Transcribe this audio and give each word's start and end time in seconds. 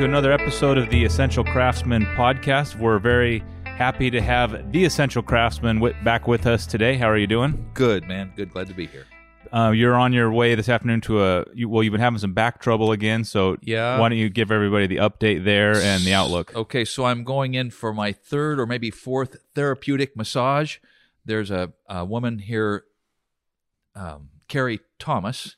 to 0.00 0.06
another 0.06 0.32
episode 0.32 0.78
of 0.78 0.88
the 0.88 1.04
Essential 1.04 1.44
Craftsman 1.44 2.06
podcast. 2.16 2.74
We're 2.78 2.98
very 2.98 3.44
happy 3.64 4.10
to 4.10 4.18
have 4.22 4.72
the 4.72 4.82
Essential 4.82 5.22
Craftsman 5.22 5.76
wi- 5.76 6.02
back 6.02 6.26
with 6.26 6.46
us 6.46 6.64
today. 6.66 6.96
How 6.96 7.10
are 7.10 7.18
you 7.18 7.26
doing? 7.26 7.70
Good, 7.74 8.08
man. 8.08 8.32
Good. 8.34 8.50
Glad 8.50 8.68
to 8.68 8.72
be 8.72 8.86
here. 8.86 9.04
Uh, 9.52 9.72
you're 9.72 9.94
on 9.94 10.14
your 10.14 10.32
way 10.32 10.54
this 10.54 10.70
afternoon 10.70 11.02
to 11.02 11.22
a 11.22 11.44
you, 11.52 11.68
well. 11.68 11.82
You've 11.82 11.92
been 11.92 12.00
having 12.00 12.18
some 12.18 12.32
back 12.32 12.62
trouble 12.62 12.92
again, 12.92 13.24
so 13.24 13.58
Yeah. 13.60 13.98
Why 13.98 14.08
don't 14.08 14.16
you 14.16 14.30
give 14.30 14.50
everybody 14.50 14.86
the 14.86 14.96
update 14.96 15.44
there 15.44 15.76
and 15.76 16.02
the 16.02 16.14
outlook? 16.14 16.56
Okay, 16.56 16.86
so 16.86 17.04
I'm 17.04 17.22
going 17.22 17.52
in 17.52 17.68
for 17.68 17.92
my 17.92 18.10
third 18.10 18.58
or 18.58 18.64
maybe 18.64 18.90
fourth 18.90 19.36
therapeutic 19.54 20.16
massage. 20.16 20.78
There's 21.26 21.50
a, 21.50 21.74
a 21.90 22.06
woman 22.06 22.38
here, 22.38 22.84
um, 23.94 24.30
Carrie 24.48 24.80
Thomas, 24.98 25.56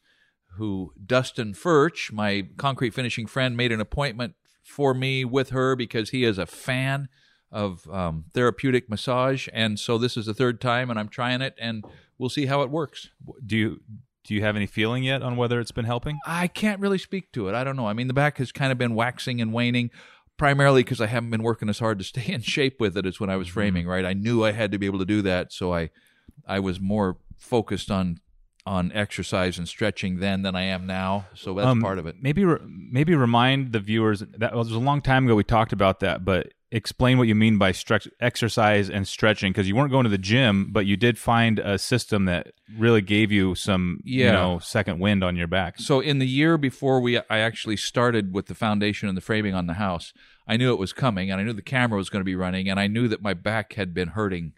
who 0.56 0.92
Dustin 1.04 1.54
Furch, 1.54 2.12
my 2.12 2.48
concrete 2.56 2.94
finishing 2.94 3.26
friend, 3.26 3.56
made 3.56 3.72
an 3.72 3.80
appointment 3.80 4.34
for 4.62 4.94
me 4.94 5.24
with 5.24 5.50
her 5.50 5.74
because 5.76 6.10
he 6.10 6.24
is 6.24 6.38
a 6.38 6.46
fan 6.46 7.08
of 7.50 7.88
um, 7.90 8.24
therapeutic 8.32 8.88
massage, 8.88 9.48
and 9.52 9.78
so 9.78 9.98
this 9.98 10.16
is 10.16 10.26
the 10.26 10.34
third 10.34 10.60
time, 10.60 10.88
and 10.88 10.98
I'm 10.98 11.08
trying 11.08 11.42
it, 11.42 11.54
and 11.58 11.84
we'll 12.18 12.30
see 12.30 12.46
how 12.46 12.62
it 12.62 12.70
works. 12.70 13.10
Do 13.44 13.56
you 13.56 13.80
do 14.24 14.34
you 14.34 14.42
have 14.42 14.56
any 14.56 14.66
feeling 14.66 15.02
yet 15.02 15.22
on 15.22 15.36
whether 15.36 15.58
it's 15.60 15.72
been 15.72 15.84
helping? 15.84 16.18
I 16.24 16.46
can't 16.46 16.80
really 16.80 16.98
speak 16.98 17.32
to 17.32 17.48
it. 17.48 17.54
I 17.54 17.64
don't 17.64 17.76
know. 17.76 17.88
I 17.88 17.92
mean, 17.92 18.06
the 18.06 18.14
back 18.14 18.38
has 18.38 18.52
kind 18.52 18.70
of 18.70 18.78
been 18.78 18.94
waxing 18.94 19.40
and 19.40 19.52
waning, 19.52 19.90
primarily 20.36 20.84
because 20.84 21.00
I 21.00 21.06
haven't 21.06 21.30
been 21.30 21.42
working 21.42 21.68
as 21.68 21.80
hard 21.80 21.98
to 21.98 22.04
stay 22.12 22.32
in 22.32 22.40
shape 22.40 22.80
with 22.80 22.96
it 22.96 23.04
as 23.04 23.20
when 23.20 23.30
I 23.30 23.36
was 23.36 23.48
framing. 23.48 23.86
Right, 23.86 24.04
I 24.04 24.12
knew 24.12 24.44
I 24.44 24.52
had 24.52 24.72
to 24.72 24.78
be 24.78 24.86
able 24.86 25.00
to 25.00 25.04
do 25.04 25.22
that, 25.22 25.52
so 25.52 25.74
I, 25.74 25.90
I 26.46 26.60
was 26.60 26.80
more 26.80 27.18
focused 27.36 27.90
on 27.90 28.20
on 28.64 28.92
exercise 28.92 29.58
and 29.58 29.66
stretching 29.66 30.20
then 30.20 30.42
than 30.42 30.54
I 30.54 30.62
am 30.62 30.86
now. 30.86 31.26
So 31.34 31.54
that's 31.54 31.66
Um, 31.66 31.80
part 31.80 31.98
of 31.98 32.06
it. 32.06 32.16
Maybe 32.20 32.44
re- 32.44 32.60
maybe 32.64 33.14
remind 33.14 33.72
the 33.72 33.80
viewers 33.80 34.20
that 34.38 34.54
was 34.54 34.70
a 34.70 34.78
long 34.78 35.00
time 35.00 35.24
ago 35.24 35.34
we 35.34 35.42
talked 35.44 35.72
about 35.72 35.98
that, 36.00 36.24
but 36.24 36.52
explain 36.70 37.18
what 37.18 37.28
you 37.28 37.34
mean 37.34 37.58
by 37.58 37.70
stretch 37.72 38.08
exercise 38.20 38.88
and 38.88 39.06
stretching 39.06 39.52
because 39.52 39.68
you 39.68 39.74
weren't 39.76 39.90
going 39.90 40.04
to 40.04 40.10
the 40.10 40.16
gym, 40.16 40.68
but 40.70 40.86
you 40.86 40.96
did 40.96 41.18
find 41.18 41.58
a 41.58 41.76
system 41.76 42.24
that 42.26 42.52
really 42.78 43.02
gave 43.02 43.32
you 43.32 43.54
some 43.56 44.00
you 44.04 44.24
know 44.32 44.58
second 44.60 45.00
wind 45.00 45.24
on 45.24 45.34
your 45.36 45.48
back. 45.48 45.78
So 45.80 45.98
in 46.00 46.18
the 46.20 46.26
year 46.28 46.56
before 46.56 47.00
we 47.00 47.18
I 47.18 47.38
actually 47.38 47.76
started 47.76 48.32
with 48.32 48.46
the 48.46 48.54
foundation 48.54 49.08
and 49.08 49.16
the 49.16 49.22
framing 49.22 49.54
on 49.54 49.66
the 49.66 49.74
house, 49.74 50.12
I 50.46 50.56
knew 50.56 50.72
it 50.72 50.78
was 50.78 50.92
coming 50.92 51.32
and 51.32 51.40
I 51.40 51.44
knew 51.44 51.52
the 51.52 51.62
camera 51.62 51.98
was 51.98 52.08
going 52.10 52.20
to 52.20 52.24
be 52.24 52.36
running 52.36 52.68
and 52.70 52.78
I 52.78 52.86
knew 52.86 53.08
that 53.08 53.20
my 53.22 53.34
back 53.34 53.72
had 53.74 53.92
been 53.92 54.08
hurting 54.10 54.52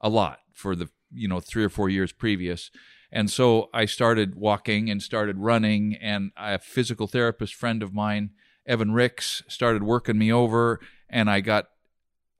a 0.00 0.08
lot 0.08 0.38
for 0.54 0.74
the 0.74 0.88
you 1.14 1.28
know 1.28 1.38
3 1.38 1.62
or 1.64 1.68
4 1.68 1.90
years 1.90 2.12
previous. 2.12 2.70
And 3.12 3.30
so 3.30 3.68
I 3.74 3.84
started 3.84 4.34
walking 4.34 4.90
and 4.90 5.02
started 5.02 5.38
running 5.38 5.96
and 6.00 6.32
a 6.36 6.58
physical 6.58 7.06
therapist 7.06 7.54
friend 7.54 7.82
of 7.82 7.92
mine, 7.92 8.30
Evan 8.66 8.92
Ricks, 8.92 9.42
started 9.48 9.82
working 9.82 10.18
me 10.18 10.32
over 10.32 10.80
and 11.10 11.30
I 11.30 11.40
got 11.40 11.66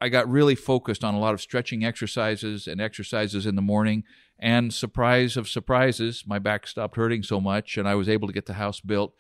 I 0.01 0.09
got 0.09 0.29
really 0.29 0.57
focused 0.57 1.05
on 1.05 1.15
a 1.15 1.21
lot 1.21 1.33
of 1.33 1.41
stretching 1.41 1.85
exercises 1.85 2.67
and 2.67 2.81
exercises 2.81 3.47
in 3.47 3.55
the 3.55 3.63
morning. 3.63 4.03
And 4.37 4.75
surprise 4.75 5.37
of 5.37 5.49
surprises, 5.49 6.25
my 6.27 6.41
back 6.41 6.67
stopped 6.67 6.97
hurting 6.97 7.23
so 7.23 7.41
much, 7.41 7.77
and 7.77 7.87
I 7.87 7.95
was 7.95 8.09
able 8.09 8.27
to 8.27 8.35
get 8.35 8.47
the 8.47 8.55
house 8.55 8.81
built, 8.81 9.15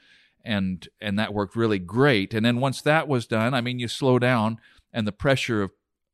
and 0.44 0.88
and 1.00 1.16
that 1.20 1.32
worked 1.32 1.54
really 1.54 1.78
great. 1.78 2.34
And 2.34 2.44
then 2.44 2.58
once 2.58 2.82
that 2.82 3.06
was 3.06 3.28
done, 3.28 3.54
I 3.54 3.60
mean, 3.60 3.78
you 3.78 3.86
slow 3.86 4.18
down, 4.18 4.58
and 4.92 5.06
the 5.06 5.12
pressure 5.12 5.62
of 5.62 5.70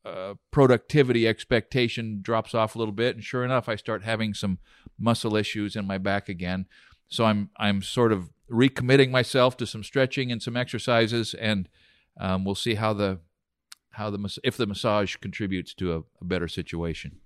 uh, 0.08 0.34
productivity 0.50 1.26
expectation 1.28 2.20
drops 2.22 2.54
off 2.54 2.74
a 2.74 2.78
little 2.78 2.92
bit. 2.94 3.14
And 3.16 3.24
sure 3.24 3.44
enough, 3.44 3.68
I 3.68 3.76
start 3.76 4.04
having 4.04 4.34
some 4.34 4.58
muscle 4.98 5.36
issues 5.36 5.76
in 5.76 5.86
my 5.86 5.98
back 5.98 6.28
again. 6.28 6.66
So 7.08 7.24
I'm 7.24 7.50
I'm 7.56 7.82
sort 7.82 8.12
of 8.12 8.30
recommitting 8.50 9.10
myself 9.10 9.56
to 9.58 9.66
some 9.66 9.82
stretching 9.84 10.32
and 10.32 10.42
some 10.42 10.56
exercises, 10.56 11.34
and 11.34 11.68
um, 12.20 12.44
we'll 12.44 12.54
see 12.54 12.74
how 12.74 12.92
the 12.94 13.20
how 13.92 14.10
the 14.10 14.38
if 14.44 14.56
the 14.56 14.66
massage 14.66 15.16
contributes 15.16 15.74
to 15.74 15.94
a, 15.94 15.98
a 16.20 16.24
better 16.24 16.48
situation. 16.48 17.20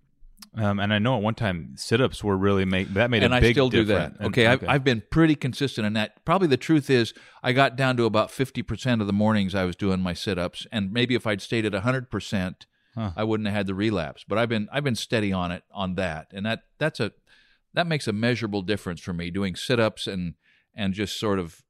Um, 0.56 0.80
and 0.80 0.92
I 0.92 0.98
know 0.98 1.16
at 1.16 1.22
one 1.22 1.34
time 1.36 1.74
sit-ups 1.76 2.22
were 2.24 2.36
really 2.36 2.64
make 2.64 2.88
that 2.94 3.10
made 3.10 3.22
a 3.22 3.26
and 3.26 3.34
a 3.34 3.36
I 3.36 3.40
big 3.40 3.54
still 3.54 3.70
do 3.70 3.84
that. 3.84 3.94
difference. 3.94 4.16
And- 4.18 4.26
Okay, 4.28 4.46
I've, 4.46 4.68
I've 4.68 4.84
been 4.84 5.02
pretty 5.10 5.34
consistent 5.36 5.86
in 5.86 5.92
that. 5.94 6.24
Probably 6.24 6.48
the 6.48 6.56
truth 6.56 6.90
is, 6.90 7.14
I 7.42 7.52
got 7.52 7.76
down 7.76 7.96
to 7.98 8.04
about 8.04 8.30
fifty 8.30 8.62
percent 8.62 9.00
of 9.00 9.06
the 9.06 9.12
mornings 9.12 9.54
I 9.54 9.64
was 9.64 9.76
doing 9.76 10.00
my 10.00 10.14
sit-ups, 10.14 10.66
and 10.72 10.92
maybe 10.92 11.14
if 11.14 11.26
I'd 11.26 11.40
stayed 11.40 11.64
at 11.64 11.74
hundred 11.74 12.10
percent, 12.10 12.66
Huh. 12.94 13.12
I 13.16 13.24
wouldn't 13.24 13.46
have 13.46 13.56
had 13.56 13.66
the 13.66 13.74
relapse. 13.74 14.24
But 14.28 14.38
I've 14.38 14.48
been 14.48 14.68
I've 14.72 14.84
been 14.84 14.94
steady 14.96 15.32
on 15.32 15.50
it 15.52 15.62
on 15.72 15.94
that, 15.96 16.28
and 16.32 16.44
that 16.46 16.64
that's 16.78 17.00
a 17.00 17.12
that 17.74 17.86
makes 17.86 18.06
a 18.06 18.12
measurable 18.12 18.62
difference 18.62 19.00
for 19.00 19.12
me 19.12 19.30
doing 19.30 19.56
sit-ups 19.56 20.06
and 20.06 20.34
and 20.74 20.92
just 20.94 21.18
sort 21.18 21.38
of 21.38 21.62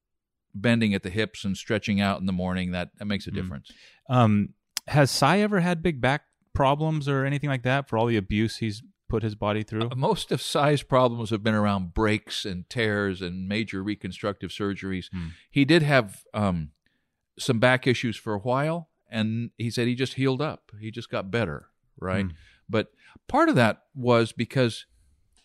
bending 0.54 0.94
at 0.94 1.02
the 1.02 1.10
hips 1.10 1.44
and 1.44 1.56
stretching 1.56 2.00
out 2.00 2.20
in 2.20 2.26
the 2.26 2.32
morning. 2.32 2.72
That 2.72 2.90
that 2.98 3.04
makes 3.06 3.26
a 3.26 3.30
Mm. 3.30 3.34
difference. 3.34 3.70
Um, 4.08 4.54
has 4.88 5.10
Cy 5.10 5.38
ever 5.40 5.60
had 5.60 5.82
big 5.82 6.00
back 6.00 6.22
problems 6.54 7.08
or 7.08 7.24
anything 7.24 7.48
like 7.48 7.62
that 7.62 7.88
for 7.88 7.96
all 7.96 8.06
the 8.06 8.16
abuse 8.16 8.56
he's 8.58 8.82
put 9.08 9.22
his 9.22 9.34
body 9.36 9.62
through? 9.62 9.88
Uh, 9.90 9.94
Most 9.94 10.32
of 10.32 10.42
Cy's 10.42 10.82
problems 10.82 11.30
have 11.30 11.42
been 11.42 11.54
around 11.54 11.94
breaks 11.94 12.44
and 12.44 12.68
tears 12.68 13.22
and 13.22 13.48
major 13.48 13.82
reconstructive 13.82 14.50
surgeries. 14.50 15.06
Hmm. 15.12 15.28
He 15.50 15.64
did 15.64 15.82
have 15.82 16.24
um, 16.34 16.72
some 17.38 17.58
back 17.60 17.86
issues 17.86 18.16
for 18.16 18.34
a 18.34 18.38
while, 18.38 18.90
and 19.12 19.50
he 19.58 19.70
said 19.70 19.86
he 19.86 19.94
just 19.94 20.14
healed 20.14 20.42
up. 20.42 20.72
He 20.80 20.90
just 20.90 21.10
got 21.10 21.30
better, 21.30 21.68
right? 22.00 22.24
Hmm. 22.24 22.32
But 22.68 22.88
part 23.28 23.48
of 23.48 23.54
that 23.56 23.82
was 23.94 24.32
because 24.32 24.86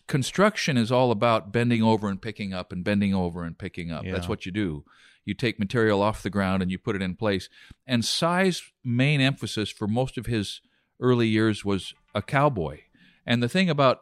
construction 0.08 0.76
is 0.76 0.90
all 0.90 1.10
about 1.10 1.52
bending 1.52 1.82
over 1.82 2.08
and 2.08 2.20
picking 2.20 2.54
up 2.54 2.72
and 2.72 2.82
bending 2.82 3.14
over 3.14 3.44
and 3.44 3.58
picking 3.58 3.92
up. 3.92 4.04
That's 4.04 4.28
what 4.28 4.46
you 4.46 4.52
do. 4.52 4.84
You 5.24 5.34
take 5.34 5.58
material 5.58 6.00
off 6.00 6.22
the 6.22 6.30
ground 6.30 6.62
and 6.62 6.72
you 6.72 6.78
put 6.78 6.96
it 6.96 7.02
in 7.02 7.14
place. 7.14 7.50
And 7.86 8.02
Cy's 8.02 8.62
main 8.82 9.20
emphasis 9.20 9.70
for 9.70 9.86
most 9.86 10.16
of 10.16 10.24
his 10.24 10.62
early 10.98 11.28
years 11.28 11.64
was 11.64 11.92
a 12.14 12.22
cowboy. 12.22 12.80
And 13.26 13.42
the 13.42 13.48
thing 13.48 13.68
about 13.68 14.00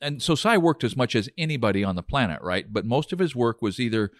and 0.00 0.22
so 0.22 0.34
Cy 0.34 0.58
worked 0.58 0.84
as 0.84 0.96
much 0.96 1.14
as 1.14 1.30
anybody 1.38 1.82
on 1.82 1.96
the 1.96 2.02
planet, 2.02 2.42
right? 2.42 2.70
But 2.70 2.84
most 2.84 3.12
of 3.12 3.18
his 3.18 3.34
work 3.34 3.62
was 3.62 3.80
either 3.80 4.10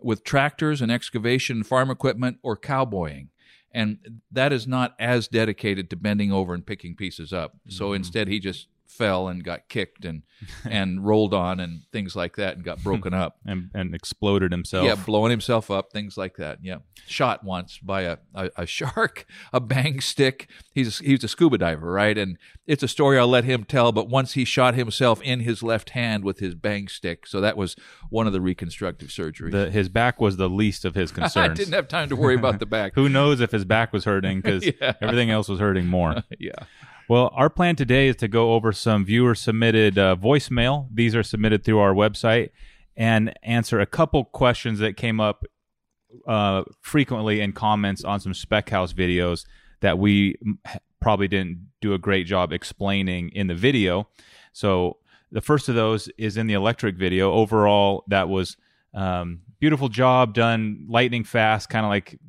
with 0.00 0.24
tractors 0.24 0.80
and 0.80 0.90
excavation, 0.90 1.62
farm 1.62 1.90
equipment, 1.90 2.38
or 2.42 2.56
cowboying. 2.56 3.28
And 3.72 4.20
that 4.32 4.52
is 4.52 4.66
not 4.66 4.94
as 4.98 5.28
dedicated 5.28 5.90
to 5.90 5.96
bending 5.96 6.32
over 6.32 6.54
and 6.54 6.66
picking 6.66 6.96
pieces 6.96 7.32
up. 7.32 7.56
So 7.68 7.86
mm-hmm. 7.86 7.96
instead, 7.96 8.28
he 8.28 8.40
just 8.40 8.66
fell 8.90 9.28
and 9.28 9.42
got 9.44 9.68
kicked 9.68 10.04
and 10.04 10.22
and 10.64 11.04
rolled 11.06 11.34
on 11.34 11.60
and 11.60 11.82
things 11.92 12.16
like 12.16 12.36
that 12.36 12.56
and 12.56 12.64
got 12.64 12.82
broken 12.82 13.12
up. 13.14 13.36
and 13.46 13.70
and 13.74 13.94
exploded 13.94 14.52
himself. 14.52 14.84
Yeah, 14.86 14.94
blowing 14.94 15.30
himself 15.30 15.70
up, 15.70 15.92
things 15.92 16.16
like 16.16 16.36
that. 16.36 16.58
Yeah, 16.62 16.76
shot 17.06 17.44
once 17.44 17.78
by 17.78 18.02
a, 18.02 18.18
a, 18.34 18.50
a 18.56 18.66
shark, 18.66 19.26
a 19.52 19.60
bang 19.60 20.00
stick. 20.00 20.48
He's 20.72 20.98
he's 20.98 21.22
a 21.24 21.28
scuba 21.28 21.58
diver, 21.58 21.92
right? 21.92 22.16
And 22.16 22.38
it's 22.66 22.82
a 22.82 22.88
story 22.88 23.18
I'll 23.18 23.28
let 23.28 23.44
him 23.44 23.64
tell. 23.64 23.92
But 23.92 24.08
once 24.08 24.32
he 24.32 24.44
shot 24.44 24.74
himself 24.74 25.20
in 25.22 25.40
his 25.40 25.62
left 25.62 25.90
hand 25.90 26.24
with 26.24 26.38
his 26.38 26.54
bang 26.54 26.88
stick, 26.88 27.26
so 27.26 27.40
that 27.40 27.56
was 27.56 27.76
one 28.08 28.26
of 28.26 28.32
the 28.32 28.40
reconstructive 28.40 29.08
surgeries. 29.08 29.52
The, 29.52 29.70
his 29.70 29.88
back 29.88 30.20
was 30.20 30.36
the 30.38 30.48
least 30.48 30.84
of 30.84 30.94
his 30.94 31.12
concerns. 31.12 31.50
I 31.50 31.54
didn't 31.54 31.74
have 31.74 31.88
time 31.88 32.08
to 32.08 32.16
worry 32.16 32.34
about 32.34 32.58
the 32.60 32.66
back. 32.66 32.92
Who 32.94 33.08
knows 33.08 33.40
if 33.40 33.50
his 33.50 33.64
back 33.64 33.92
was 33.92 34.04
hurting 34.04 34.40
because 34.40 34.64
Yeah. 34.64 34.94
everything 35.02 35.30
else 35.30 35.48
was 35.48 35.60
hurting 35.60 35.86
more. 35.86 36.22
yeah. 36.38 36.52
Well, 37.10 37.32
our 37.34 37.50
plan 37.50 37.74
today 37.74 38.06
is 38.06 38.14
to 38.18 38.28
go 38.28 38.52
over 38.52 38.70
some 38.70 39.04
viewer 39.04 39.34
submitted 39.34 39.98
uh, 39.98 40.14
voicemail. 40.14 40.86
These 40.94 41.16
are 41.16 41.24
submitted 41.24 41.64
through 41.64 41.80
our 41.80 41.92
website 41.92 42.50
and 42.96 43.34
answer 43.42 43.80
a 43.80 43.86
couple 43.86 44.26
questions 44.26 44.78
that 44.78 44.96
came 44.96 45.18
up 45.18 45.44
uh, 46.28 46.62
frequently 46.80 47.40
in 47.40 47.50
comments 47.50 48.04
on 48.04 48.20
some 48.20 48.32
Spec 48.32 48.70
House 48.70 48.92
videos 48.92 49.44
that 49.80 49.98
we 49.98 50.36
probably 51.00 51.26
didn't 51.26 51.70
do 51.80 51.94
a 51.94 51.98
great 51.98 52.28
job 52.28 52.52
explaining 52.52 53.30
in 53.30 53.48
the 53.48 53.56
video. 53.56 54.06
So 54.52 54.98
the 55.32 55.40
first 55.40 55.68
of 55.68 55.74
those 55.74 56.08
is 56.16 56.36
in 56.36 56.46
the 56.46 56.54
electric 56.54 56.94
video. 56.94 57.32
Overall, 57.32 58.04
that 58.06 58.28
was 58.28 58.56
um, 58.94 59.40
beautiful 59.58 59.88
job 59.88 60.32
done, 60.32 60.86
lightning 60.88 61.24
fast, 61.24 61.70
kind 61.70 61.84
of 61.84 61.90
like 61.90 62.20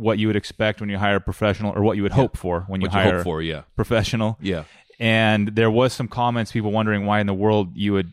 what 0.00 0.18
you 0.18 0.26
would 0.26 0.36
expect 0.36 0.80
when 0.80 0.88
you 0.90 0.98
hire 0.98 1.16
a 1.16 1.20
professional, 1.20 1.72
or 1.76 1.82
what 1.82 1.96
you 1.96 2.02
would 2.02 2.12
hope 2.12 2.36
for 2.36 2.64
when 2.68 2.80
you 2.80 2.86
What 2.88 2.94
you 2.94 3.00
hire 3.00 3.16
hope 3.16 3.24
for? 3.24 3.42
Yeah. 3.42 3.62
professional. 3.76 4.38
Yeah. 4.40 4.64
And 4.98 5.48
there 5.48 5.70
was 5.70 5.92
some 5.92 6.08
comments, 6.08 6.52
people 6.52 6.72
wondering 6.72 7.06
why 7.06 7.20
in 7.20 7.26
the 7.26 7.34
world 7.34 7.76
you 7.76 7.92
would 7.92 8.12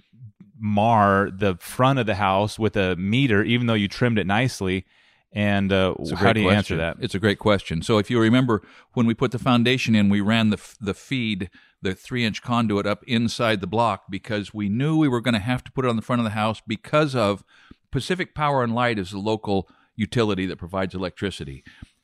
mar 0.59 1.29
the 1.31 1.55
front 1.55 1.99
of 1.99 2.05
the 2.05 2.15
house 2.15 2.57
with 2.57 2.75
a 2.75 2.95
meter, 2.95 3.43
even 3.43 3.67
though 3.67 3.73
you 3.73 3.87
trimmed 3.87 4.17
it 4.19 4.27
nicely. 4.27 4.85
And 5.33 5.71
uh, 5.71 5.93
how 6.15 6.33
do 6.33 6.39
you 6.39 6.47
question. 6.47 6.57
answer 6.57 6.77
that? 6.77 6.97
It's 6.99 7.13
a 7.13 7.19
great 7.19 7.37
question. 7.37 7.81
So 7.81 7.97
if 7.97 8.09
you 8.09 8.19
remember 8.19 8.61
when 8.93 9.05
we 9.05 9.13
put 9.13 9.31
the 9.31 9.39
foundation 9.39 9.93
in, 9.93 10.09
we 10.09 10.21
ran 10.21 10.49
the 10.49 10.59
the 10.79 10.93
feed, 10.93 11.49
the 11.81 11.93
three 11.93 12.25
inch 12.25 12.41
conduit 12.41 12.87
up 12.87 13.03
inside 13.05 13.61
the 13.61 13.67
block 13.67 14.05
because 14.09 14.53
we 14.53 14.69
knew 14.69 14.97
we 14.97 15.07
were 15.07 15.21
going 15.21 15.33
to 15.33 15.39
have 15.39 15.63
to 15.65 15.71
put 15.71 15.85
it 15.85 15.89
on 15.89 15.95
the 15.95 16.01
front 16.01 16.21
of 16.21 16.23
the 16.23 16.31
house 16.31 16.61
because 16.65 17.13
of 17.13 17.43
Pacific 17.91 18.33
Power 18.33 18.63
and 18.63 18.73
Light 18.73 18.97
is 18.97 19.11
the 19.11 19.19
local 19.19 19.69
utility 19.97 20.45
that 20.45 20.57
provides 20.57 20.95
electricity. 20.95 21.63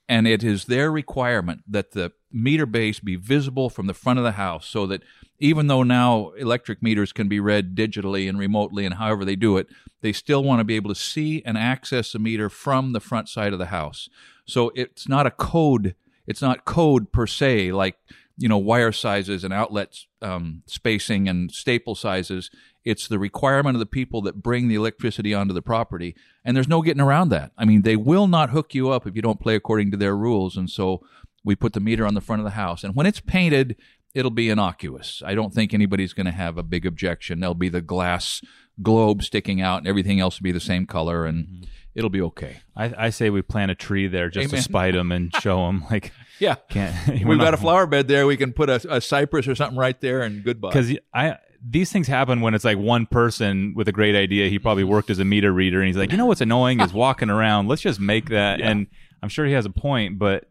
and 0.10 0.28
it 0.28 0.44
is 0.44 0.66
their 0.66 0.92
requirement 0.92 1.62
that 1.66 1.92
the 1.92 2.12
meter 2.30 2.66
base 2.66 3.00
be 3.00 3.16
visible 3.16 3.70
from 3.70 3.88
the 3.88 3.94
front 3.94 4.20
of 4.20 4.26
the 4.26 4.34
house 4.34 4.68
so 4.68 4.86
that 4.86 5.02
even 5.40 5.68
though 5.68 5.84
now 5.84 6.32
electric 6.32 6.82
meters 6.84 7.14
can 7.14 7.28
be 7.30 7.40
read 7.40 7.74
digitally 7.76 8.28
and 8.28 8.38
remotely 8.38 8.86
and 8.86 8.96
however 8.96 9.24
they 9.24 9.36
do 9.38 9.58
it, 9.58 9.68
they 10.02 10.12
still 10.12 10.44
want 10.44 10.60
to 10.60 10.66
be 10.66 10.76
able 10.76 10.94
to 10.94 11.00
see 11.00 11.42
and 11.46 11.58
access 11.58 12.12
the 12.12 12.20
meter 12.20 12.50
from 12.50 12.92
the 12.92 13.00
front 13.00 13.30
side 13.30 13.54
of 13.54 13.60
the 13.60 13.68
house. 13.68 14.10
So 14.46 14.72
it's 14.76 15.08
not 15.08 15.26
a 15.26 15.32
code, 15.32 15.96
it's 16.28 16.42
not 16.42 16.66
code 16.66 17.12
per 17.14 17.26
se, 17.26 17.72
like, 17.72 17.96
you 18.38 18.50
know, 18.50 18.58
wire 18.58 18.92
sizes 18.92 19.44
and 19.44 19.54
outlet 19.54 20.00
um, 20.22 20.64
spacing 20.66 21.30
and 21.30 21.52
staple 21.52 21.96
sizes. 21.96 22.50
It's 22.86 23.08
the 23.08 23.20
requirement 23.20 23.76
of 23.76 23.80
the 23.80 23.86
people 23.86 24.22
that 24.24 24.44
bring 24.44 24.68
the 24.68 24.76
electricity 24.76 25.34
onto 25.34 25.54
the 25.54 25.62
property. 25.62 26.16
And 26.44 26.56
there's 26.56 26.68
no 26.68 26.82
getting 26.82 27.02
around 27.02 27.30
that. 27.30 27.52
I 27.58 27.66
mean, 27.66 27.84
they 27.84 27.96
will 27.96 28.28
not 28.28 28.50
hook 28.50 28.74
you 28.74 28.90
up 28.90 29.08
if 29.08 29.16
you 29.16 29.22
don't 29.22 29.40
play 29.40 29.56
according 29.56 29.92
to 29.92 29.98
their 29.98 30.16
rules. 30.16 30.58
And 30.58 30.70
so 30.70 31.02
we 31.46 31.56
put 31.56 31.74
the 31.74 31.80
meter 31.80 32.06
on 32.06 32.14
the 32.14 32.22
front 32.22 32.42
of 32.42 32.46
the 32.46 32.52
house. 32.52 32.84
And 32.84 32.96
when 32.96 33.06
it's 33.06 33.20
painted, 33.20 33.78
it'll 34.14 34.32
be 34.32 34.50
innocuous. 34.50 35.22
I 35.26 35.36
don't 35.36 35.54
think 35.54 35.74
anybody's 35.74 36.14
going 36.14 36.26
to 36.26 36.32
have 36.32 36.58
a 36.58 36.64
big 36.64 36.86
objection. 36.86 37.40
There'll 37.40 37.54
be 37.54 37.70
the 37.70 37.82
glass 37.82 38.42
globe 38.82 39.24
sticking 39.24 39.62
out, 39.62 39.80
and 39.80 39.88
everything 39.88 40.20
else 40.20 40.40
will 40.40 40.46
be 40.46 40.52
the 40.52 40.60
same 40.60 40.86
color, 40.86 41.26
and 41.26 41.46
mm-hmm. 41.46 41.64
it'll 41.96 42.10
be 42.10 42.22
okay. 42.22 42.58
I, 42.76 43.06
I, 43.06 43.10
say 43.10 43.30
we 43.30 43.42
plant 43.42 43.72
a 43.72 43.76
tree 43.76 44.08
there 44.08 44.30
just 44.30 44.50
Amen. 44.50 44.58
to 44.58 44.62
spite 44.62 44.94
them 44.94 45.12
and 45.12 45.34
show 45.36 45.68
them. 45.68 45.86
Like, 45.92 46.12
yeah, 46.40 46.56
can't. 46.70 47.26
We've 47.26 47.40
got 47.40 47.54
a 47.54 47.58
flower 47.58 47.86
bed 47.86 48.08
there. 48.08 48.26
We 48.26 48.38
can 48.38 48.54
put 48.54 48.70
a, 48.70 48.96
a 48.96 49.00
cypress 49.00 49.48
or 49.48 49.56
something 49.56 49.78
right 49.78 50.00
there, 50.02 50.22
and 50.22 50.44
goodbye. 50.44 50.70
Because 50.70 50.98
I 51.14 51.38
these 51.66 51.92
things 51.92 52.08
happen 52.08 52.42
when 52.42 52.54
it's 52.54 52.66
like 52.66 52.78
one 52.78 53.06
person 53.06 53.74
with 53.76 53.88
a 53.88 53.92
great 53.92 54.16
idea. 54.16 54.50
He 54.50 54.60
probably 54.60 54.84
worked 54.84 55.10
as 55.10 55.20
a 55.20 55.26
meter 55.26 55.52
reader, 55.52 55.80
and 55.80 55.88
he's 55.88 55.98
like, 55.98 56.12
you 56.12 56.18
know 56.18 56.26
what's 56.26 56.42
annoying 56.42 56.82
is 56.82 56.94
walking 56.94 57.30
around. 57.30 57.68
Let's 57.68 57.82
just 57.82 58.00
make 58.00 58.30
that. 58.30 58.60
Yeah. 58.60 58.70
And 58.70 58.88
I'm 59.22 59.30
sure 59.30 59.46
he 59.46 59.54
has 59.54 59.66
a 59.66 59.70
point, 59.70 60.20
but 60.20 60.46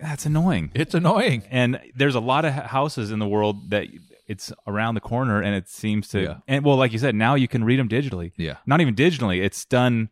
that's 0.00 0.26
annoying. 0.26 0.70
It's 0.74 0.94
annoying. 0.94 1.44
And 1.50 1.80
there's 1.96 2.14
a 2.14 2.20
lot 2.20 2.44
of 2.44 2.52
houses 2.52 3.10
in 3.10 3.18
the 3.18 3.26
world 3.26 3.70
that 3.70 3.86
it's 4.26 4.52
around 4.66 4.94
the 4.94 5.00
corner 5.00 5.40
and 5.40 5.54
it 5.54 5.68
seems 5.68 6.08
to 6.08 6.22
yeah. 6.22 6.36
and 6.46 6.62
well 6.62 6.76
like 6.76 6.92
you 6.92 6.98
said 6.98 7.14
now 7.14 7.34
you 7.34 7.48
can 7.48 7.64
read 7.64 7.78
them 7.78 7.88
digitally. 7.88 8.32
Yeah. 8.36 8.56
Not 8.66 8.82
even 8.82 8.94
digitally. 8.94 9.42
It's 9.42 9.64
done 9.64 10.10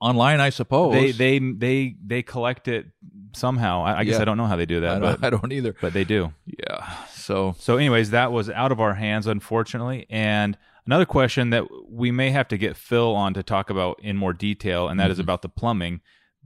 online 0.00 0.40
I 0.40 0.50
suppose. 0.50 0.92
They 0.92 1.12
they 1.12 1.38
they 1.38 1.96
they 2.04 2.22
collect 2.22 2.66
it 2.66 2.86
somehow. 3.34 3.84
I, 3.84 4.00
I 4.00 4.04
guess 4.04 4.16
yeah. 4.16 4.22
I 4.22 4.24
don't 4.24 4.36
know 4.36 4.46
how 4.46 4.56
they 4.56 4.66
do 4.66 4.80
that, 4.80 4.96
I 4.96 4.98
but 4.98 5.22
I 5.24 5.30
don't 5.30 5.52
either. 5.52 5.74
But 5.80 5.92
they 5.92 6.04
do. 6.04 6.32
Yeah. 6.46 6.96
So 7.22 7.54
So 7.58 7.76
anyways, 7.76 8.10
that 8.10 8.32
was 8.32 8.50
out 8.50 8.72
of 8.72 8.80
our 8.80 8.94
hands 8.94 9.26
unfortunately 9.26 10.06
and 10.10 10.56
Another 10.84 11.06
question 11.06 11.50
that 11.50 11.68
we 11.88 12.10
may 12.10 12.32
have 12.32 12.48
to 12.48 12.58
get 12.58 12.76
Phil 12.76 13.14
on 13.14 13.34
to 13.34 13.44
talk 13.44 13.70
about 13.70 14.00
in 14.02 14.16
more 14.16 14.32
detail, 14.32 14.88
and 14.88 14.98
that 14.98 15.04
mm-hmm. 15.04 15.12
is 15.12 15.18
about 15.20 15.42
the 15.42 15.48
plumbing 15.48 16.00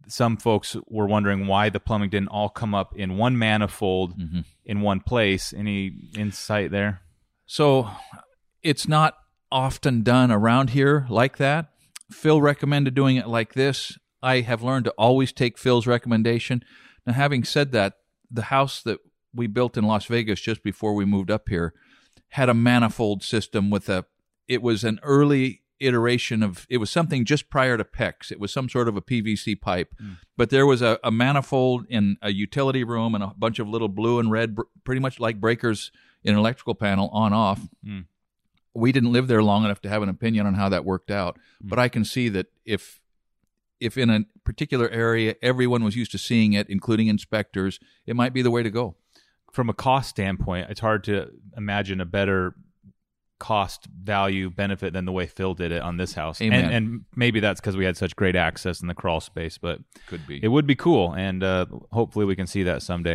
some 0.08 0.36
folks 0.36 0.76
were 0.86 1.06
wondering 1.06 1.46
why 1.46 1.68
the 1.68 1.80
plumbing 1.80 2.10
didn't 2.10 2.28
all 2.28 2.48
come 2.48 2.74
up 2.74 2.96
in 2.96 3.16
one 3.16 3.38
manifold 3.38 4.18
mm-hmm. 4.18 4.40
in 4.64 4.80
one 4.80 5.00
place. 5.00 5.52
Any 5.52 5.92
insight 6.16 6.70
there? 6.70 7.02
So 7.46 7.90
it's 8.62 8.88
not 8.88 9.16
often 9.50 10.02
done 10.02 10.30
around 10.30 10.70
here 10.70 11.06
like 11.08 11.38
that. 11.38 11.70
Phil 12.10 12.40
recommended 12.40 12.94
doing 12.94 13.16
it 13.16 13.26
like 13.26 13.54
this. 13.54 13.98
I 14.22 14.40
have 14.40 14.62
learned 14.62 14.84
to 14.86 14.92
always 14.92 15.32
take 15.32 15.58
Phil's 15.58 15.86
recommendation. 15.86 16.64
Now, 17.06 17.12
having 17.12 17.44
said 17.44 17.72
that, 17.72 17.94
the 18.30 18.42
house 18.42 18.82
that 18.82 18.98
we 19.36 19.46
built 19.46 19.76
in 19.76 19.84
Las 19.84 20.06
Vegas 20.06 20.40
just 20.40 20.62
before 20.62 20.94
we 20.94 21.04
moved 21.04 21.30
up 21.30 21.48
here 21.48 21.74
had 22.30 22.48
a 22.48 22.54
manifold 22.54 23.22
system 23.22 23.70
with 23.70 23.88
a, 23.88 24.04
it 24.48 24.62
was 24.62 24.84
an 24.84 24.98
early 25.02 25.62
iteration 25.78 26.42
of 26.42 26.66
it 26.70 26.78
was 26.78 26.90
something 26.90 27.24
just 27.24 27.50
prior 27.50 27.76
to 27.76 27.84
PEX. 27.84 28.32
It 28.32 28.40
was 28.40 28.52
some 28.52 28.68
sort 28.68 28.88
of 28.88 28.96
a 28.96 29.02
PVC 29.02 29.60
pipe, 29.60 29.94
mm. 30.02 30.16
but 30.36 30.50
there 30.50 30.66
was 30.66 30.82
a, 30.82 30.98
a, 31.04 31.10
manifold 31.10 31.86
in 31.88 32.16
a 32.22 32.32
utility 32.32 32.82
room 32.82 33.14
and 33.14 33.22
a 33.22 33.32
bunch 33.36 33.58
of 33.58 33.68
little 33.68 33.88
blue 33.88 34.18
and 34.18 34.30
red, 34.30 34.56
pretty 34.84 35.00
much 35.00 35.20
like 35.20 35.40
breakers 35.40 35.92
in 36.24 36.32
an 36.32 36.38
electrical 36.38 36.74
panel 36.74 37.08
on 37.12 37.32
off. 37.32 37.68
Mm. 37.86 38.06
We 38.74 38.92
didn't 38.92 39.12
live 39.12 39.28
there 39.28 39.42
long 39.42 39.64
enough 39.64 39.80
to 39.82 39.88
have 39.88 40.02
an 40.02 40.08
opinion 40.08 40.46
on 40.46 40.54
how 40.54 40.68
that 40.70 40.84
worked 40.84 41.10
out, 41.10 41.36
mm. 41.36 41.68
but 41.68 41.78
I 41.78 41.88
can 41.88 42.04
see 42.04 42.28
that 42.30 42.46
if 42.64 43.00
if 43.78 43.98
in 43.98 44.08
a 44.08 44.24
particular 44.42 44.88
area 44.88 45.34
everyone 45.42 45.84
was 45.84 45.96
used 45.96 46.12
to 46.12 46.18
seeing 46.18 46.54
it, 46.54 46.70
including 46.70 47.08
inspectors, 47.08 47.78
it 48.06 48.16
might 48.16 48.32
be 48.32 48.40
the 48.40 48.50
way 48.50 48.62
to 48.62 48.70
go. 48.70 48.96
From 49.56 49.70
a 49.70 49.72
cost 49.72 50.10
standpoint, 50.10 50.68
it's 50.68 50.80
hard 50.80 51.02
to 51.04 51.30
imagine 51.56 52.02
a 52.02 52.04
better 52.04 52.54
cost 53.38 53.86
value 53.86 54.50
benefit 54.50 54.92
than 54.92 55.06
the 55.06 55.12
way 55.12 55.26
Phil 55.26 55.54
did 55.54 55.72
it 55.72 55.80
on 55.80 55.96
this 55.96 56.12
house. 56.12 56.42
And, 56.42 56.52
and, 56.52 57.04
maybe 57.16 57.40
that's 57.40 57.58
because 57.58 57.74
we 57.74 57.86
had 57.86 57.96
such 57.96 58.14
great 58.16 58.36
access 58.36 58.82
in 58.82 58.86
the 58.86 58.92
crawl 58.92 59.18
space, 59.18 59.56
but 59.56 59.80
could 60.08 60.26
be. 60.26 60.44
It 60.44 60.48
would 60.48 60.66
be 60.66 60.74
cool, 60.74 61.14
and 61.14 61.42
uh, 61.42 61.64
hopefully 61.90 62.26
we 62.26 62.36
can 62.36 62.46
see 62.46 62.64
that 62.64 62.82
someday. 62.82 63.14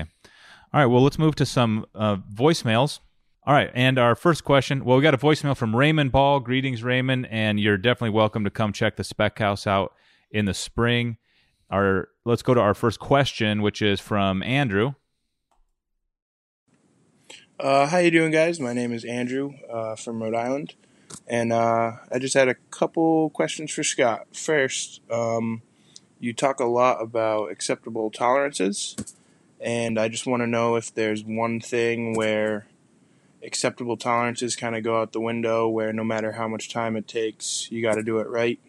All 0.74 0.82
right, 0.82 0.88
well, 0.88 1.04
let's 1.04 1.20
move 1.20 1.36
to 1.36 1.46
some 1.46 1.86
uh, 1.94 2.16
voicemails. 2.34 3.02
All 3.46 3.54
right, 3.54 3.70
and 3.76 4.00
our 4.00 4.16
first 4.16 4.44
question. 4.44 4.84
Well, 4.84 4.98
we 4.98 5.04
got 5.04 5.14
a 5.14 5.20
voicemail 5.20 5.56
from 5.56 5.76
Raymond 5.76 6.12
Ball. 6.12 6.40
Greetings, 6.40 6.82
Raymond, 6.82 7.28
and 7.30 7.60
you're 7.60 7.78
definitely 7.78 8.16
welcome 8.16 8.46
to 8.46 8.50
come 8.50 8.74
check 8.74 8.96
the 8.96 9.04
Spec 9.04 9.38
House 9.38 9.68
out 9.68 9.94
in 10.32 10.46
the 10.46 10.56
spring. 10.56 11.18
Our 11.70 12.10
let's 12.26 12.42
go 12.42 12.56
to 12.56 12.62
our 12.62 12.74
first 12.74 13.00
question, 13.00 13.62
which 13.62 13.84
is 13.84 14.00
from 14.00 14.42
Andrew. 14.42 14.96
Uh, 17.62 17.86
how 17.86 18.00
you 18.00 18.10
doing, 18.10 18.32
guys? 18.32 18.60
My 18.60 18.74
name 18.74 18.92
is 18.92 19.06
Andrew 19.06 19.54
uh, 19.72 19.96
from 19.96 20.24
Rhode 20.24 20.34
Island, 20.34 20.74
and 21.28 21.54
uh, 21.54 21.92
I 22.12 22.18
just 22.18 22.34
had 22.34 22.48
a 22.48 22.56
couple 22.72 23.30
questions 23.30 23.72
for 23.72 23.84
Scott. 23.84 24.26
First, 24.36 25.00
um, 25.12 25.62
you 26.20 26.34
talk 26.34 26.60
a 26.60 26.66
lot 26.66 27.04
about 27.04 27.52
acceptable 27.52 28.10
tolerances, 28.10 28.96
and 29.60 30.00
I 30.00 30.08
just 30.08 30.26
want 30.26 30.42
to 30.42 30.48
know 30.48 30.76
if 30.76 30.92
there's 30.92 31.24
one 31.24 31.60
thing 31.60 32.16
where 32.16 32.66
acceptable 33.44 33.96
tolerances 33.96 34.56
kind 34.56 34.76
of 34.76 34.82
go 34.82 35.00
out 35.00 35.12
the 35.12 35.22
window, 35.22 35.70
where 35.70 35.94
no 35.94 36.04
matter 36.04 36.32
how 36.32 36.48
much 36.48 36.74
time 36.74 36.96
it 36.96 37.08
takes, 37.08 37.72
you 37.72 37.84
got 37.84 37.94
to 37.94 38.04
do 38.04 38.18
it 38.18 38.28
right. 38.28 38.60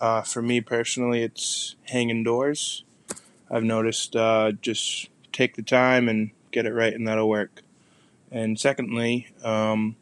Uh, 0.00 0.22
for 0.22 0.42
me 0.42 0.60
personally, 0.60 1.22
it's 1.22 1.76
hanging 1.84 2.24
doors. 2.24 2.82
I've 3.48 3.62
noticed 3.62 4.16
uh, 4.16 4.50
just 4.60 5.08
take 5.32 5.54
the 5.54 5.62
time 5.62 6.08
and 6.08 6.32
get 6.50 6.66
it 6.66 6.74
right, 6.74 6.92
and 6.92 7.06
that'll 7.06 7.28
work. 7.28 7.62
And 8.30 8.58
secondly, 8.58 9.28
um, 9.42 9.96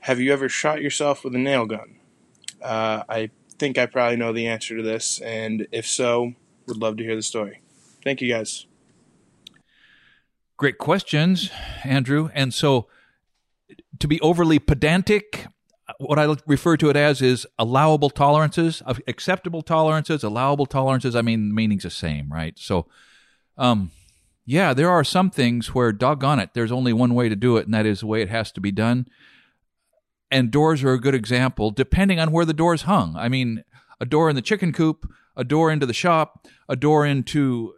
have 0.00 0.20
you 0.20 0.32
ever 0.32 0.48
shot 0.48 0.80
yourself 0.80 1.24
with 1.24 1.34
a 1.34 1.38
nail 1.38 1.66
gun? 1.66 1.96
Uh, 2.62 3.02
I 3.08 3.30
think 3.58 3.78
I 3.78 3.86
probably 3.86 4.16
know 4.16 4.32
the 4.32 4.46
answer 4.46 4.76
to 4.76 4.82
this, 4.82 5.20
and 5.20 5.66
if 5.72 5.86
so, 5.86 6.32
would 6.66 6.76
love 6.76 6.96
to 6.96 7.04
hear 7.04 7.16
the 7.16 7.22
story. 7.22 7.60
Thank 8.02 8.20
you, 8.20 8.32
guys. 8.32 8.66
Great 10.56 10.78
questions, 10.78 11.50
Andrew. 11.84 12.30
And 12.34 12.52
so, 12.52 12.88
to 13.98 14.08
be 14.08 14.20
overly 14.20 14.58
pedantic, 14.58 15.46
what 15.98 16.18
I 16.18 16.34
refer 16.46 16.76
to 16.76 16.90
it 16.90 16.96
as 16.96 17.22
is 17.22 17.46
allowable 17.58 18.10
tolerances, 18.10 18.82
acceptable 19.06 19.62
tolerances, 19.62 20.24
allowable 20.24 20.66
tolerances. 20.66 21.14
I 21.14 21.22
mean, 21.22 21.48
the 21.48 21.54
meaning's 21.54 21.84
the 21.84 21.90
same, 21.90 22.32
right? 22.32 22.58
So, 22.58 22.86
um, 23.56 23.90
yeah, 24.50 24.72
there 24.72 24.88
are 24.88 25.04
some 25.04 25.28
things 25.28 25.74
where, 25.74 25.92
doggone 25.92 26.38
it, 26.38 26.54
there's 26.54 26.72
only 26.72 26.94
one 26.94 27.14
way 27.14 27.28
to 27.28 27.36
do 27.36 27.58
it, 27.58 27.66
and 27.66 27.74
that 27.74 27.84
is 27.84 28.00
the 28.00 28.06
way 28.06 28.22
it 28.22 28.30
has 28.30 28.50
to 28.52 28.62
be 28.62 28.72
done. 28.72 29.06
And 30.30 30.50
doors 30.50 30.82
are 30.82 30.94
a 30.94 31.00
good 31.00 31.14
example, 31.14 31.70
depending 31.70 32.18
on 32.18 32.32
where 32.32 32.46
the 32.46 32.54
door's 32.54 32.82
hung. 32.82 33.14
I 33.14 33.28
mean, 33.28 33.62
a 34.00 34.06
door 34.06 34.30
in 34.30 34.36
the 34.36 34.40
chicken 34.40 34.72
coop, 34.72 35.06
a 35.36 35.44
door 35.44 35.70
into 35.70 35.84
the 35.84 35.92
shop, 35.92 36.46
a 36.66 36.76
door 36.76 37.04
into, 37.04 37.74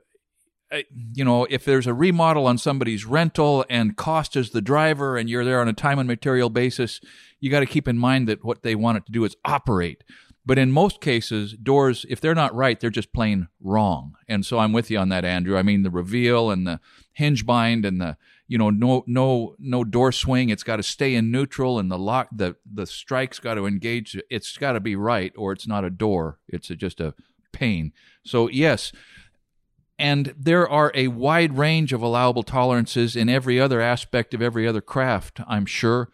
uh, 0.70 0.82
you 1.12 1.24
know, 1.24 1.44
if 1.50 1.64
there's 1.64 1.88
a 1.88 1.94
remodel 1.94 2.46
on 2.46 2.56
somebody's 2.56 3.04
rental 3.04 3.64
and 3.68 3.96
cost 3.96 4.36
is 4.36 4.50
the 4.50 4.62
driver 4.62 5.16
and 5.16 5.28
you're 5.28 5.44
there 5.44 5.60
on 5.60 5.66
a 5.66 5.72
time 5.72 5.98
and 5.98 6.06
material 6.06 6.50
basis, 6.50 7.00
you 7.40 7.50
got 7.50 7.60
to 7.60 7.66
keep 7.66 7.88
in 7.88 7.98
mind 7.98 8.28
that 8.28 8.44
what 8.44 8.62
they 8.62 8.76
want 8.76 8.96
it 8.96 9.06
to 9.06 9.12
do 9.12 9.24
is 9.24 9.34
operate. 9.44 10.04
But 10.46 10.58
in 10.58 10.72
most 10.72 11.00
cases, 11.00 11.52
doors, 11.52 12.06
if 12.08 12.20
they're 12.20 12.34
not 12.34 12.54
right, 12.54 12.80
they're 12.80 12.90
just 12.90 13.12
plain 13.12 13.48
wrong. 13.60 14.14
And 14.26 14.44
so 14.44 14.58
I'm 14.58 14.72
with 14.72 14.90
you 14.90 14.98
on 14.98 15.10
that, 15.10 15.24
Andrew. 15.24 15.56
I 15.56 15.62
mean, 15.62 15.82
the 15.82 15.90
reveal 15.90 16.50
and 16.50 16.66
the 16.66 16.80
hinge 17.12 17.44
bind 17.44 17.84
and 17.84 18.00
the, 18.00 18.16
you 18.48 18.56
know, 18.56 18.70
no, 18.70 19.04
no, 19.06 19.54
no 19.58 19.84
door 19.84 20.12
swing. 20.12 20.48
It's 20.48 20.62
got 20.62 20.76
to 20.76 20.82
stay 20.82 21.14
in 21.14 21.30
neutral 21.30 21.78
and 21.78 21.90
the 21.90 21.98
lock, 21.98 22.28
the, 22.32 22.56
the 22.64 22.86
strike's 22.86 23.38
got 23.38 23.54
to 23.54 23.66
engage. 23.66 24.18
It's 24.30 24.56
got 24.56 24.72
to 24.72 24.80
be 24.80 24.96
right 24.96 25.32
or 25.36 25.52
it's 25.52 25.68
not 25.68 25.84
a 25.84 25.90
door. 25.90 26.38
It's 26.48 26.70
a, 26.70 26.76
just 26.76 27.00
a 27.00 27.14
pain. 27.52 27.92
So 28.24 28.48
yes. 28.48 28.92
And 29.98 30.34
there 30.38 30.66
are 30.66 30.90
a 30.94 31.08
wide 31.08 31.58
range 31.58 31.92
of 31.92 32.00
allowable 32.00 32.42
tolerances 32.42 33.14
in 33.14 33.28
every 33.28 33.60
other 33.60 33.82
aspect 33.82 34.32
of 34.32 34.40
every 34.40 34.66
other 34.66 34.80
craft, 34.80 35.40
I'm 35.46 35.66
sure. 35.66 36.08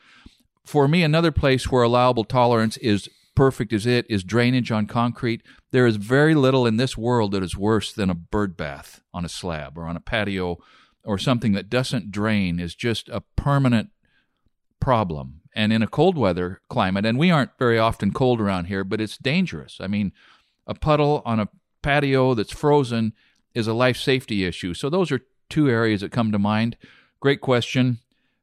For 0.64 0.88
me, 0.88 1.04
another 1.04 1.30
place 1.30 1.70
where 1.70 1.84
allowable 1.84 2.24
tolerance 2.24 2.76
is 2.78 3.08
perfect 3.36 3.72
as 3.72 3.86
it 3.86 4.06
is 4.10 4.24
drainage 4.24 4.72
on 4.72 4.86
concrete. 4.86 5.42
There 5.70 5.86
is 5.86 5.96
very 5.96 6.34
little 6.34 6.66
in 6.66 6.76
this 6.76 6.98
world 6.98 7.30
that 7.32 7.44
is 7.44 7.56
worse 7.56 7.92
than 7.92 8.10
a 8.10 8.14
bird 8.14 8.56
bath 8.56 9.02
on 9.14 9.24
a 9.24 9.28
slab 9.28 9.78
or 9.78 9.86
on 9.86 9.96
a 9.96 10.00
patio 10.00 10.58
or 11.04 11.18
something 11.18 11.52
that 11.52 11.70
doesn't 11.70 12.10
drain 12.10 12.58
is 12.58 12.74
just 12.74 13.08
a 13.08 13.22
permanent 13.36 13.90
problem. 14.80 15.42
And 15.54 15.72
in 15.72 15.82
a 15.82 15.86
cold 15.86 16.18
weather 16.18 16.60
climate, 16.68 17.06
and 17.06 17.18
we 17.18 17.30
aren't 17.30 17.56
very 17.58 17.78
often 17.78 18.12
cold 18.12 18.40
around 18.40 18.64
here, 18.64 18.82
but 18.82 19.00
it's 19.00 19.16
dangerous. 19.16 19.78
I 19.80 19.86
mean, 19.86 20.12
a 20.66 20.74
puddle 20.74 21.22
on 21.24 21.38
a 21.38 21.48
patio 21.82 22.34
that's 22.34 22.52
frozen 22.52 23.12
is 23.54 23.66
a 23.66 23.72
life 23.72 23.96
safety 23.96 24.44
issue. 24.44 24.74
So 24.74 24.90
those 24.90 25.12
are 25.12 25.20
two 25.48 25.70
areas 25.70 26.00
that 26.00 26.12
come 26.12 26.32
to 26.32 26.38
mind. 26.38 26.76
Great 27.20 27.40
question. 27.40 27.98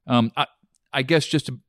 Um, 0.07 0.31
I, 0.37 0.47
I 0.91 1.01
guess 1.01 1.25
just 1.25 1.47
to 1.47 1.59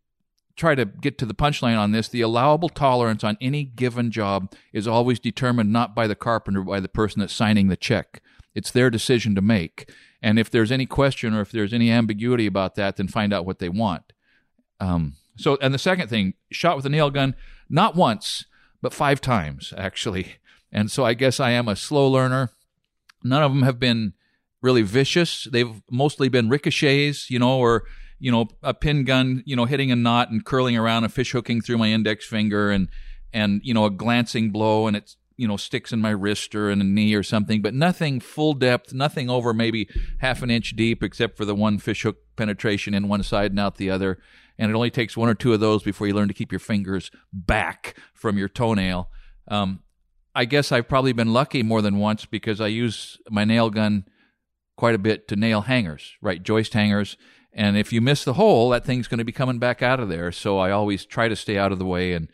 try 0.57 0.75
to 0.75 0.85
get 0.85 1.19
to 1.19 1.27
the 1.27 1.35
punchline 1.35 1.79
on 1.79 1.93
this, 1.93 2.09
the 2.09 2.21
allowable 2.21 2.69
tolerance 2.69 3.25
on 3.25 3.37
any 3.41 3.65
given 3.65 4.11
job 4.11 4.53
is 4.73 4.87
always 4.87 5.19
determined 5.19 5.73
not 5.73 5.95
by 5.95 6.07
the 6.07 6.15
carpenter, 6.15 6.63
but 6.63 6.71
by 6.71 6.81
the 6.81 6.89
person 6.89 7.21
that's 7.21 7.33
signing 7.33 7.69
the 7.69 7.77
check. 7.77 8.23
It's 8.55 8.71
their 8.71 8.91
decision 8.91 9.35
to 9.35 9.43
make. 9.43 9.91
And 10.23 10.39
if 10.39 10.51
there's 10.51 10.73
any 10.73 10.87
question 10.87 11.35
or 11.35 11.41
if 11.41 11.51
there's 11.51 11.75
any 11.75 11.91
ambiguity 11.91 12.47
about 12.47 12.77
that, 12.77 12.97
then 12.97 13.09
find 13.09 13.33
out 13.33 13.45
what 13.45 13.59
they 13.59 13.69
want. 13.69 14.13
Um, 14.81 15.15
so, 15.37 15.59
and 15.61 15.75
the 15.75 15.79
second 15.79 16.09
thing, 16.09 16.35
shot 16.51 16.77
with 16.77 16.87
a 16.87 16.91
nail 16.91 17.11
gun, 17.11 17.35
not 17.69 17.97
once, 17.97 18.45
but 18.81 18.95
five 18.95 19.21
times, 19.21 19.75
actually. 19.77 20.37
And 20.71 20.91
so 20.91 21.05
I 21.05 21.15
guess 21.15 21.41
I 21.41 21.51
am 21.51 21.69
a 21.69 21.77
slow 21.77 22.09
learner. 22.09 22.51
None 23.23 23.43
of 23.43 23.53
them 23.53 23.63
have 23.63 23.81
been 23.81 24.13
really 24.63 24.83
vicious. 24.83 25.49
They've 25.51 25.83
mostly 25.91 26.29
been 26.29 26.49
ricochets, 26.49 27.31
you 27.31 27.39
know, 27.39 27.59
or 27.59 27.85
you 28.19 28.31
know, 28.31 28.49
a 28.63 28.75
pin 28.75 29.05
gun, 29.05 29.43
you 29.47 29.57
know, 29.57 29.65
hitting 29.65 29.91
a 29.91 29.97
knot 29.97 30.31
and 30.31 30.45
curling 30.45 30.77
around 30.77 31.05
and 31.05 31.13
fish 31.13 31.33
hooking 31.33 31.61
through 31.61 31.79
my 31.79 31.89
index 31.89 32.27
finger 32.27 32.71
and 32.71 32.89
and 33.33 33.61
you 33.65 33.75
know 33.75 33.85
a 33.85 33.91
glancing 33.91 34.51
blow 34.51 34.87
and 34.87 34.97
it's 34.97 35.17
you 35.37 35.49
know 35.49 35.57
sticks 35.57 35.93
in 35.93 36.01
my 36.01 36.11
wrist 36.11 36.55
or 36.55 36.71
in 36.71 36.81
a 36.81 36.85
knee 36.85 37.15
or 37.15 37.23
something, 37.23 37.61
but 37.61 37.75
nothing 37.75 38.21
full 38.21 38.55
depth, 38.55 38.93
nothing 38.93 39.29
over 39.29 39.53
maybe 39.53 39.89
half 40.19 40.43
an 40.43 40.51
inch 40.51 40.77
deep, 40.77 41.03
except 41.03 41.37
for 41.37 41.45
the 41.45 41.55
one 41.55 41.79
fish 41.79 42.03
hook 42.03 42.19
penetration 42.37 42.95
in 42.95 43.09
one 43.09 43.23
side 43.23 43.51
and 43.51 43.61
out 43.61 43.77
the 43.77 43.91
other. 43.91 44.19
And 44.57 44.71
it 44.71 44.75
only 44.75 44.91
takes 44.91 45.17
one 45.17 45.29
or 45.29 45.35
two 45.35 45.53
of 45.53 45.61
those 45.61 45.83
before 45.83 46.07
you 46.07 46.15
learn 46.15 46.29
to 46.29 46.35
keep 46.35 46.53
your 46.53 46.61
fingers 46.61 47.11
back 47.33 47.97
from 48.15 48.39
your 48.39 48.49
toenail. 48.49 49.11
Um, 49.49 49.83
I 50.35 50.45
guess 50.45 50.71
I've 50.71 50.89
probably 50.89 51.13
been 51.13 51.33
lucky 51.33 51.63
more 51.63 51.83
than 51.83 51.99
once 51.99 52.25
because 52.25 52.61
I 52.61 52.69
use 52.69 53.19
my 53.29 53.45
nail 53.45 53.71
gun 53.71 54.05
quite 54.77 54.95
a 54.95 54.99
bit 54.99 55.29
to 55.29 55.37
nail 55.37 55.63
hangers, 55.63 56.13
right? 56.21 56.43
Joist 56.43 56.75
hangers. 56.75 57.17
And 57.55 57.77
if 57.77 57.93
you 57.93 58.01
miss 58.01 58.25
the 58.25 58.35
hole, 58.35 58.71
that 58.71 58.85
thing's 58.85 59.07
going 59.07 59.19
to 59.19 59.25
be 59.25 59.33
coming 59.33 59.59
back 59.59 59.81
out 59.81 60.01
of 60.01 60.09
there. 60.09 60.33
So 60.33 60.59
I 60.59 60.73
always 60.73 61.07
try 61.07 61.29
to 61.29 61.37
stay 61.37 61.57
out 61.57 61.73
of 61.73 61.79
the 61.79 61.87
way, 61.87 62.13
and 62.13 62.29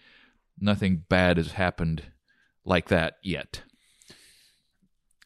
nothing 0.59 1.05
bad 1.09 1.37
has 1.37 1.53
happened 1.53 2.05
like 2.65 2.89
that 2.89 3.15
yet. 3.23 3.63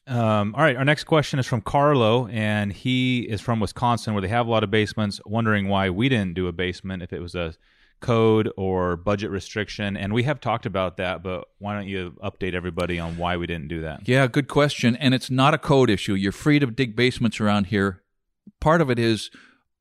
Um, 0.06 0.54
all 0.54 0.62
right, 0.62 0.76
our 0.76 0.84
next 0.84 1.04
question 1.04 1.38
is 1.38 1.46
from 1.46 1.62
Carlo, 1.62 2.26
and 2.26 2.72
he 2.72 3.20
is 3.20 3.40
from 3.40 3.60
Wisconsin, 3.60 4.12
where 4.12 4.20
they 4.20 4.28
have 4.28 4.46
a 4.46 4.50
lot 4.50 4.64
of 4.64 4.70
basements. 4.70 5.20
Wondering 5.24 5.68
why 5.68 5.90
we 5.90 6.08
didn't 6.08 6.34
do 6.34 6.48
a 6.48 6.52
basement, 6.52 7.02
if 7.02 7.12
it 7.12 7.20
was 7.20 7.34
a 7.34 7.54
code 8.00 8.52
or 8.58 8.96
budget 8.96 9.30
restriction. 9.30 9.96
And 9.96 10.12
we 10.12 10.24
have 10.24 10.40
talked 10.40 10.66
about 10.66 10.98
that, 10.98 11.22
but 11.22 11.44
why 11.58 11.74
don't 11.74 11.88
you 11.88 12.14
update 12.22 12.54
everybody 12.54 12.98
on 12.98 13.16
why 13.16 13.38
we 13.38 13.46
didn't 13.46 13.68
do 13.68 13.80
that? 13.80 14.06
Yeah, 14.06 14.26
good 14.26 14.46
question. 14.46 14.94
And 14.96 15.14
it's 15.14 15.30
not 15.30 15.54
a 15.54 15.58
code 15.58 15.88
issue. 15.88 16.14
You're 16.14 16.32
free 16.32 16.58
to 16.58 16.66
dig 16.66 16.96
basements 16.96 17.40
around 17.40 17.68
here. 17.68 18.02
Part 18.60 18.82
of 18.82 18.90
it 18.90 18.98
is 18.98 19.30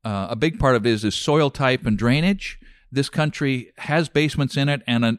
uh, 0.03 0.27
a 0.29 0.35
big 0.35 0.59
part 0.59 0.75
of 0.75 0.85
it 0.85 0.89
is, 0.89 1.03
is 1.03 1.15
soil 1.15 1.49
type 1.49 1.85
and 1.85 1.97
drainage. 1.97 2.59
This 2.91 3.09
country 3.09 3.71
has 3.77 4.09
basements 4.09 4.57
in 4.57 4.69
it, 4.69 4.81
and 4.85 5.05
a, 5.05 5.17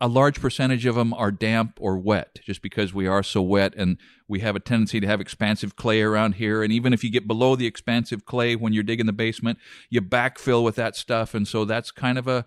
a 0.00 0.08
large 0.08 0.40
percentage 0.40 0.86
of 0.86 0.94
them 0.94 1.12
are 1.14 1.30
damp 1.30 1.78
or 1.80 1.98
wet, 1.98 2.40
just 2.44 2.62
because 2.62 2.94
we 2.94 3.06
are 3.06 3.22
so 3.22 3.42
wet, 3.42 3.74
and 3.76 3.98
we 4.26 4.40
have 4.40 4.56
a 4.56 4.60
tendency 4.60 5.00
to 5.00 5.06
have 5.06 5.20
expansive 5.20 5.76
clay 5.76 6.00
around 6.00 6.36
here. 6.36 6.62
And 6.62 6.72
even 6.72 6.92
if 6.92 7.04
you 7.04 7.10
get 7.10 7.26
below 7.26 7.56
the 7.56 7.66
expansive 7.66 8.24
clay 8.24 8.56
when 8.56 8.72
you're 8.72 8.82
digging 8.82 9.06
the 9.06 9.12
basement, 9.12 9.58
you 9.90 10.00
backfill 10.00 10.62
with 10.62 10.76
that 10.76 10.96
stuff, 10.96 11.34
and 11.34 11.46
so 11.46 11.64
that's 11.64 11.90
kind 11.90 12.18
of 12.18 12.26
a 12.26 12.46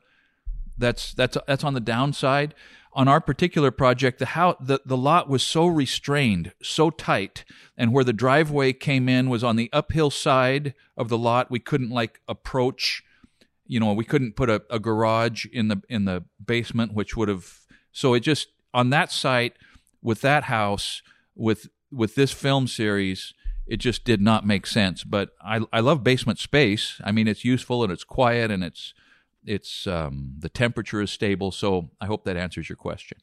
that's 0.77 1.13
that's 1.13 1.37
that's 1.47 1.63
on 1.63 1.73
the 1.73 1.79
downside 1.79 2.53
on 2.97 3.07
our 3.07 3.21
particular 3.21 3.69
project, 3.69 4.17
the 4.17 4.25
house, 4.25 4.57
the, 4.59 4.81
the 4.83 4.97
lot 4.97 5.29
was 5.29 5.43
so 5.43 5.67
restrained, 5.67 6.51
so 6.63 6.89
tight, 6.89 7.45
and 7.77 7.93
where 7.93 8.03
the 8.03 8.11
driveway 8.11 8.73
came 8.73 9.07
in 9.07 9.29
was 9.29 9.43
on 9.43 9.55
the 9.55 9.69
uphill 9.71 10.09
side 10.09 10.73
of 10.97 11.07
the 11.07 11.17
lot. 11.17 11.51
We 11.51 11.59
couldn't 11.59 11.91
like 11.91 12.21
approach, 12.27 13.03
you 13.67 13.79
know, 13.79 13.93
we 13.93 14.03
couldn't 14.03 14.35
put 14.35 14.49
a, 14.49 14.63
a 14.71 14.79
garage 14.79 15.45
in 15.53 15.67
the 15.67 15.79
in 15.87 16.05
the 16.05 16.23
basement, 16.43 16.95
which 16.95 17.15
would 17.15 17.29
have. 17.29 17.59
So 17.91 18.15
it 18.15 18.21
just 18.21 18.47
on 18.73 18.89
that 18.89 19.11
site 19.11 19.53
with 20.01 20.21
that 20.21 20.45
house 20.45 21.03
with 21.35 21.69
with 21.91 22.15
this 22.15 22.31
film 22.31 22.65
series, 22.65 23.35
it 23.67 23.77
just 23.77 24.05
did 24.05 24.21
not 24.21 24.43
make 24.43 24.65
sense. 24.65 25.03
But 25.03 25.29
I 25.39 25.61
I 25.71 25.81
love 25.81 26.03
basement 26.03 26.39
space. 26.39 26.99
I 27.03 27.11
mean, 27.11 27.27
it's 27.27 27.45
useful 27.45 27.83
and 27.83 27.93
it's 27.93 28.03
quiet 28.03 28.49
and 28.49 28.63
it's 28.63 28.95
it's 29.47 29.87
um, 29.87 30.33
the 30.37 30.49
temperature 30.49 31.01
is 31.01 31.11
stable. 31.11 31.51
So 31.51 31.89
I 31.99 32.05
hope 32.05 32.25
that 32.25 32.37
answers 32.37 32.69
your 32.69 32.75
question. 32.75 33.17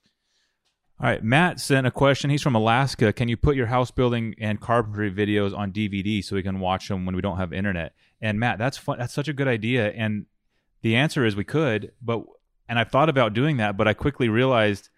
All 1.00 1.08
right, 1.08 1.22
Matt 1.24 1.60
sent 1.60 1.86
a 1.86 1.90
question. 1.90 2.30
He's 2.30 2.42
from 2.42 2.54
Alaska. 2.54 3.12
Can 3.12 3.28
you 3.28 3.36
put 3.36 3.56
your 3.56 3.66
house 3.66 3.90
building 3.90 4.34
and 4.38 4.60
carpentry 4.60 5.10
videos 5.10 5.56
on 5.56 5.72
DVD 5.72 6.22
so 6.22 6.36
we 6.36 6.42
can 6.42 6.60
watch 6.60 6.88
them 6.88 7.04
when 7.04 7.16
we 7.16 7.22
don't 7.22 7.36
have 7.36 7.52
internet? 7.52 7.94
And 8.20 8.38
Matt, 8.38 8.58
that's 8.58 8.78
fun. 8.78 8.98
That's 8.98 9.12
such 9.12 9.28
a 9.28 9.32
good 9.32 9.48
idea. 9.48 9.90
And 9.90 10.26
the 10.82 10.94
answer 10.94 11.24
is 11.24 11.34
we 11.34 11.44
could, 11.44 11.92
but 12.00 12.24
and 12.68 12.78
I've 12.78 12.90
thought 12.90 13.08
about 13.08 13.34
doing 13.34 13.56
that, 13.58 13.76
but 13.76 13.88
I 13.88 13.92
quickly 13.92 14.28
realized 14.28 14.88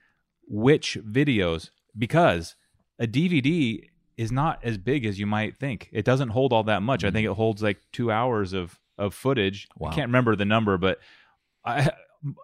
which 0.47 0.99
videos 1.03 1.71
because 1.97 2.55
a 2.99 3.07
DVD 3.07 3.81
is 4.17 4.31
not 4.31 4.61
as 4.63 4.79
big 4.79 5.05
as 5.05 5.19
you 5.19 5.27
might 5.27 5.57
think. 5.57 5.89
It 5.93 6.05
doesn't 6.05 6.31
hold 6.31 6.53
all 6.53 6.65
that 6.65 6.83
much. 6.83 7.05
I 7.05 7.11
think 7.11 7.27
it 7.27 7.33
holds 7.33 7.63
like 7.63 7.79
two 7.93 8.11
hours 8.11 8.53
of 8.53 8.79
of 8.99 9.15
footage. 9.15 9.69
Wow. 9.77 9.91
I 9.91 9.95
can't 9.95 10.09
remember 10.09 10.37
the 10.37 10.45
number, 10.45 10.79
but 10.79 10.99
I 11.65 11.91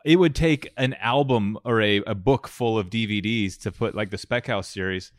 it 0.04 0.16
would 0.16 0.34
take 0.34 0.72
an 0.76 0.94
album 0.94 1.58
or 1.64 1.80
a, 1.80 1.98
a 2.06 2.14
book 2.14 2.48
full 2.48 2.78
of 2.78 2.90
DVDs 2.90 3.58
to 3.60 3.72
put 3.72 3.94
like 3.94 4.10
the 4.10 4.18
Spec 4.18 4.46
House 4.46 4.68
series. 4.68 5.12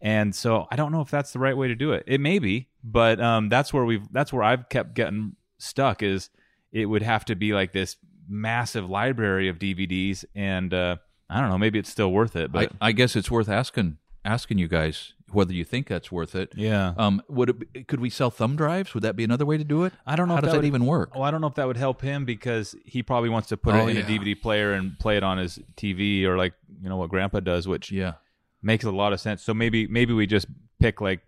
And 0.00 0.34
so 0.34 0.66
I 0.70 0.76
don't 0.76 0.92
know 0.92 1.00
if 1.00 1.10
that's 1.10 1.32
the 1.32 1.38
right 1.38 1.56
way 1.56 1.68
to 1.68 1.74
do 1.74 1.92
it. 1.92 2.04
It 2.06 2.20
may 2.20 2.38
be, 2.38 2.68
but 2.84 3.20
um, 3.20 3.48
that's 3.48 3.72
where 3.72 3.84
we've 3.84 4.10
that's 4.12 4.32
where 4.32 4.42
I've 4.42 4.68
kept 4.68 4.94
getting 4.94 5.34
stuck 5.58 6.02
is 6.02 6.30
it 6.70 6.86
would 6.86 7.02
have 7.02 7.24
to 7.26 7.34
be 7.34 7.52
like 7.52 7.72
this 7.72 7.96
massive 8.28 8.88
library 8.88 9.48
of 9.48 9.58
DVDs 9.58 10.24
and 10.34 10.72
uh, 10.72 10.96
I 11.28 11.40
don't 11.40 11.50
know, 11.50 11.58
maybe 11.58 11.78
it's 11.78 11.90
still 11.90 12.12
worth 12.12 12.36
it, 12.36 12.52
but 12.52 12.72
I, 12.80 12.88
I 12.88 12.92
guess 12.92 13.16
it's 13.16 13.30
worth 13.30 13.48
asking 13.48 13.98
asking 14.24 14.58
you 14.58 14.68
guys 14.68 15.14
whether 15.30 15.52
you 15.52 15.64
think 15.64 15.86
that's 15.88 16.10
worth 16.10 16.34
it. 16.34 16.52
Yeah. 16.56 16.94
Um. 16.96 17.22
Would 17.28 17.50
it? 17.50 17.72
Be, 17.72 17.84
could 17.84 18.00
we 18.00 18.10
sell 18.10 18.30
thumb 18.30 18.56
drives? 18.56 18.94
Would 18.94 19.02
that 19.02 19.16
be 19.16 19.24
another 19.24 19.46
way 19.46 19.58
to 19.58 19.64
do 19.64 19.84
it? 19.84 19.92
I 20.06 20.16
don't 20.16 20.28
know. 20.28 20.34
How 20.34 20.40
does 20.40 20.52
that, 20.52 20.58
would, 20.58 20.64
even 20.64 20.86
work? 20.86 21.10
Oh, 21.14 21.22
I 21.22 21.30
don't 21.30 21.40
know 21.40 21.46
if 21.46 21.54
that 21.54 21.66
would 21.66 21.76
help 21.76 22.00
him 22.00 22.24
because 22.24 22.74
he 22.84 23.02
probably 23.02 23.28
wants 23.28 23.48
to 23.48 23.56
put 23.56 23.74
oh, 23.74 23.86
it 23.86 23.90
in 23.90 23.96
yeah. 23.96 24.02
a 24.02 24.06
DVD 24.06 24.40
player 24.40 24.72
and 24.72 24.98
play 24.98 25.16
it 25.16 25.22
on 25.22 25.38
his 25.38 25.58
TV 25.76 26.24
or 26.24 26.36
like 26.36 26.54
you 26.82 26.88
know 26.88 26.96
what 26.96 27.10
Grandpa 27.10 27.40
does, 27.40 27.68
which 27.68 27.90
yeah 27.92 28.14
makes 28.62 28.84
a 28.84 28.90
lot 28.90 29.12
of 29.12 29.20
sense. 29.20 29.42
So 29.42 29.54
maybe 29.54 29.86
maybe 29.86 30.12
we 30.12 30.26
just 30.26 30.46
pick 30.80 31.00
like 31.00 31.20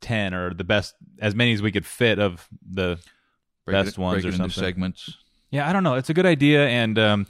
ten 0.00 0.34
or 0.34 0.54
the 0.54 0.64
best 0.64 0.94
as 1.20 1.34
many 1.34 1.52
as 1.52 1.62
we 1.62 1.72
could 1.72 1.86
fit 1.86 2.18
of 2.18 2.48
the 2.68 2.98
break 3.64 3.74
best 3.74 3.96
it, 3.96 3.98
ones 3.98 4.24
or 4.24 4.32
something 4.32 4.50
segments. 4.50 5.18
Yeah, 5.50 5.68
I 5.68 5.72
don't 5.72 5.84
know. 5.84 5.94
It's 5.94 6.10
a 6.10 6.14
good 6.14 6.26
idea 6.26 6.66
and. 6.68 6.98
um 6.98 7.26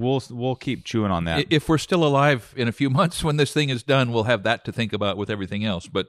we'll 0.00 0.22
we'll 0.30 0.56
keep 0.56 0.84
chewing 0.84 1.10
on 1.10 1.24
that. 1.24 1.46
If 1.50 1.68
we're 1.68 1.78
still 1.78 2.04
alive 2.04 2.52
in 2.56 2.68
a 2.68 2.72
few 2.72 2.90
months 3.00 3.22
when 3.22 3.36
this 3.36 3.52
thing 3.52 3.68
is 3.68 3.82
done, 3.82 4.12
we'll 4.12 4.24
have 4.24 4.42
that 4.44 4.64
to 4.64 4.72
think 4.72 4.92
about 4.92 5.16
with 5.16 5.30
everything 5.30 5.64
else. 5.64 5.86
But 5.86 6.08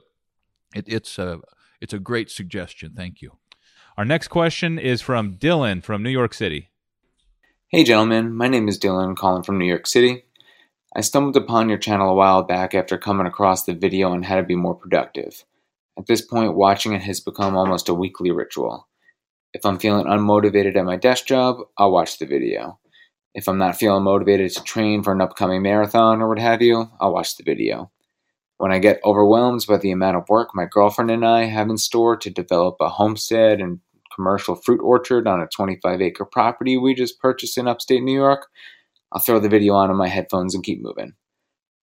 it, 0.74 0.84
it's 0.88 1.18
a 1.18 1.40
it's 1.80 1.92
a 1.92 1.98
great 1.98 2.30
suggestion. 2.30 2.92
Thank 2.96 3.22
you. 3.22 3.38
Our 3.96 4.04
next 4.04 4.28
question 4.28 4.78
is 4.78 5.02
from 5.02 5.36
Dylan 5.36 5.82
from 5.82 6.02
New 6.02 6.10
York 6.10 6.32
City. 6.32 6.70
Hey, 7.68 7.84
gentlemen. 7.84 8.34
My 8.34 8.48
name 8.48 8.68
is 8.68 8.78
Dylan, 8.78 9.16
calling 9.16 9.42
from 9.42 9.58
New 9.58 9.66
York 9.66 9.86
City. 9.86 10.24
I 10.94 11.00
stumbled 11.00 11.36
upon 11.36 11.68
your 11.68 11.78
channel 11.78 12.10
a 12.10 12.14
while 12.14 12.42
back 12.42 12.74
after 12.74 12.98
coming 12.98 13.26
across 13.26 13.64
the 13.64 13.74
video 13.74 14.10
on 14.10 14.24
how 14.24 14.36
to 14.36 14.42
be 14.42 14.56
more 14.56 14.74
productive. 14.74 15.44
At 15.98 16.06
this 16.06 16.20
point, 16.20 16.54
watching 16.54 16.92
it 16.92 17.02
has 17.02 17.20
become 17.20 17.56
almost 17.56 17.88
a 17.88 17.94
weekly 17.94 18.30
ritual. 18.30 18.88
If 19.54 19.64
I'm 19.66 19.78
feeling 19.78 20.06
unmotivated 20.06 20.76
at 20.76 20.84
my 20.84 20.96
desk 20.96 21.26
job, 21.26 21.58
I'll 21.76 21.92
watch 21.92 22.18
the 22.18 22.26
video. 22.26 22.78
If 23.34 23.48
I'm 23.48 23.58
not 23.58 23.76
feeling 23.76 24.04
motivated 24.04 24.52
to 24.52 24.62
train 24.62 25.02
for 25.02 25.12
an 25.12 25.20
upcoming 25.20 25.62
marathon 25.62 26.20
or 26.20 26.28
what 26.28 26.38
have 26.38 26.60
you, 26.60 26.90
I'll 27.00 27.14
watch 27.14 27.36
the 27.36 27.44
video. 27.44 27.90
When 28.58 28.72
I 28.72 28.78
get 28.78 29.00
overwhelmed 29.04 29.64
by 29.66 29.78
the 29.78 29.90
amount 29.90 30.18
of 30.18 30.28
work 30.28 30.50
my 30.54 30.66
girlfriend 30.70 31.10
and 31.10 31.24
I 31.24 31.44
have 31.44 31.68
in 31.68 31.78
store 31.78 32.16
to 32.16 32.30
develop 32.30 32.76
a 32.80 32.88
homestead 32.88 33.60
and 33.60 33.80
commercial 34.14 34.54
fruit 34.54 34.80
orchard 34.80 35.26
on 35.26 35.40
a 35.40 35.46
25 35.46 36.02
acre 36.02 36.24
property 36.24 36.76
we 36.76 36.94
just 36.94 37.18
purchased 37.18 37.56
in 37.56 37.66
upstate 37.66 38.02
New 38.02 38.14
York, 38.14 38.48
I'll 39.10 39.20
throw 39.20 39.40
the 39.40 39.48
video 39.48 39.74
on 39.74 39.90
in 39.90 39.96
my 39.96 40.08
headphones 40.08 40.54
and 40.54 40.62
keep 40.64 40.82
moving. 40.82 41.14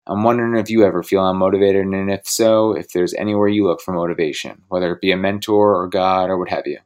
I'm 0.09 0.23
wondering 0.23 0.57
if 0.57 0.71
you 0.71 0.85
ever 0.85 1.03
feel 1.03 1.23
unmotivated, 1.23 1.83
and 1.83 2.11
if 2.11 2.29
so, 2.29 2.73
if 2.73 2.93
there's 2.93 3.15
anywhere 3.15 3.49
you 3.49 3.67
look 3.67 3.81
for 3.81 3.93
motivation, 3.93 4.63
whether 4.69 4.93
it 4.93 5.01
be 5.01 5.11
a 5.11 5.17
mentor 5.17 5.75
or 5.75 5.89
God 5.89 6.31
or 6.31 6.39
what 6.39 6.49
have 6.51 6.67
you. 6.67 6.79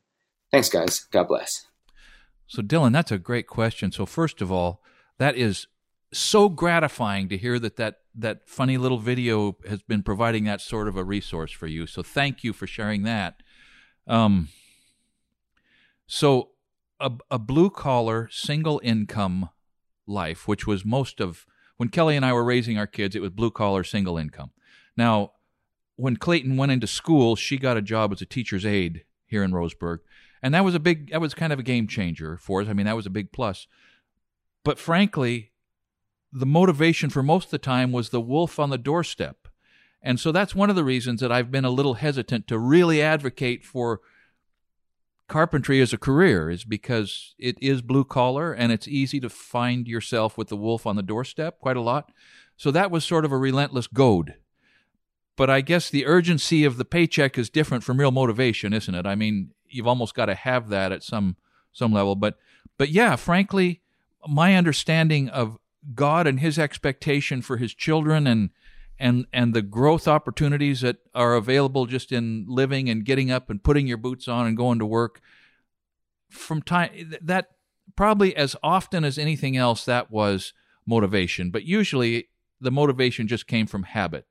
Thanks, 0.51 0.71
guys. 0.71 1.01
God 1.13 1.29
bless. 1.29 1.67
So, 2.51 2.63
Dylan, 2.65 2.93
that's 2.93 3.13
a 3.13 3.19
great 3.19 3.47
question. 3.47 3.93
So, 3.93 4.05
first 4.05 4.43
of 4.43 4.51
all, 4.51 4.83
that 5.19 5.37
is 5.37 5.69
so 6.13 6.49
gratifying 6.49 7.29
to 7.29 7.39
hear 7.39 7.61
that 7.61 7.77
that 7.77 7.99
that 8.13 8.49
funny 8.49 8.77
little 8.77 8.99
video 8.99 9.57
has 9.69 9.83
been 9.83 10.03
providing 10.03 10.45
that 10.45 10.61
sort 10.61 10.89
of 10.89 10.97
a 10.97 11.05
resource 11.05 11.53
for 11.53 11.69
you. 11.69 11.87
So, 11.87 12.03
thank 12.03 12.43
you 12.43 12.53
for 12.53 12.67
sharing 12.67 13.05
that. 13.05 13.37
Um, 14.09 14.49
so, 16.09 16.49
a, 16.99 17.13
a 17.31 17.39
blue 17.39 17.71
collar, 17.71 18.29
single 18.33 18.81
income 18.83 19.51
life, 20.09 20.49
which 20.49 20.67
was 20.67 20.85
most 20.85 21.21
of 21.21 21.47
when 21.77 21.89
Kelly 21.89 22.17
and 22.17 22.25
I 22.25 22.33
were 22.33 22.43
raising 22.43 22.77
our 22.77 22.89
kids, 22.89 23.15
it 23.15 23.23
was 23.23 23.31
blue 23.31 23.53
collar, 23.53 23.85
single 23.85 24.19
income. 24.19 24.51
Now, 24.97 25.35
when 25.95 26.17
Clayton 26.17 26.57
went 26.57 26.73
into 26.73 26.89
school, 26.89 27.37
she 27.37 27.59
got 27.59 27.77
a 27.77 27.83
job 27.83 28.11
as 28.13 28.21
a 28.21 28.27
teacher's 28.27 28.67
aide 28.67 29.05
here 29.25 29.45
in 29.45 29.53
Roseburg, 29.53 29.99
and 30.43 30.55
that 30.55 30.65
was 30.65 30.75
a 30.75 30.81
big 30.81 31.11
that 31.11 31.21
was 31.21 31.35
kind 31.35 31.53
of 31.53 31.59
a 31.59 31.65
game 31.65 31.87
changer 31.87 32.37
for 32.37 32.63
us. 32.63 32.69
I 32.69 32.73
mean, 32.73 32.87
that 32.87 32.97
was 32.97 33.07
a 33.07 33.11
big 33.11 33.33
plus. 33.33 33.67
But 34.65 34.79
frankly, 34.79 35.53
the 36.33 36.47
motivation 36.47 37.11
for 37.11 37.23
most 37.23 37.47
of 37.47 37.51
the 37.51 37.59
time 37.59 37.93
was 37.93 38.11
the 38.11 38.21
wolf 38.21 38.59
on 38.59 38.71
the 38.71 38.79
doorstep. 38.79 39.49
And 40.03 40.19
so 40.19 40.33
that's 40.33 40.55
one 40.55 40.71
of 40.71 40.77
the 40.77 40.85
reasons 40.85 41.21
that 41.21 41.33
I've 41.33 41.51
been 41.51 41.65
a 41.65 41.71
little 41.71 41.95
hesitant 41.95 42.47
to 42.49 42.59
really 42.59 43.03
advocate 43.03 43.65
for 43.65 44.01
carpentry 45.29 45.81
as 45.81 45.93
a 45.93 45.99
career 45.99 46.51
is 46.51 46.65
because 46.65 47.35
it 47.39 47.57
is 47.63 47.83
blue 47.83 48.05
collar 48.05 48.53
and 48.53 48.73
it's 48.73 48.89
easy 48.89 49.21
to 49.21 49.29
find 49.29 49.87
yourself 49.87 50.37
with 50.37 50.49
the 50.49 50.57
wolf 50.57 50.87
on 50.87 50.97
the 50.97 51.03
doorstep 51.03 51.61
quite 51.61 51.77
a 51.77 51.83
lot. 51.83 52.11
So 52.57 52.71
that 52.71 52.91
was 52.91 53.05
sort 53.05 53.25
of 53.25 53.33
a 53.33 53.39
relentless 53.39 53.87
goad. 53.87 54.35
But 55.41 55.49
I 55.49 55.63
guess 55.63 55.89
the 55.89 56.05
urgency 56.05 56.65
of 56.65 56.77
the 56.77 56.85
paycheck 56.85 57.39
is 57.39 57.49
different 57.49 57.83
from 57.83 57.99
real 57.99 58.11
motivation, 58.11 58.75
isn't 58.75 58.95
it? 58.95 59.07
I 59.07 59.15
mean, 59.15 59.53
you've 59.71 59.87
almost 59.87 60.15
got 60.15 60.27
to 60.27 60.35
have 60.35 60.69
that 60.69 60.93
at 60.93 61.03
some 61.03 61.39
some 61.73 61.95
level. 61.95 62.15
But 62.15 62.37
but 62.77 62.91
yeah, 62.91 63.17
frankly, 63.17 63.81
my 64.29 64.55
understanding 64.55 65.31
of 65.31 65.57
God 65.95 66.27
and 66.27 66.41
his 66.41 66.59
expectation 66.59 67.41
for 67.41 67.57
his 67.57 67.73
children 67.73 68.27
and 68.27 68.51
and 68.99 69.25
and 69.33 69.55
the 69.55 69.63
growth 69.63 70.07
opportunities 70.07 70.83
that 70.83 70.99
are 71.15 71.35
available 71.35 71.87
just 71.87 72.13
in 72.13 72.45
living 72.47 72.91
and 72.91 73.07
getting 73.07 73.31
up 73.31 73.49
and 73.49 73.65
putting 73.65 73.87
your 73.87 73.97
boots 73.97 74.29
on 74.29 74.47
and 74.47 74.59
going 74.59 74.79
to 74.79 74.85
work 74.85 75.23
from 76.29 76.61
time 76.61 77.15
that 77.23 77.53
probably 77.97 78.37
as 78.37 78.57
often 78.63 79.05
as 79.05 79.17
anything 79.17 79.57
else 79.57 79.87
that 79.87 80.11
was 80.11 80.53
motivation 80.85 81.51
but 81.51 81.65
usually 81.65 82.29
the 82.61 82.71
motivation 82.71 83.27
just 83.27 83.47
came 83.47 83.67
from 83.67 83.85
habit 83.85 84.27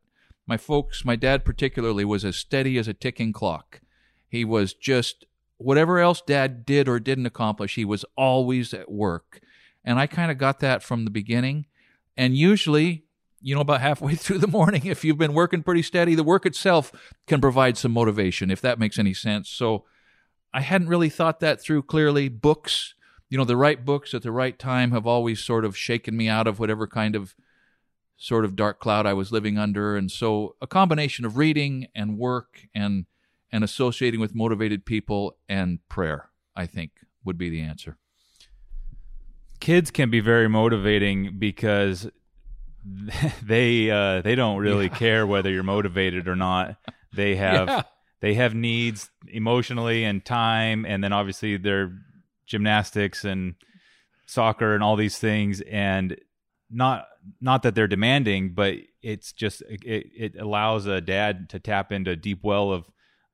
my 0.49 0.57
folks 0.57 1.05
my 1.05 1.15
dad 1.15 1.45
particularly 1.45 2.03
was 2.03 2.25
as 2.25 2.35
steady 2.35 2.77
as 2.77 2.87
a 2.87 2.93
ticking 2.93 3.31
clock 3.31 3.81
he 4.27 4.43
was 4.43 4.73
just 4.73 5.25
whatever 5.57 5.99
else 5.99 6.21
dad 6.21 6.65
did 6.65 6.89
or 6.89 6.99
didn't 6.99 7.25
accomplish 7.25 7.75
he 7.75 7.85
was 7.85 8.03
always 8.17 8.73
at 8.73 8.91
work 8.91 9.39
and 9.85 9.99
i 9.99 10.07
kind 10.07 10.31
of 10.31 10.37
got 10.37 10.59
that 10.59 10.83
from 10.83 11.05
the 11.05 11.11
beginning 11.11 11.65
and 12.17 12.35
usually 12.35 13.05
you 13.41 13.55
know, 13.55 13.61
about 13.61 13.81
halfway 13.81 14.15
through 14.15 14.39
the 14.39 14.47
morning, 14.47 14.85
if 14.85 15.03
you've 15.03 15.17
been 15.17 15.33
working 15.33 15.63
pretty 15.63 15.81
steady, 15.81 16.15
the 16.15 16.23
work 16.23 16.45
itself 16.45 16.91
can 17.27 17.41
provide 17.41 17.77
some 17.77 17.91
motivation, 17.91 18.51
if 18.51 18.61
that 18.61 18.79
makes 18.79 18.99
any 18.99 19.13
sense. 19.13 19.49
So 19.49 19.85
I 20.53 20.61
hadn't 20.61 20.89
really 20.89 21.09
thought 21.09 21.39
that 21.39 21.61
through 21.61 21.83
clearly. 21.83 22.27
Books, 22.29 22.95
you 23.29 23.37
know, 23.37 23.45
the 23.45 23.57
right 23.57 23.83
books 23.83 24.13
at 24.13 24.23
the 24.23 24.31
right 24.31 24.57
time 24.57 24.91
have 24.91 25.07
always 25.07 25.39
sort 25.39 25.63
of 25.63 25.77
shaken 25.77 26.17
me 26.17 26.27
out 26.27 26.47
of 26.47 26.59
whatever 26.59 26.87
kind 26.87 27.15
of 27.15 27.35
sort 28.19 28.43
of 28.43 28.55
dark 28.55 28.79
cloud 28.79 29.07
I 29.07 29.13
was 29.13 29.31
living 29.31 29.57
under. 29.57 29.95
And 29.95 30.11
so 30.11 30.55
a 30.61 30.67
combination 30.67 31.25
of 31.25 31.37
reading 31.37 31.87
and 31.95 32.19
work 32.19 32.67
and 32.75 33.05
and 33.51 33.63
associating 33.63 34.19
with 34.19 34.35
motivated 34.35 34.85
people 34.85 35.35
and 35.47 35.79
prayer, 35.89 36.29
I 36.55 36.67
think, 36.67 36.91
would 37.25 37.37
be 37.37 37.49
the 37.49 37.61
answer. 37.61 37.97
Kids 39.59 39.89
can 39.89 40.11
be 40.11 40.19
very 40.19 40.47
motivating 40.47 41.39
because 41.39 42.07
they 43.43 43.89
uh, 43.89 44.21
they 44.21 44.35
don't 44.35 44.57
really 44.59 44.85
yeah. 44.85 44.95
care 44.95 45.25
whether 45.25 45.49
you're 45.49 45.63
motivated 45.63 46.27
or 46.27 46.35
not. 46.35 46.75
They 47.13 47.35
have 47.37 47.67
yeah. 47.67 47.81
they 48.19 48.33
have 48.35 48.53
needs 48.53 49.09
emotionally 49.27 50.03
and 50.03 50.23
time, 50.23 50.85
and 50.85 51.03
then 51.03 51.13
obviously 51.13 51.57
their 51.57 51.93
gymnastics 52.45 53.23
and 53.23 53.55
soccer 54.25 54.75
and 54.75 54.83
all 54.83 54.97
these 54.97 55.17
things. 55.17 55.61
And 55.61 56.19
not 56.69 57.07
not 57.41 57.63
that 57.63 57.75
they're 57.75 57.87
demanding, 57.87 58.53
but 58.53 58.75
it's 59.01 59.31
just 59.31 59.61
it, 59.69 59.81
it 59.85 60.35
allows 60.39 60.85
a 60.85 61.01
dad 61.01 61.49
to 61.49 61.59
tap 61.59 61.91
into 61.91 62.11
a 62.11 62.15
deep 62.15 62.43
well 62.43 62.71
of 62.71 62.85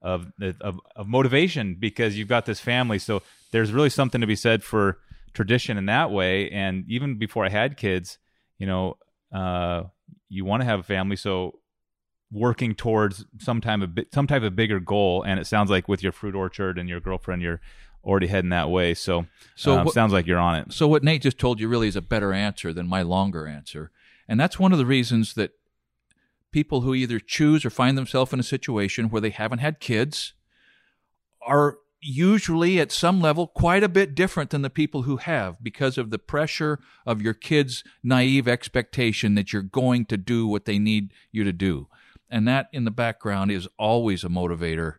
of, 0.01 0.31
of 0.61 0.79
of 0.95 1.07
motivation 1.07 1.75
because 1.79 2.17
you've 2.17 2.27
got 2.27 2.45
this 2.45 2.59
family. 2.59 2.99
So 2.99 3.21
there's 3.51 3.71
really 3.71 3.89
something 3.89 4.21
to 4.21 4.27
be 4.27 4.35
said 4.35 4.63
for 4.63 4.99
tradition 5.33 5.77
in 5.77 5.85
that 5.87 6.11
way. 6.11 6.49
And 6.49 6.85
even 6.87 7.17
before 7.17 7.45
I 7.45 7.49
had 7.49 7.77
kids, 7.77 8.17
you 8.57 8.67
know, 8.67 8.97
uh, 9.33 9.83
you 10.29 10.45
want 10.45 10.61
to 10.61 10.65
have 10.65 10.79
a 10.79 10.83
family, 10.83 11.15
so 11.15 11.59
working 12.31 12.73
towards 12.73 13.25
some 13.39 13.61
time 13.61 13.81
of 13.81 13.97
some 14.13 14.27
type 14.27 14.43
of 14.43 14.55
bigger 14.55 14.79
goal. 14.79 15.23
And 15.23 15.39
it 15.39 15.47
sounds 15.47 15.69
like 15.69 15.87
with 15.87 16.01
your 16.01 16.11
fruit 16.11 16.35
orchard 16.35 16.77
and 16.77 16.89
your 16.89 16.99
girlfriend, 16.99 17.41
you're 17.41 17.61
already 18.05 18.27
heading 18.27 18.51
that 18.51 18.69
way. 18.69 18.93
So, 18.93 19.25
so 19.55 19.77
um, 19.77 19.85
what, 19.85 19.93
sounds 19.93 20.13
like 20.13 20.27
you're 20.27 20.39
on 20.39 20.55
it. 20.55 20.73
So 20.73 20.87
what 20.87 21.03
Nate 21.03 21.23
just 21.23 21.39
told 21.39 21.59
you 21.59 21.67
really 21.67 21.87
is 21.87 21.95
a 21.95 22.01
better 22.01 22.33
answer 22.33 22.71
than 22.71 22.87
my 22.87 23.01
longer 23.01 23.47
answer, 23.47 23.91
and 24.27 24.39
that's 24.39 24.59
one 24.59 24.71
of 24.71 24.77
the 24.77 24.85
reasons 24.85 25.33
that 25.33 25.51
people 26.51 26.81
who 26.81 26.93
either 26.95 27.19
choose 27.19 27.65
or 27.65 27.69
find 27.69 27.97
themselves 27.97 28.31
in 28.31 28.39
a 28.39 28.43
situation 28.43 29.09
where 29.09 29.21
they 29.21 29.29
haven't 29.29 29.59
had 29.59 29.79
kids 29.79 30.33
are 31.45 31.77
usually 31.99 32.79
at 32.79 32.91
some 32.91 33.19
level 33.19 33.47
quite 33.47 33.83
a 33.83 33.89
bit 33.89 34.15
different 34.15 34.51
than 34.51 34.61
the 34.61 34.69
people 34.69 35.01
who 35.01 35.17
have 35.17 35.61
because 35.63 35.97
of 35.97 36.11
the 36.11 36.19
pressure 36.19 36.79
of 37.05 37.21
your 37.21 37.33
kids' 37.33 37.83
naive 38.03 38.47
expectation 38.47 39.35
that 39.35 39.51
you're 39.51 39.61
going 39.61 40.05
to 40.05 40.15
do 40.15 40.47
what 40.47 40.65
they 40.65 40.77
need 40.77 41.11
you 41.31 41.43
to 41.43 41.51
do. 41.51 41.87
And 42.29 42.47
that 42.47 42.69
in 42.71 42.85
the 42.85 42.91
background 42.91 43.51
is 43.51 43.67
always 43.77 44.23
a 44.23 44.29
motivator 44.29 44.95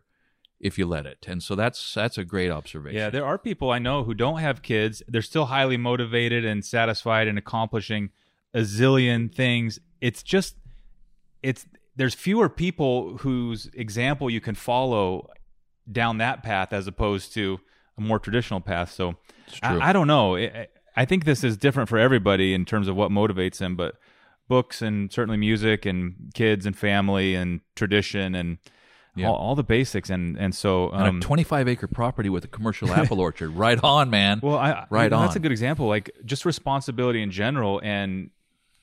if 0.59 0.77
you 0.77 0.85
let 0.85 1.05
it. 1.05 1.25
And 1.27 1.41
so 1.41 1.55
that's 1.55 1.93
that's 1.93 2.17
a 2.17 2.23
great 2.23 2.51
observation. 2.51 2.97
Yeah, 2.97 3.09
there 3.09 3.25
are 3.25 3.37
people 3.37 3.71
I 3.71 3.79
know 3.79 4.03
who 4.03 4.13
don't 4.13 4.39
have 4.39 4.61
kids. 4.61 5.03
They're 5.07 5.21
still 5.21 5.45
highly 5.45 5.77
motivated 5.77 6.45
and 6.45 6.65
satisfied 6.65 7.27
in 7.27 7.37
accomplishing 7.37 8.09
a 8.53 8.59
zillion 8.59 9.33
things. 9.33 9.79
It's 10.01 10.23
just 10.23 10.55
it's 11.43 11.65
there's 11.95 12.13
fewer 12.13 12.49
people 12.49 13.17
whose 13.17 13.69
example 13.73 14.29
you 14.29 14.41
can 14.41 14.55
follow 14.55 15.29
down 15.91 16.17
that 16.17 16.43
path 16.43 16.73
as 16.73 16.87
opposed 16.87 17.33
to 17.33 17.59
a 17.97 18.01
more 18.01 18.19
traditional 18.19 18.61
path. 18.61 18.91
So 18.91 19.15
I, 19.63 19.89
I, 19.89 19.93
don't 19.93 20.07
know. 20.07 20.35
I, 20.35 20.67
I 20.95 21.05
think 21.05 21.25
this 21.25 21.43
is 21.43 21.57
different 21.57 21.89
for 21.89 21.97
everybody 21.97 22.53
in 22.53 22.65
terms 22.65 22.87
of 22.87 22.95
what 22.95 23.09
motivates 23.09 23.57
them, 23.57 23.75
but 23.75 23.95
books 24.47 24.81
and 24.81 25.11
certainly 25.11 25.37
music 25.37 25.85
and 25.85 26.31
kids 26.33 26.65
and 26.65 26.77
family 26.77 27.33
and 27.35 27.61
tradition 27.75 28.35
and 28.35 28.57
yeah. 29.17 29.27
all, 29.27 29.35
all, 29.35 29.55
the 29.55 29.63
basics 29.63 30.09
and 30.09 30.37
and 30.37 30.53
so 30.55 30.91
um, 30.93 31.01
and 31.03 31.23
a 31.23 31.25
25 31.25 31.67
acre 31.67 31.87
property 31.87 32.29
with 32.29 32.45
a 32.45 32.47
commercial 32.47 32.91
apple 32.91 33.19
orchard 33.27 33.49
right 33.51 33.79
on 33.83 34.09
man 34.09 34.39
well 34.41 34.57
I, 34.57 34.85
right 34.89 35.11
on 35.11 35.25
that's 35.25 35.35
a 35.35 35.39
good 35.39 35.51
example 35.51 35.87
like 35.87 36.09
just 36.25 36.45
responsibility 36.45 37.21
in 37.21 37.31
general 37.31 37.81
and 37.83 38.29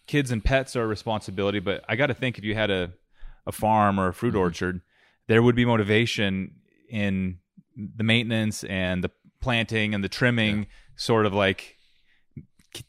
kids 0.06 0.30
and 0.30 0.44
pets 0.44 0.76
are 0.76 0.82
a 0.82 0.86
responsibility 0.86 1.60
but 1.60 1.84
i 1.88 1.96
got 1.96 2.06
to 2.06 2.14
think 2.14 2.38
if 2.38 2.44
you 2.44 2.54
had 2.54 2.70
a 2.70 2.92
a 3.46 3.52
farm 3.52 4.00
or 4.00 4.08
a 4.08 4.14
fruit 4.14 4.30
mm-hmm. 4.30 4.40
orchard 4.40 4.80
there 5.26 5.42
would 5.42 5.54
be 5.54 5.64
motivation 5.64 6.56
in 6.88 7.38
the 7.76 8.04
maintenance 8.04 8.64
and 8.64 9.02
the 9.02 9.10
planting 9.40 9.94
and 9.94 10.02
the 10.02 10.08
trimming, 10.08 10.58
yeah. 10.60 10.64
sort 10.96 11.26
of 11.26 11.34
like 11.34 11.76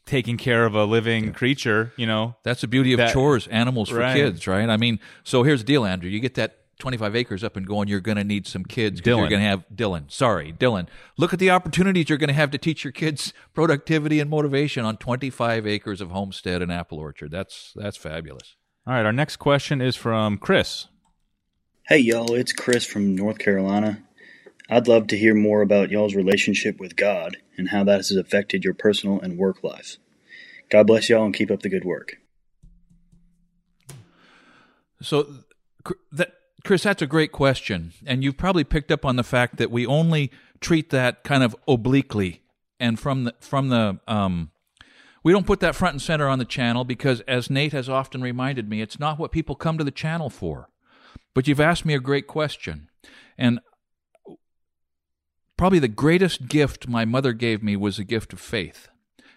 taking 0.04 0.36
care 0.36 0.64
of 0.64 0.74
a 0.74 0.84
living 0.84 1.26
yeah. 1.26 1.32
creature. 1.32 1.92
You 1.96 2.06
know, 2.06 2.36
that's 2.42 2.60
the 2.60 2.68
beauty 2.68 2.92
of 2.92 2.98
that, 2.98 3.12
chores, 3.12 3.46
animals 3.48 3.90
for 3.90 3.96
right. 3.96 4.14
kids, 4.14 4.46
right? 4.46 4.68
I 4.68 4.76
mean, 4.76 4.98
so 5.24 5.42
here's 5.42 5.60
the 5.60 5.66
deal, 5.66 5.84
Andrew. 5.84 6.10
You 6.10 6.20
get 6.20 6.34
that 6.34 6.58
25 6.78 7.16
acres 7.16 7.42
up 7.42 7.56
and 7.56 7.66
going, 7.66 7.88
you're 7.88 8.00
going 8.00 8.16
to 8.16 8.24
need 8.24 8.46
some 8.46 8.64
kids. 8.64 9.00
Dylan. 9.00 9.18
You're 9.18 9.28
going 9.28 9.42
to 9.42 9.48
have 9.48 9.64
Dylan. 9.74 10.10
Sorry, 10.10 10.52
Dylan. 10.52 10.88
Look 11.16 11.32
at 11.32 11.38
the 11.38 11.50
opportunities 11.50 12.08
you're 12.08 12.18
going 12.18 12.28
to 12.28 12.34
have 12.34 12.50
to 12.50 12.58
teach 12.58 12.84
your 12.84 12.92
kids 12.92 13.32
productivity 13.54 14.20
and 14.20 14.28
motivation 14.28 14.84
on 14.84 14.96
25 14.98 15.66
acres 15.66 16.00
of 16.00 16.10
homestead 16.10 16.62
and 16.62 16.70
apple 16.70 16.98
orchard. 16.98 17.30
That's 17.30 17.72
that's 17.74 17.96
fabulous. 17.96 18.56
All 18.86 18.94
right, 18.94 19.06
our 19.06 19.12
next 19.12 19.36
question 19.36 19.80
is 19.80 19.96
from 19.96 20.38
Chris. 20.38 20.86
Hey, 21.88 21.98
y'all, 21.98 22.34
it's 22.34 22.52
Chris 22.52 22.84
from 22.84 23.14
North 23.14 23.38
Carolina. 23.38 24.02
I'd 24.68 24.88
love 24.88 25.06
to 25.08 25.16
hear 25.16 25.34
more 25.34 25.62
about 25.62 25.90
y'all's 25.90 26.14
relationship 26.14 26.80
with 26.80 26.96
God 26.96 27.36
and 27.56 27.68
how 27.68 27.84
that 27.84 27.98
has 27.98 28.10
affected 28.10 28.64
your 28.64 28.74
personal 28.74 29.20
and 29.20 29.38
work 29.38 29.62
life. 29.62 29.96
God 30.68 30.88
bless 30.88 31.08
y'all 31.08 31.24
and 31.24 31.34
keep 31.34 31.50
up 31.50 31.62
the 31.62 31.68
good 31.68 31.84
work. 31.84 32.16
So, 35.00 35.28
that, 36.10 36.32
Chris, 36.66 36.82
that's 36.82 37.00
a 37.00 37.06
great 37.06 37.30
question. 37.30 37.92
And 38.04 38.24
you've 38.24 38.36
probably 38.36 38.64
picked 38.64 38.90
up 38.90 39.04
on 39.04 39.14
the 39.14 39.22
fact 39.22 39.56
that 39.58 39.70
we 39.70 39.86
only 39.86 40.32
treat 40.60 40.90
that 40.90 41.22
kind 41.22 41.44
of 41.44 41.54
obliquely 41.68 42.42
and 42.80 42.98
from 42.98 43.22
the, 43.22 43.34
from 43.38 43.68
the, 43.68 44.00
um, 44.08 44.50
we 45.22 45.30
don't 45.30 45.46
put 45.46 45.60
that 45.60 45.76
front 45.76 45.94
and 45.94 46.02
center 46.02 46.26
on 46.26 46.40
the 46.40 46.44
channel 46.44 46.84
because, 46.84 47.20
as 47.22 47.48
Nate 47.50 47.72
has 47.72 47.88
often 47.88 48.20
reminded 48.20 48.68
me, 48.68 48.80
it's 48.80 48.98
not 48.98 49.16
what 49.16 49.30
people 49.30 49.54
come 49.54 49.78
to 49.78 49.84
the 49.84 49.92
channel 49.92 50.28
for. 50.28 50.68
But 51.34 51.46
you've 51.46 51.60
asked 51.60 51.84
me 51.84 51.94
a 51.94 52.00
great 52.00 52.26
question. 52.26 52.88
And 53.38 53.60
probably 55.56 55.78
the 55.78 55.86
greatest 55.86 56.48
gift 56.48 56.88
my 56.88 57.04
mother 57.04 57.32
gave 57.32 57.62
me 57.62 57.76
was 57.76 58.00
a 58.00 58.04
gift 58.04 58.32
of 58.32 58.40
faith. 58.40 58.88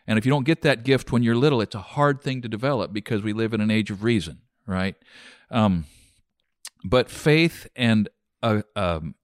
And 0.08 0.18
if 0.18 0.26
you 0.26 0.32
don't 0.32 0.46
get 0.46 0.63
that 0.63 0.84
gift 0.84 1.12
when 1.12 1.22
you're 1.22 1.36
little, 1.36 1.62
it's 1.62 1.76
a 1.76 1.80
hard 1.80 2.24
thing 2.24 2.42
to 2.42 2.50
develop 2.50 2.92
because 2.92 3.22
we 3.22 3.34
live 3.34 3.54
in 3.54 3.62
an 3.62 3.70
age 3.70 3.92
of 3.92 4.04
reason, 4.04 4.39
right? 4.65 4.96
Um, 5.52 5.86
but 6.84 7.10
faith 7.10 7.68
and 7.76 8.10
a, 8.42 8.63
um, 8.76 9.15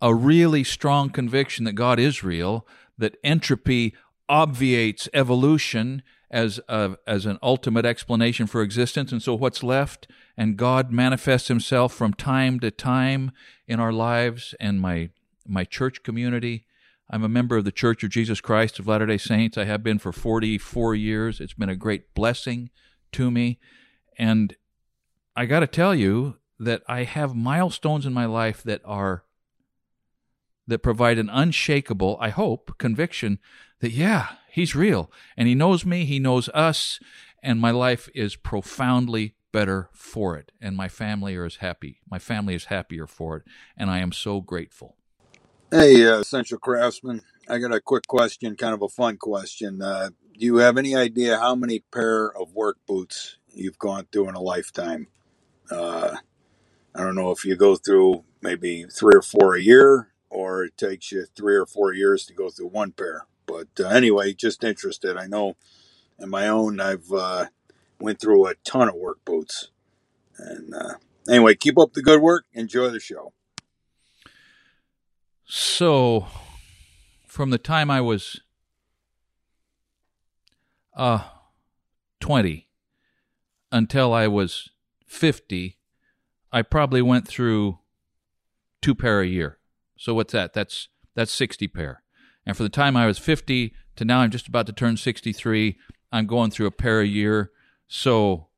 a 0.00 0.14
really 0.14 0.64
strong 0.64 1.10
conviction 1.10 1.64
that 1.64 1.74
God 1.74 1.98
is 1.98 2.24
real, 2.24 2.66
that 2.98 3.16
entropy 3.22 3.94
obviates 4.28 5.08
evolution, 5.12 6.02
as 6.32 6.58
a, 6.68 6.96
as 7.06 7.26
an 7.26 7.38
ultimate 7.42 7.84
explanation 7.84 8.46
for 8.46 8.62
existence, 8.62 9.12
and 9.12 9.22
so 9.22 9.34
what's 9.34 9.62
left, 9.62 10.08
and 10.36 10.56
God 10.56 10.90
manifests 10.90 11.48
Himself 11.48 11.92
from 11.92 12.14
time 12.14 12.58
to 12.60 12.70
time 12.70 13.32
in 13.68 13.78
our 13.78 13.92
lives 13.92 14.54
and 14.58 14.80
my 14.80 15.10
my 15.46 15.64
church 15.64 16.02
community. 16.02 16.64
I'm 17.10 17.24
a 17.24 17.28
member 17.28 17.56
of 17.56 17.64
the 17.64 17.72
Church 17.72 18.02
of 18.04 18.10
Jesus 18.10 18.40
Christ 18.40 18.78
of 18.78 18.86
Latter 18.86 19.06
Day 19.06 19.18
Saints. 19.18 19.58
I 19.58 19.64
have 19.64 19.82
been 19.82 19.98
for 19.98 20.12
44 20.12 20.94
years. 20.94 21.40
It's 21.40 21.52
been 21.52 21.68
a 21.68 21.76
great 21.76 22.14
blessing 22.14 22.70
to 23.10 23.30
me, 23.30 23.58
and 24.16 24.56
I 25.36 25.44
got 25.44 25.60
to 25.60 25.66
tell 25.66 25.94
you 25.94 26.36
that 26.64 26.82
I 26.86 27.04
have 27.04 27.34
milestones 27.34 28.06
in 28.06 28.12
my 28.12 28.26
life 28.26 28.62
that 28.62 28.80
are 28.84 29.24
that 30.66 30.78
provide 30.78 31.18
an 31.18 31.28
unshakable, 31.28 32.16
I 32.20 32.28
hope, 32.28 32.78
conviction 32.78 33.40
that 33.80 33.90
yeah, 33.90 34.36
he's 34.48 34.76
real 34.76 35.10
and 35.36 35.48
he 35.48 35.54
knows 35.54 35.84
me, 35.84 36.04
he 36.04 36.20
knows 36.20 36.48
us, 36.50 37.00
and 37.42 37.60
my 37.60 37.72
life 37.72 38.08
is 38.14 38.36
profoundly 38.36 39.34
better 39.50 39.90
for 39.92 40.36
it 40.36 40.52
and 40.60 40.76
my 40.76 40.88
family 40.88 41.34
is 41.34 41.56
happy. 41.56 42.00
My 42.08 42.18
family 42.18 42.54
is 42.54 42.66
happier 42.66 43.06
for 43.06 43.38
it 43.38 43.42
and 43.76 43.90
I 43.90 43.98
am 43.98 44.12
so 44.12 44.40
grateful. 44.40 44.96
Hey, 45.70 46.06
uh, 46.06 46.20
Essential 46.20 46.58
Craftsman. 46.58 47.22
I 47.48 47.58
got 47.58 47.74
a 47.74 47.80
quick 47.80 48.06
question, 48.06 48.54
kind 48.56 48.72
of 48.72 48.82
a 48.82 48.88
fun 48.88 49.16
question. 49.16 49.82
Uh, 49.82 50.10
do 50.38 50.46
you 50.46 50.56
have 50.56 50.78
any 50.78 50.94
idea 50.94 51.38
how 51.38 51.56
many 51.56 51.80
pair 51.92 52.34
of 52.36 52.52
work 52.54 52.76
boots 52.86 53.38
you've 53.52 53.78
gone 53.78 54.06
through 54.12 54.28
in 54.28 54.36
a 54.36 54.40
lifetime? 54.40 55.08
Uh, 55.70 56.16
I 56.94 57.02
don't 57.02 57.14
know 57.14 57.30
if 57.30 57.44
you 57.44 57.56
go 57.56 57.76
through 57.76 58.24
maybe 58.42 58.84
three 58.84 59.14
or 59.14 59.22
four 59.22 59.54
a 59.54 59.62
year, 59.62 60.08
or 60.28 60.64
it 60.64 60.76
takes 60.76 61.12
you 61.12 61.26
three 61.36 61.56
or 61.56 61.66
four 61.66 61.92
years 61.92 62.26
to 62.26 62.34
go 62.34 62.50
through 62.50 62.68
one 62.68 62.92
pair. 62.92 63.26
But 63.46 63.68
uh, 63.80 63.88
anyway, 63.88 64.32
just 64.34 64.64
interested. 64.64 65.16
I 65.16 65.26
know 65.26 65.56
in 66.18 66.28
my 66.28 66.48
own, 66.48 66.80
I've 66.80 67.10
uh, 67.12 67.46
went 68.00 68.20
through 68.20 68.46
a 68.46 68.54
ton 68.64 68.88
of 68.88 68.94
work 68.94 69.24
boots. 69.24 69.70
And 70.38 70.74
uh, 70.74 70.94
anyway, 71.28 71.54
keep 71.54 71.78
up 71.78 71.92
the 71.92 72.02
good 72.02 72.20
work. 72.20 72.44
Enjoy 72.52 72.88
the 72.88 73.00
show. 73.00 73.32
So, 75.44 76.26
from 77.26 77.50
the 77.50 77.58
time 77.58 77.90
I 77.90 78.00
was 78.00 78.40
uh 80.94 81.24
20 82.20 82.68
until 83.70 84.12
I 84.12 84.28
was 84.28 84.70
50, 85.06 85.78
I 86.52 86.62
probably 86.62 87.02
went 87.02 87.26
through 87.26 87.78
two 88.80 88.94
pair 88.94 89.20
a 89.20 89.26
year. 89.26 89.58
So 89.96 90.14
what's 90.14 90.32
that? 90.32 90.52
That's 90.52 90.88
that's 91.14 91.32
60 91.32 91.68
pair. 91.68 92.02
And 92.44 92.56
for 92.56 92.62
the 92.62 92.68
time 92.68 92.96
I 92.96 93.06
was 93.06 93.18
50 93.18 93.72
to 93.96 94.04
now 94.04 94.20
I'm 94.20 94.30
just 94.30 94.48
about 94.48 94.66
to 94.66 94.72
turn 94.72 94.96
63, 94.96 95.78
I'm 96.10 96.26
going 96.26 96.50
through 96.50 96.66
a 96.66 96.72
pair 96.72 97.00
a 97.00 97.06
year. 97.06 97.52
So 97.88 98.48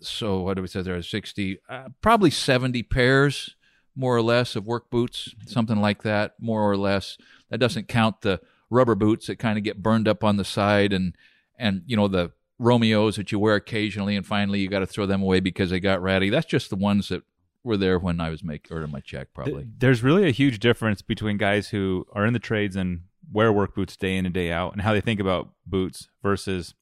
so 0.00 0.40
what 0.40 0.54
do 0.54 0.62
we 0.62 0.68
say 0.68 0.82
there? 0.82 1.00
60 1.00 1.58
uh, 1.68 1.88
probably 2.00 2.30
70 2.30 2.82
pairs 2.82 3.56
more 3.94 4.14
or 4.14 4.22
less 4.22 4.54
of 4.56 4.66
work 4.66 4.90
boots, 4.90 5.34
something 5.46 5.80
like 5.80 6.02
that, 6.02 6.34
more 6.38 6.70
or 6.70 6.76
less. 6.76 7.16
That 7.48 7.58
doesn't 7.58 7.88
count 7.88 8.20
the 8.20 8.40
rubber 8.68 8.94
boots 8.94 9.28
that 9.28 9.38
kind 9.38 9.56
of 9.56 9.64
get 9.64 9.82
burned 9.82 10.06
up 10.06 10.22
on 10.22 10.36
the 10.36 10.44
side 10.44 10.92
and 10.92 11.14
and 11.58 11.82
you 11.86 11.96
know 11.96 12.08
the 12.08 12.32
Romeos 12.58 13.16
that 13.16 13.30
you 13.32 13.38
wear 13.38 13.54
occasionally, 13.54 14.16
and 14.16 14.24
finally 14.26 14.60
you 14.60 14.68
got 14.68 14.78
to 14.80 14.86
throw 14.86 15.06
them 15.06 15.22
away 15.22 15.40
because 15.40 15.70
they 15.70 15.80
got 15.80 16.00
ratty. 16.02 16.30
That's 16.30 16.46
just 16.46 16.70
the 16.70 16.76
ones 16.76 17.08
that 17.08 17.22
were 17.64 17.76
there 17.76 17.98
when 17.98 18.20
I 18.20 18.30
was 18.30 18.42
making 18.44 18.72
order 18.74 18.86
my 18.86 19.00
check, 19.00 19.28
probably. 19.34 19.66
There's 19.78 20.02
really 20.02 20.26
a 20.26 20.30
huge 20.30 20.58
difference 20.60 21.02
between 21.02 21.36
guys 21.36 21.68
who 21.68 22.06
are 22.12 22.24
in 22.24 22.32
the 22.32 22.38
trades 22.38 22.76
and 22.76 23.00
wear 23.32 23.52
work 23.52 23.74
boots 23.74 23.96
day 23.96 24.16
in 24.16 24.24
and 24.24 24.34
day 24.34 24.52
out, 24.52 24.72
and 24.72 24.82
how 24.82 24.92
they 24.92 25.00
think 25.00 25.20
about 25.20 25.50
boots 25.66 26.08
versus 26.22 26.74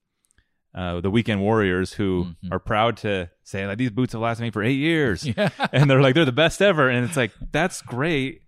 uh, 0.75 1.01
the 1.01 1.11
weekend 1.11 1.41
warriors 1.41 1.93
who 1.95 2.35
Mhm. 2.45 2.53
are 2.53 2.59
proud 2.59 2.97
to 2.99 3.31
say 3.45 3.65
like 3.67 3.79
these 3.79 3.91
boots 3.91 4.13
have 4.13 4.21
lasted 4.23 4.43
me 4.43 4.51
for 4.51 4.63
eight 4.63 4.73
years, 4.79 5.25
Yeah. 5.37 5.49
and 5.73 5.89
they're 5.89 6.01
like 6.03 6.15
they're 6.15 6.25
the 6.25 6.33
best 6.33 6.61
ever, 6.61 6.89
and 6.91 7.05
it's 7.05 7.17
like 7.17 7.31
that's 7.53 7.81
great, 7.81 8.43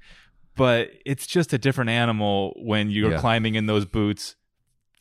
but 0.56 0.90
it's 1.06 1.26
just 1.26 1.52
a 1.52 1.58
different 1.58 1.90
animal 1.90 2.52
when 2.62 2.90
you're 2.90 3.12
Yeah. 3.12 3.18
climbing 3.20 3.54
in 3.54 3.66
those 3.66 3.84
boots 3.86 4.34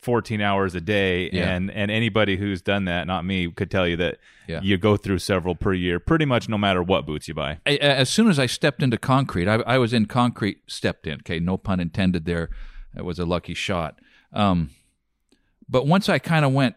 14 0.06 0.40
hours 0.40 0.76
a 0.76 0.82
day 0.82 1.30
Yeah. 1.34 1.50
and 1.56 1.72
and 1.72 1.90
anybody 1.90 2.38
who's 2.38 2.62
done 2.62 2.86
that 2.86 3.08
not 3.08 3.26
me 3.26 3.50
could 3.52 3.72
tell 3.72 3.88
you 3.88 3.98
that 3.98 4.20
Yeah. 4.48 4.60
you 4.62 4.78
go 4.78 4.96
through 4.98 5.18
several 5.20 5.56
per 5.56 5.74
year 5.74 6.00
pretty 6.00 6.26
much 6.26 6.48
no 6.48 6.58
matter 6.58 6.84
what 6.84 7.06
boots 7.08 7.28
you 7.28 7.34
buy 7.34 7.58
I, 7.66 7.78
as 7.78 8.08
soon 8.10 8.28
as 8.30 8.38
I 8.38 8.46
stepped 8.46 8.84
into 8.84 8.98
concrete, 9.00 9.48
I, 9.48 9.56
I 9.56 9.78
was 9.80 9.92
in 9.94 10.06
concrete, 10.06 10.60
stepped 10.68 11.08
in. 11.08 11.16
Okay, 11.16 11.40
no 11.40 11.58
pun 11.58 11.80
intended 11.80 12.26
there. 12.26 12.50
It 12.96 13.04
was 13.04 13.18
a 13.20 13.26
lucky 13.26 13.56
shot. 13.56 14.00
Um, 14.32 14.70
but 15.68 15.88
once 15.88 16.08
I 16.10 16.20
kind 16.20 16.46
of 16.46 16.54
went 16.54 16.76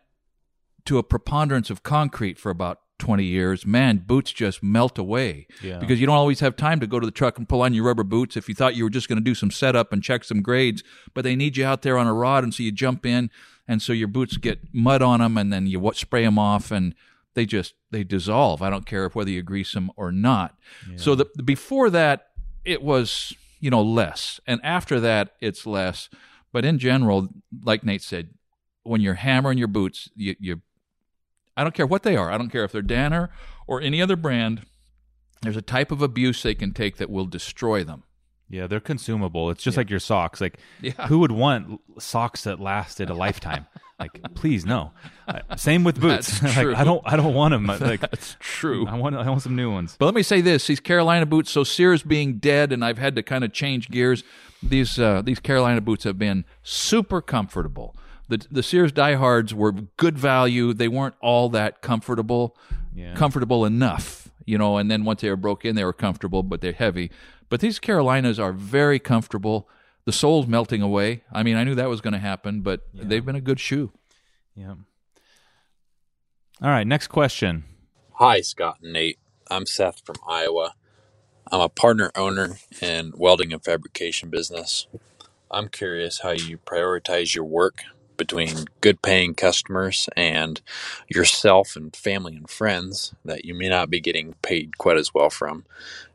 to 0.87 0.97
a 0.97 1.03
preponderance 1.03 1.69
of 1.69 1.83
concrete 1.83 2.39
for 2.39 2.49
about 2.51 2.81
20 2.99 3.25
years, 3.25 3.67
man, 3.67 3.99
boots 3.99 4.33
just 4.33 4.63
melt 4.63 4.99
away. 4.99 5.47
Yeah. 5.63 5.79
Because 5.79 6.01
you 6.01 6.07
don't 6.07 6.17
always 6.17 6.41
have 6.41 6.57
time 6.57 6.81
to 6.81 6.87
go 6.87 7.01
to 7.01 7.07
the 7.07 7.13
truck 7.13 7.39
and 7.39 7.49
pull 7.49 7.63
on 7.63 7.75
your 7.75 7.85
rubber 7.85 8.05
boots 8.05 8.37
if 8.37 8.49
you 8.49 8.55
thought 8.55 8.75
you 8.75 8.85
were 8.85 8.91
just 8.91 9.09
going 9.09 9.19
to 9.19 9.25
do 9.25 9.35
some 9.35 9.51
setup 9.51 9.93
and 9.93 10.03
check 10.03 10.25
some 10.25 10.43
grades, 10.43 10.83
but 11.15 11.23
they 11.23 11.37
need 11.37 11.57
you 11.57 11.65
out 11.65 11.83
there 11.83 11.97
on 11.99 12.07
a 12.07 12.15
rod, 12.15 12.45
and 12.45 12.53
so 12.53 12.63
you 12.63 12.73
jump 12.73 13.07
in, 13.07 13.31
and 13.67 13.81
so 13.81 13.93
your 13.93 14.09
boots 14.09 14.37
get 14.37 14.61
mud 14.73 15.03
on 15.03 15.21
them, 15.21 15.37
and 15.39 15.53
then 15.53 15.67
you 15.67 15.91
spray 15.95 16.25
them 16.25 16.39
off, 16.39 16.71
and 16.71 16.95
they 17.35 17.47
just 17.47 17.75
they 17.91 18.03
dissolve. 18.05 18.63
I 18.63 18.71
don't 18.71 18.87
care 18.87 19.09
whether 19.11 19.31
you 19.31 19.43
grease 19.43 19.73
them 19.73 19.91
or 19.97 20.11
not. 20.11 20.57
So 20.97 21.15
the 21.15 21.27
before 21.45 21.89
that 21.91 22.29
it 22.65 22.83
was 22.83 23.33
you 23.61 23.71
know 23.71 23.83
less, 23.83 24.41
and 24.47 24.61
after 24.65 24.99
that 25.01 25.35
it's 25.41 25.67
less. 25.67 26.09
But 26.53 26.65
in 26.65 26.79
general, 26.79 27.29
like 27.63 27.85
Nate 27.85 28.03
said, 28.03 28.31
when 28.83 29.01
you're 29.03 29.15
hammering 29.15 29.59
your 29.59 29.69
boots, 29.69 30.09
you, 30.17 30.35
you 30.41 30.63
I 31.59 31.65
don't 31.65 31.75
care 31.75 31.87
what 31.87 32.03
they 32.05 32.17
are. 32.17 32.31
I 32.31 32.39
don't 32.39 32.51
care 32.51 32.65
if 32.65 32.73
they're 32.73 32.83
Danner 32.83 33.31
or 33.67 33.81
any 33.83 34.01
other 34.01 34.17
brand. 34.17 34.63
There's 35.43 35.57
a 35.57 35.63
type 35.63 35.93
of 35.93 36.01
abuse 36.03 36.43
they 36.43 36.55
can 36.55 36.73
take 36.73 36.97
that 36.97 37.11
will 37.11 37.27
destroy 37.27 37.85
them. 37.85 38.03
yeah 38.51 38.67
they're 38.67 38.81
consumable 38.93 39.51
it's 39.53 39.63
just 39.63 39.77
like 39.77 39.91
your 39.91 40.01
socks 40.01 40.41
like 40.41 40.57
Yeah. 40.81 41.07
who 41.09 41.19
would 41.19 41.33
want 41.33 41.81
socks 41.99 42.45
that 42.45 42.59
lasted 42.59 43.11
a 43.11 43.15
lifetime 43.27 43.67
like 44.01 44.15
please 44.35 44.65
no 44.65 44.93
Uh, 45.29 45.41
same 45.57 45.85
with 45.85 46.01
boots 46.01 46.41
That's 46.41 46.57
like 46.57 46.65
true. 46.65 46.75
i 46.75 46.83
don't 46.83 47.03
i 47.05 47.15
don't 47.21 47.35
want 47.35 47.53
them 47.53 47.67
like 47.67 48.01
That's 48.01 48.37
true. 48.41 48.87
i 48.89 48.95
want 48.95 49.15
i 49.17 49.29
want 49.29 49.43
some 49.43 49.55
new 49.55 49.71
ones 49.71 49.97
But 49.99 50.07
let 50.07 50.15
me 50.15 50.23
say 50.23 50.41
this: 50.41 50.67
these 50.67 50.81
Carolina 50.81 51.27
boots. 51.27 51.51
So 51.51 51.63
Sears 51.63 52.03
being 52.03 52.39
dead, 52.39 52.73
and 52.73 52.83
I've 52.85 52.99
had 53.05 53.15
to 53.17 53.23
kind 53.23 53.45
of 53.45 53.53
change 53.53 53.91
gears. 53.91 54.25
These 54.63 54.99
uh, 54.99 55.21
these 55.29 55.41
Carolina 55.41 55.81
boots 55.83 56.05
have 56.05 56.19
been 56.19 56.45
super 56.63 57.21
comfortable. 57.21 57.95
The 58.29 58.47
the 58.51 58.63
Sears 58.63 58.93
diehards 58.93 59.55
were 59.55 59.73
good 59.73 60.19
value. 60.19 60.73
They 60.75 60.89
weren't 60.89 61.15
all 61.21 61.49
that 61.51 61.81
comfortable, 61.83 62.57
Yeah. 62.95 63.15
comfortable 63.15 63.65
enough, 63.65 64.29
you 64.45 64.59
know. 64.59 64.77
And 64.77 64.91
then 64.91 65.05
once 65.05 65.23
they 65.23 65.31
were 65.31 65.37
broke 65.37 65.65
in, 65.65 65.75
they 65.77 65.85
were 65.85 65.93
comfortable, 65.95 66.43
but 66.43 66.61
they're 66.61 66.73
heavy. 66.73 67.11
But 67.49 67.61
these 67.61 67.79
Carolinas 67.79 68.39
are 68.39 68.53
very 68.53 68.99
comfortable. 68.99 69.69
The 70.05 70.13
sole's 70.13 70.47
melting 70.47 70.83
away. 70.83 71.23
I 71.33 71.43
mean, 71.43 71.57
I 71.57 71.65
knew 71.65 71.75
that 71.75 71.89
was 71.89 72.01
going 72.03 72.13
to 72.13 72.19
happen, 72.19 72.61
but 72.61 72.83
they've 72.95 73.25
been 73.25 73.37
a 73.37 73.41
good 73.41 73.61
shoe. 73.61 73.93
yeah 74.55 74.75
all 76.61 76.71
right 76.71 76.87
next 76.87 77.07
question 77.09 77.65
Hi, 78.15 78.41
Scott 78.41 78.79
and 78.83 78.93
Nate. 78.93 79.19
I'm 79.49 79.65
Seth 79.65 80.05
from 80.05 80.17
Iowa. 80.29 80.75
I'm 81.53 81.61
a 81.61 81.69
partner 81.69 82.11
owner 82.17 82.59
in 82.83 83.13
welding 83.17 83.53
and 83.53 83.63
fabrication 83.65 84.29
business. 84.29 84.89
I'm 85.53 85.69
curious 85.69 86.21
how 86.23 86.33
you 86.33 86.59
prioritize 86.59 87.35
your 87.37 87.45
work 87.45 87.85
between 88.19 88.67
good 88.83 89.01
paying 89.01 89.33
customers 89.35 90.11
and 90.15 90.61
yourself 91.09 91.77
and 91.77 91.97
family 91.97 92.37
and 92.37 92.51
friends 92.51 93.15
that 93.25 93.47
you 93.47 93.55
may 93.55 93.71
not 93.71 93.89
be 93.89 94.01
getting 94.01 94.35
paid 94.43 94.77
quite 94.77 94.99
as 94.99 95.15
well 95.15 95.31
from, 95.31 95.65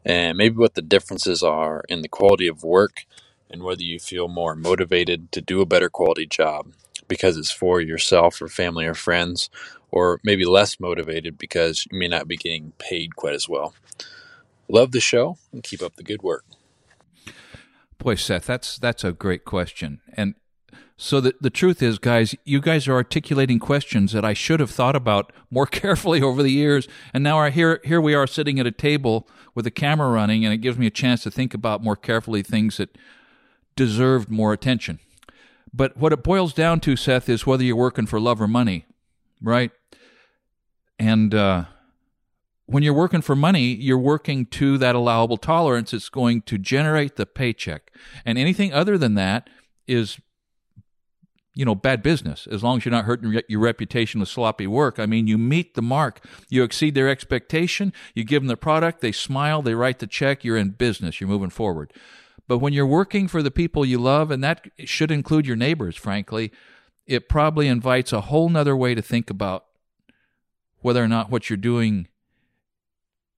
and 0.05 0.37
maybe 0.37 0.57
what 0.57 0.75
the 0.75 0.83
differences 0.83 1.41
are 1.41 1.83
in 1.89 2.03
the 2.03 2.07
quality 2.07 2.47
of 2.47 2.63
work 2.63 3.05
and 3.49 3.63
whether 3.63 3.81
you 3.81 3.97
feel 3.97 4.27
more 4.27 4.55
motivated 4.55 5.31
to 5.31 5.41
do 5.41 5.61
a 5.61 5.65
better 5.65 5.89
quality 5.89 6.27
job 6.27 6.67
because 7.07 7.37
it's 7.37 7.51
for 7.51 7.81
yourself 7.81 8.41
or 8.41 8.47
family 8.47 8.85
or 8.85 8.93
friends, 8.93 9.49
or 9.91 10.19
maybe 10.23 10.45
less 10.45 10.79
motivated 10.79 11.37
because 11.37 11.85
you 11.91 11.99
may 11.99 12.07
not 12.07 12.27
be 12.27 12.37
getting 12.37 12.73
paid 12.79 13.15
quite 13.15 13.35
as 13.35 13.47
well. 13.47 13.73
Love 14.67 14.91
the 14.91 14.99
show 14.99 15.37
and 15.51 15.63
keep 15.63 15.81
up 15.81 15.95
the 15.95 16.03
good 16.03 16.23
work. 16.23 16.45
Boy, 17.99 18.15
Seth, 18.15 18.47
that's 18.47 18.77
that's 18.77 19.03
a 19.03 19.11
great 19.11 19.45
question. 19.45 20.01
And 20.17 20.35
so 20.97 21.19
the 21.19 21.33
the 21.41 21.49
truth 21.49 21.81
is, 21.81 21.97
guys, 21.97 22.35
you 22.45 22.61
guys 22.61 22.87
are 22.87 22.93
articulating 22.93 23.59
questions 23.59 24.11
that 24.11 24.23
I 24.23 24.33
should 24.33 24.59
have 24.59 24.71
thought 24.71 24.95
about 24.95 25.31
more 25.49 25.65
carefully 25.81 26.21
over 26.21 26.43
the 26.43 26.51
years. 26.51 26.87
And 27.13 27.23
now 27.23 27.37
our, 27.37 27.49
here 27.49 27.81
here 27.83 28.01
we 28.01 28.13
are 28.13 28.27
sitting 28.27 28.59
at 28.59 28.67
a 28.67 28.71
table 28.71 29.27
with 29.55 29.65
a 29.67 29.71
camera 29.71 30.09
running, 30.09 30.45
and 30.45 30.53
it 30.53 30.57
gives 30.57 30.77
me 30.77 30.87
a 30.87 30.91
chance 30.91 31.23
to 31.23 31.31
think 31.31 31.53
about 31.53 31.83
more 31.83 31.95
carefully 31.95 32.43
things 32.43 32.77
that 32.77 32.97
deserved 33.75 34.29
more 34.29 34.53
attention. 34.53 34.99
But 35.73 35.97
what 35.97 36.13
it 36.13 36.23
boils 36.23 36.53
down 36.53 36.79
to, 36.81 36.95
Seth, 36.95 37.27
is 37.27 37.47
whether 37.47 37.63
you're 37.63 37.75
working 37.75 38.05
for 38.05 38.19
love 38.19 38.39
or 38.39 38.47
money, 38.47 38.85
right? 39.41 39.71
And 40.99 41.33
uh, 41.33 41.65
when 42.67 42.83
you're 42.83 42.93
working 42.93 43.21
for 43.21 43.35
money, 43.35 43.73
you're 43.73 43.97
working 43.97 44.45
to 44.47 44.77
that 44.77 44.93
allowable 44.93 45.37
tolerance. 45.37 45.93
It's 45.93 46.09
going 46.09 46.43
to 46.43 46.59
generate 46.59 47.15
the 47.15 47.25
paycheck. 47.25 47.91
And 48.23 48.37
anything 48.37 48.71
other 48.71 48.97
than 48.97 49.15
that 49.15 49.49
is 49.87 50.19
you 51.53 51.65
know, 51.65 51.75
bad 51.75 52.01
business. 52.01 52.47
As 52.47 52.63
long 52.63 52.77
as 52.77 52.85
you're 52.85 52.91
not 52.91 53.05
hurting 53.05 53.41
your 53.47 53.59
reputation 53.59 54.19
with 54.19 54.29
sloppy 54.29 54.65
work. 54.65 54.99
I 54.99 55.05
mean, 55.05 55.27
you 55.27 55.37
meet 55.37 55.75
the 55.75 55.81
mark, 55.81 56.25
you 56.49 56.63
exceed 56.63 56.95
their 56.95 57.09
expectation, 57.09 57.93
you 58.15 58.23
give 58.23 58.41
them 58.41 58.47
the 58.47 58.57
product, 58.57 59.01
they 59.01 59.11
smile, 59.11 59.61
they 59.61 59.75
write 59.75 59.99
the 59.99 60.07
check, 60.07 60.43
you're 60.43 60.57
in 60.57 60.71
business, 60.71 61.21
you're 61.21 61.29
moving 61.29 61.51
forward. 61.51 61.93
But 62.47 62.57
when 62.57 62.73
you're 62.73 62.87
working 62.87 63.27
for 63.27 63.41
the 63.43 63.51
people 63.51 63.85
you 63.85 63.99
love, 63.99 64.31
and 64.31 64.43
that 64.43 64.67
should 64.79 65.11
include 65.11 65.45
your 65.45 65.55
neighbors, 65.55 65.95
frankly, 65.95 66.51
it 67.05 67.29
probably 67.29 67.67
invites 67.67 68.11
a 68.11 68.21
whole 68.21 68.49
nother 68.49 68.75
way 68.75 68.95
to 68.95 69.01
think 69.01 69.29
about 69.29 69.65
whether 70.79 71.03
or 71.03 71.07
not 71.07 71.29
what 71.29 71.49
you're 71.49 71.57
doing 71.57 72.07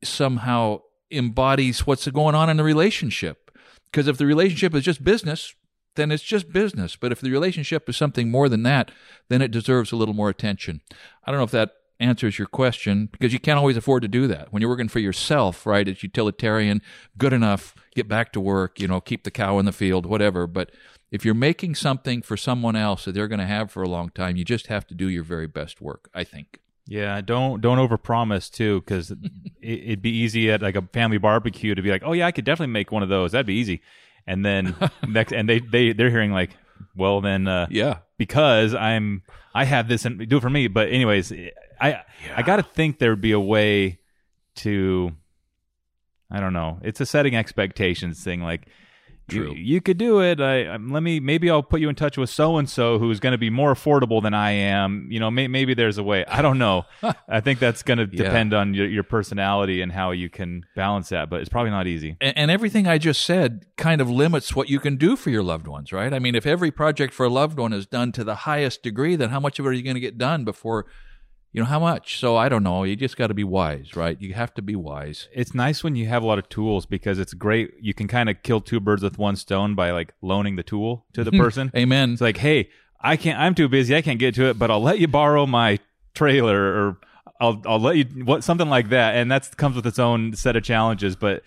somehow 0.04 0.82
embodies 1.12 1.86
what's 1.86 2.08
going 2.08 2.36
on 2.36 2.50
in 2.50 2.58
the 2.58 2.64
relationship. 2.64 3.52
Because 3.86 4.08
if 4.08 4.18
the 4.18 4.26
relationship 4.26 4.74
is 4.74 4.84
just 4.84 5.04
business, 5.04 5.54
then 5.96 6.12
it's 6.12 6.24
just 6.24 6.52
business. 6.52 6.96
But 6.96 7.12
if 7.12 7.22
the 7.22 7.32
relationship 7.32 7.90
is 7.90 7.98
something 7.98 8.30
more 8.30 8.50
than 8.50 8.64
that, 8.64 8.92
then 9.30 9.42
it 9.42 9.52
deserves 9.52 9.92
a 9.92 9.96
little 9.96 10.14
more 10.14 10.30
attention. 10.30 10.82
I 11.26 11.32
don't 11.32 11.40
know 11.40 11.46
if 11.46 11.52
that 11.52 11.76
answers 12.00 12.38
your 12.38 12.48
question 12.48 13.08
because 13.12 13.34
you 13.34 13.40
can't 13.40 13.58
always 13.58 13.78
afford 13.78 14.02
to 14.02 14.08
do 14.08 14.28
that. 14.28 14.52
When 14.52 14.62
you're 14.62 14.70
working 14.70 14.90
for 14.90 15.00
yourself, 15.00 15.66
right, 15.66 15.88
it's 15.88 16.04
utilitarian, 16.04 16.82
good 17.18 17.34
enough, 17.34 17.74
get 17.96 18.08
back 18.08 18.34
to 18.34 18.42
work, 18.42 18.80
you 18.80 18.88
know, 18.88 19.02
keep 19.02 19.24
the 19.24 19.32
cow 19.32 19.60
in 19.60 19.66
the 19.66 19.72
field, 19.72 20.06
whatever. 20.06 20.48
But 20.48 20.72
if 21.12 21.24
you're 21.24 21.34
making 21.34 21.76
something 21.76 22.22
for 22.22 22.36
someone 22.36 22.76
else 22.76 23.06
that 23.06 23.14
they're 23.14 23.28
going 23.28 23.40
to 23.40 23.46
have 23.46 23.72
for 23.72 23.84
a 23.84 23.90
long 23.90 24.10
time, 24.10 24.36
you 24.36 24.44
just 24.44 24.68
have 24.68 24.86
to 24.88 24.94
do 24.94 25.08
your 25.08 25.24
very 25.24 25.48
best 25.48 25.82
work, 25.82 26.10
I 26.14 26.24
think. 26.24 26.60
Yeah, 26.88 27.20
don't 27.22 27.62
don't 27.62 27.80
overpromise 27.80 28.52
too, 28.52 28.82
because 28.82 29.12
it, 29.62 29.80
it'd 29.84 30.02
be 30.02 30.12
easy 30.12 30.52
at 30.52 30.62
like 30.62 30.76
a 30.76 30.84
family 30.94 31.18
barbecue 31.18 31.74
to 31.74 31.82
be 31.82 31.90
like, 31.90 32.04
oh 32.06 32.14
yeah, 32.14 32.28
I 32.28 32.32
could 32.32 32.46
definitely 32.46 32.74
make 32.74 32.92
one 32.92 33.02
of 33.02 33.10
those. 33.10 33.32
That'd 33.32 33.48
be 33.48 33.56
easy. 33.56 33.82
And 34.28 34.44
then 34.46 34.76
next, 35.08 35.32
and 35.34 35.48
they 35.48 35.60
they 35.60 35.94
they're 35.94 36.10
hearing 36.10 36.32
like, 36.32 36.52
well 36.96 37.22
then, 37.22 37.48
uh, 37.48 37.68
Yeah. 37.70 38.00
because 38.18 38.74
I'm 38.74 39.22
I 39.54 39.66
have 39.66 39.88
this 39.88 40.06
and 40.06 40.28
do 40.28 40.38
it 40.38 40.42
for 40.42 40.50
me. 40.50 40.68
But 40.68 40.90
anyways, 40.90 41.32
I 41.80 42.02
I 42.36 42.42
got 42.42 42.58
to 42.58 42.64
think 42.64 43.00
there'd 43.00 43.22
be 43.22 43.32
a 43.34 43.40
way 43.40 44.00
to 44.58 45.12
I 46.32 46.40
don't 46.40 46.54
know. 46.54 46.80
It's 46.82 47.00
a 47.02 47.06
setting 47.06 47.36
expectations 47.36 48.24
thing. 48.24 48.42
Like 48.42 48.68
True. 49.30 49.54
you 49.56 49.82
could 49.82 49.98
do 49.98 50.22
it. 50.22 50.40
I, 50.40 50.66
I 50.66 50.78
let 50.78 51.02
me 51.02 51.20
maybe 51.20 51.50
I'll 51.50 51.64
put 51.64 51.82
you 51.82 51.90
in 51.90 51.96
touch 51.96 52.18
with 52.18 52.30
so 52.30 52.58
and 52.58 52.70
so 52.70 53.00
who's 53.00 53.20
going 53.20 53.32
to 53.32 53.38
be 53.38 53.50
more 53.50 53.74
affordable 53.74 54.22
than 54.22 54.34
I 54.34 54.52
am. 54.52 55.08
You 55.10 55.20
know, 55.20 55.32
may, 55.32 55.48
maybe 55.48 55.74
there's 55.74 55.98
a 55.98 56.04
way. 56.04 56.26
I 56.28 56.42
don't 56.42 56.58
know. 56.60 56.84
I 57.28 57.42
think 57.42 57.60
that's 57.60 57.82
going 57.84 57.98
to 57.98 58.08
Yeah. 58.12 58.24
depend 58.26 58.54
on 58.54 58.74
your, 58.74 58.88
your 58.88 59.04
personality 59.04 59.82
and 59.82 59.92
how 59.92 60.12
you 60.12 60.30
can 60.30 60.66
balance 60.76 61.10
that. 61.10 61.30
But 61.30 61.40
it's 61.42 61.50
probably 61.50 61.72
not 61.72 61.88
easy. 61.88 62.18
and, 62.22 62.38
and 62.38 62.52
everything 62.52 62.88
I 62.88 62.98
just 63.00 63.24
said 63.24 63.66
kind 63.78 64.00
of 64.02 64.10
limits 64.10 64.56
what 64.56 64.70
you 64.70 64.80
can 64.80 64.96
do 64.98 65.16
for 65.16 65.30
your 65.32 65.44
loved 65.44 65.68
ones, 65.68 65.92
right? 65.92 66.14
I 66.14 66.20
mean, 66.20 66.36
if 66.36 66.46
every 66.46 66.70
project 66.72 67.14
for 67.14 67.26
a 67.26 67.30
loved 67.30 67.58
one 67.58 67.74
is 67.74 67.88
done 67.88 68.12
to 68.14 68.24
the 68.24 68.36
highest 68.36 68.84
degree, 68.84 69.16
then 69.16 69.30
how 69.30 69.40
much 69.40 69.58
of 69.60 69.66
it 69.66 69.70
are 69.70 69.74
you 69.74 69.82
going 69.84 69.96
to 69.96 70.00
get 70.00 70.18
done 70.18 70.46
before, 70.46 70.86
you 71.56 71.62
know, 71.62 71.68
how 71.68 71.80
much? 71.80 72.20
So 72.20 72.36
I 72.36 72.50
don't 72.50 72.64
know. 72.64 72.84
You 72.84 72.98
just 72.98 73.16
got 73.16 73.28
to 73.28 73.34
be 73.34 73.46
wise, 73.46 73.96
right? 73.96 74.22
You 74.22 74.34
have 74.34 74.54
to 74.56 74.62
be 74.62 74.76
wise. 74.76 75.30
It's 75.34 75.54
nice 75.54 75.86
when 75.86 75.96
you 75.96 76.06
have 76.08 76.22
a 76.22 76.26
lot 76.26 76.38
of 76.38 76.50
tools 76.50 76.86
because 76.86 77.18
it's 77.18 77.34
great. 77.34 77.72
You 77.80 77.94
can 77.94 78.10
kind 78.10 78.30
of 78.30 78.44
kill 78.44 78.60
two 78.60 78.82
birds 78.82 79.02
with 79.02 79.18
one 79.18 79.38
stone 79.38 79.74
by 79.74 79.92
like 79.92 80.14
loaning 80.22 80.58
the 80.58 80.64
tool 80.64 81.06
to 81.14 81.24
the 81.24 81.32
person. 81.44 81.72
Amen. 81.74 82.12
It's 82.12 82.22
like, 82.22 82.36
hey, 82.36 82.70
I 83.00 83.16
can't. 83.16 83.40
I'm 83.40 83.56
too 83.56 83.70
busy. 83.70 83.96
I 83.96 84.02
can't 84.02 84.20
get 84.20 84.36
to 84.36 84.50
it, 84.50 84.60
but 84.60 84.70
I'll 84.70 84.82
let 84.82 85.00
you 85.00 85.08
borrow 85.08 85.46
my 85.46 85.80
trailer, 86.14 86.60
or 86.62 86.98
I'll 87.40 87.62
I'll 87.66 87.80
let 87.80 87.96
you 87.96 88.26
what 88.26 88.44
something 88.44 88.68
like 88.68 88.90
that. 88.90 89.16
And 89.16 89.32
that 89.32 89.56
comes 89.56 89.78
with 89.78 89.88
its 89.88 89.98
own 89.98 90.36
set 90.36 90.58
of 90.58 90.64
challenges. 90.64 91.16
But 91.16 91.44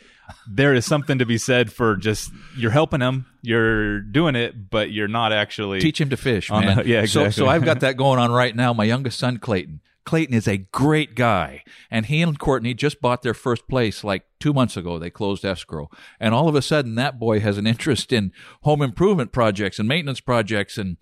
there 0.50 0.72
is 0.72 0.86
something 0.86 1.18
to 1.18 1.26
be 1.26 1.36
said 1.36 1.70
for 1.70 1.96
just 1.96 2.30
you're 2.56 2.70
helping 2.70 3.00
them, 3.00 3.26
you're 3.42 4.00
doing 4.00 4.36
it, 4.36 4.70
but 4.70 4.90
you're 4.90 5.06
not 5.06 5.34
actually 5.34 5.80
Teach 5.80 6.00
him 6.00 6.08
to 6.08 6.16
fish, 6.16 6.50
man. 6.50 6.82
yeah, 6.86 7.04
So, 7.04 7.28
so. 7.28 7.46
I've 7.46 7.66
got 7.66 7.80
that 7.80 7.98
going 7.98 8.18
on 8.18 8.30
right 8.32 8.56
now. 8.56 8.72
My 8.72 8.84
youngest 8.84 9.18
son, 9.18 9.36
Clayton. 9.36 9.82
Clayton 10.08 10.34
is 10.34 10.48
a 10.48 10.56
great 10.56 11.14
guy, 11.14 11.62
and 11.90 12.06
he 12.06 12.22
and 12.22 12.38
Courtney 12.38 12.72
just 12.72 12.98
bought 13.02 13.20
their 13.20 13.34
first 13.34 13.68
place 13.68 14.02
like 14.02 14.24
two 14.40 14.54
months 14.54 14.74
ago. 14.74 14.98
They 14.98 15.10
closed 15.10 15.44
escrow, 15.44 15.90
and 16.18 16.32
all 16.34 16.48
of 16.48 16.54
a 16.54 16.62
sudden, 16.62 16.94
that 16.94 17.18
boy 17.18 17.40
has 17.40 17.58
an 17.58 17.66
interest 17.66 18.10
in 18.10 18.32
home 18.62 18.80
improvement 18.80 19.32
projects 19.32 19.78
and 19.78 19.86
maintenance 19.86 20.20
projects. 20.20 20.78
And 20.78 20.96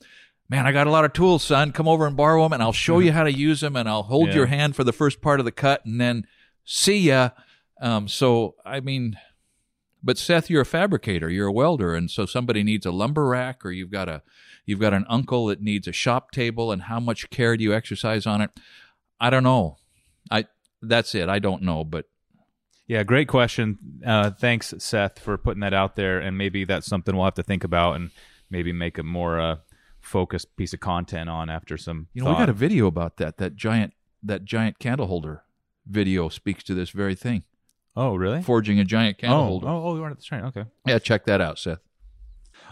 man, 0.49 0.67
I 0.67 0.73
got 0.73 0.89
a 0.89 0.91
lot 0.91 1.05
of 1.05 1.13
tools, 1.13 1.45
son. 1.45 1.71
Come 1.71 1.87
over 1.87 2.05
and 2.05 2.17
borrow 2.17 2.43
them, 2.43 2.53
and 2.53 2.61
I'll 2.61 2.73
show 2.73 2.99
you 2.99 3.13
how 3.19 3.23
to 3.23 3.33
use 3.33 3.61
them, 3.61 3.77
and 3.77 3.89
I'll 3.89 4.03
hold 4.03 4.31
Yeah. 4.31 4.35
your 4.35 4.47
hand 4.47 4.75
for 4.75 4.83
the 4.83 4.93
first 4.93 5.21
part 5.21 5.39
of 5.39 5.47
the 5.47 5.53
cut, 5.53 5.85
and 5.87 6.01
then 6.01 6.27
see 6.65 6.99
ya. 6.99 7.31
Um, 7.81 8.09
so, 8.09 8.57
I 8.65 8.81
mean, 8.81 9.17
but 10.03 10.19
Seth, 10.19 10.51
you're 10.51 10.63
a 10.63 10.67
fabricator, 10.67 11.31
you're 11.31 11.47
a 11.47 11.53
welder, 11.53 11.95
and 11.95 12.11
so 12.11 12.27
somebody 12.27 12.65
needs 12.65 12.85
a 12.85 12.91
lumber 12.91 13.27
rack, 13.29 13.65
or 13.65 13.71
you've 13.71 13.93
got 13.93 14.09
a 14.09 14.23
you've 14.65 14.81
got 14.81 14.95
an 14.95 15.07
uncle 15.09 15.47
that 15.47 15.63
needs 15.63 15.87
a 15.87 15.93
shop 15.93 16.33
table, 16.33 16.73
and 16.73 16.83
how 16.83 16.99
much 16.99 17.31
care 17.31 17.57
do 17.57 17.63
you 17.63 17.73
exercise 17.73 18.27
on 18.27 18.41
it? 18.41 18.51
I 19.21 19.31
don't 19.31 19.45
know. 19.45 19.77
I 20.31 20.47
that's 20.83 21.15
it. 21.15 21.29
I 21.29 21.39
don't 21.39 21.63
know, 21.63 21.85
but 21.85 22.07
Yeah, 22.87 23.03
great 23.03 23.29
question. 23.29 23.79
Uh, 24.05 24.31
thanks, 24.31 24.75
Seth, 24.79 25.19
for 25.19 25.37
putting 25.39 25.61
that 25.61 25.75
out 25.75 25.97
there, 25.97 26.19
and 26.19 26.39
maybe 26.39 26.65
that's 26.65 26.87
something 26.87 27.15
we'll 27.15 27.25
have 27.25 27.35
to 27.35 27.43
think 27.43 27.65
about 27.65 27.97
and 27.97 28.11
maybe 28.51 28.73
make 28.73 28.99
a 28.99 29.03
more 29.03 29.41
uh, 29.41 29.57
focused 30.01 30.57
piece 30.57 30.73
of 30.73 30.81
content 30.81 31.29
on 31.29 31.51
after 31.51 31.77
some. 31.77 32.09
you 32.15 32.23
know 32.23 32.31
we 32.31 32.37
got 32.37 32.49
a 32.49 32.55
video 32.55 32.87
about 32.87 33.17
that. 33.17 33.39
That 33.39 33.57
giant 33.57 33.95
that 34.23 34.45
giant 34.45 34.79
candle 34.79 35.07
holder 35.07 35.43
video 35.87 36.29
speaks 36.29 36.65
to 36.65 36.75
this 36.75 36.91
very 36.91 37.15
thing. 37.15 37.45
Oh, 37.97 38.15
really? 38.15 38.43
Forging 38.43 38.79
a 38.79 38.85
giant 38.85 39.19
candle 39.19 39.41
oh, 39.41 39.47
holder. 39.47 39.69
oh, 39.69 39.83
oh, 39.85 39.95
you 39.95 40.03
wanted 40.03 40.21
to 40.21 40.25
try. 40.25 40.41
Okay. 40.43 40.65
Yeah, 40.87 40.99
check 40.99 41.25
that 41.27 41.41
out, 41.41 41.59
Seth. 41.59 41.79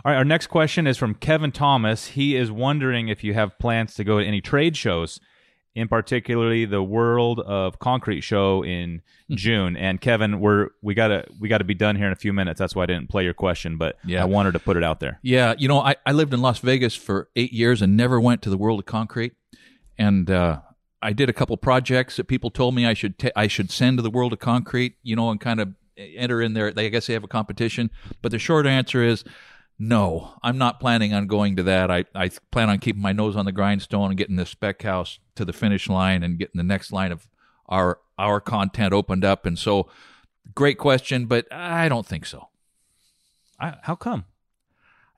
All 0.04 0.12
right, 0.12 0.18
our 0.18 0.24
next 0.24 0.48
question 0.48 0.86
is 0.86 0.98
from 0.98 1.14
Kevin 1.14 1.52
Thomas. 1.52 2.08
He 2.08 2.36
is 2.36 2.50
wondering 2.50 3.08
if 3.08 3.24
you 3.24 3.34
have 3.34 3.58
plans 3.58 3.94
to 3.94 4.04
go 4.04 4.18
to 4.20 4.26
any 4.26 4.40
trade 4.40 4.76
shows, 4.76 5.20
in 5.74 5.88
particularly 5.88 6.64
the 6.64 6.82
World 6.82 7.40
of 7.40 7.78
Concrete 7.78 8.20
show 8.22 8.64
in 8.64 9.02
Hmm. 9.28 9.34
June. 9.36 9.76
And 9.76 10.00
Kevin, 10.00 10.38
we're 10.38 10.68
we 10.82 10.92
gotta 10.94 11.26
we 11.40 11.48
gotta 11.48 11.64
be 11.64 11.74
done 11.74 11.96
here 11.96 12.06
in 12.06 12.12
a 12.12 12.16
few 12.16 12.32
minutes. 12.32 12.58
That's 12.58 12.74
why 12.76 12.82
I 12.82 12.86
didn't 12.86 13.08
play 13.08 13.24
your 13.24 13.32
question, 13.34 13.76
but 13.78 13.96
Yeah. 14.04 14.22
I 14.22 14.26
wanted 14.26 14.52
to 14.52 14.58
put 14.58 14.76
it 14.76 14.84
out 14.84 15.00
there. 15.00 15.18
Yeah, 15.22 15.54
you 15.58 15.66
know, 15.66 15.80
I, 15.80 15.96
I 16.04 16.12
lived 16.12 16.34
in 16.34 16.40
Las 16.42 16.58
Vegas 16.58 16.94
for 16.94 17.28
eight 17.34 17.52
years 17.52 17.80
and 17.82 17.96
never 17.96 18.20
went 18.20 18.42
to 18.42 18.50
the 18.50 18.58
World 18.58 18.80
of 18.80 18.86
Concrete. 18.86 19.32
And 19.98 20.30
uh, 20.30 20.60
I 21.00 21.12
did 21.12 21.28
a 21.28 21.32
couple 21.32 21.56
projects 21.56 22.16
that 22.16 22.24
people 22.24 22.50
told 22.50 22.74
me 22.74 22.84
I 22.86 22.94
should 22.94 23.18
ta- 23.18 23.30
I 23.34 23.46
should 23.46 23.70
send 23.70 23.98
to 23.98 24.02
the 24.02 24.10
World 24.10 24.32
of 24.32 24.38
Concrete, 24.40 24.96
you 25.02 25.16
know, 25.16 25.30
and 25.30 25.40
kind 25.40 25.58
of 25.60 25.74
enter 25.96 26.42
in 26.42 26.52
there. 26.54 26.70
They 26.72 26.86
I 26.86 26.88
guess 26.90 27.06
they 27.06 27.14
have 27.14 27.24
a 27.24 27.28
competition, 27.28 27.90
but 28.20 28.30
the 28.30 28.38
short 28.38 28.66
answer 28.66 29.02
is 29.02 29.24
no. 29.78 30.34
I'm 30.42 30.58
not 30.58 30.80
planning 30.80 31.12
on 31.12 31.26
going 31.26 31.56
to 31.56 31.62
that. 31.64 31.90
I 31.90 32.04
I 32.14 32.30
plan 32.50 32.70
on 32.70 32.78
keeping 32.78 33.02
my 33.02 33.12
nose 33.12 33.36
on 33.36 33.44
the 33.44 33.52
grindstone 33.52 34.10
and 34.10 34.16
getting 34.16 34.36
the 34.36 34.46
spec 34.46 34.82
house 34.82 35.18
to 35.34 35.44
the 35.44 35.52
finish 35.52 35.88
line 35.88 36.22
and 36.22 36.38
getting 36.38 36.56
the 36.58 36.62
next 36.64 36.92
line 36.92 37.12
of 37.12 37.28
our 37.68 37.98
our 38.18 38.40
content 38.40 38.92
opened 38.92 39.24
up. 39.24 39.44
And 39.46 39.58
so, 39.58 39.88
great 40.54 40.78
question, 40.78 41.26
but 41.26 41.52
I 41.52 41.88
don't 41.88 42.06
think 42.06 42.26
so. 42.26 42.48
I, 43.60 43.76
how 43.82 43.94
come? 43.96 44.24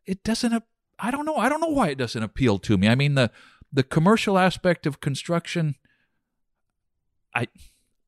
it 0.06 0.22
doesn't 0.22 0.62
I 1.00 1.10
don't 1.10 1.24
know 1.26 1.36
I 1.36 1.48
don't 1.48 1.60
know 1.60 1.66
why 1.68 1.88
it 1.88 1.98
doesn't 1.98 2.22
appeal 2.22 2.58
to 2.60 2.78
me. 2.78 2.86
I 2.88 2.94
mean 2.94 3.14
the 3.16 3.30
the 3.72 3.82
commercial 3.82 4.38
aspect 4.38 4.86
of 4.86 5.00
construction 5.00 5.74
I 7.34 7.48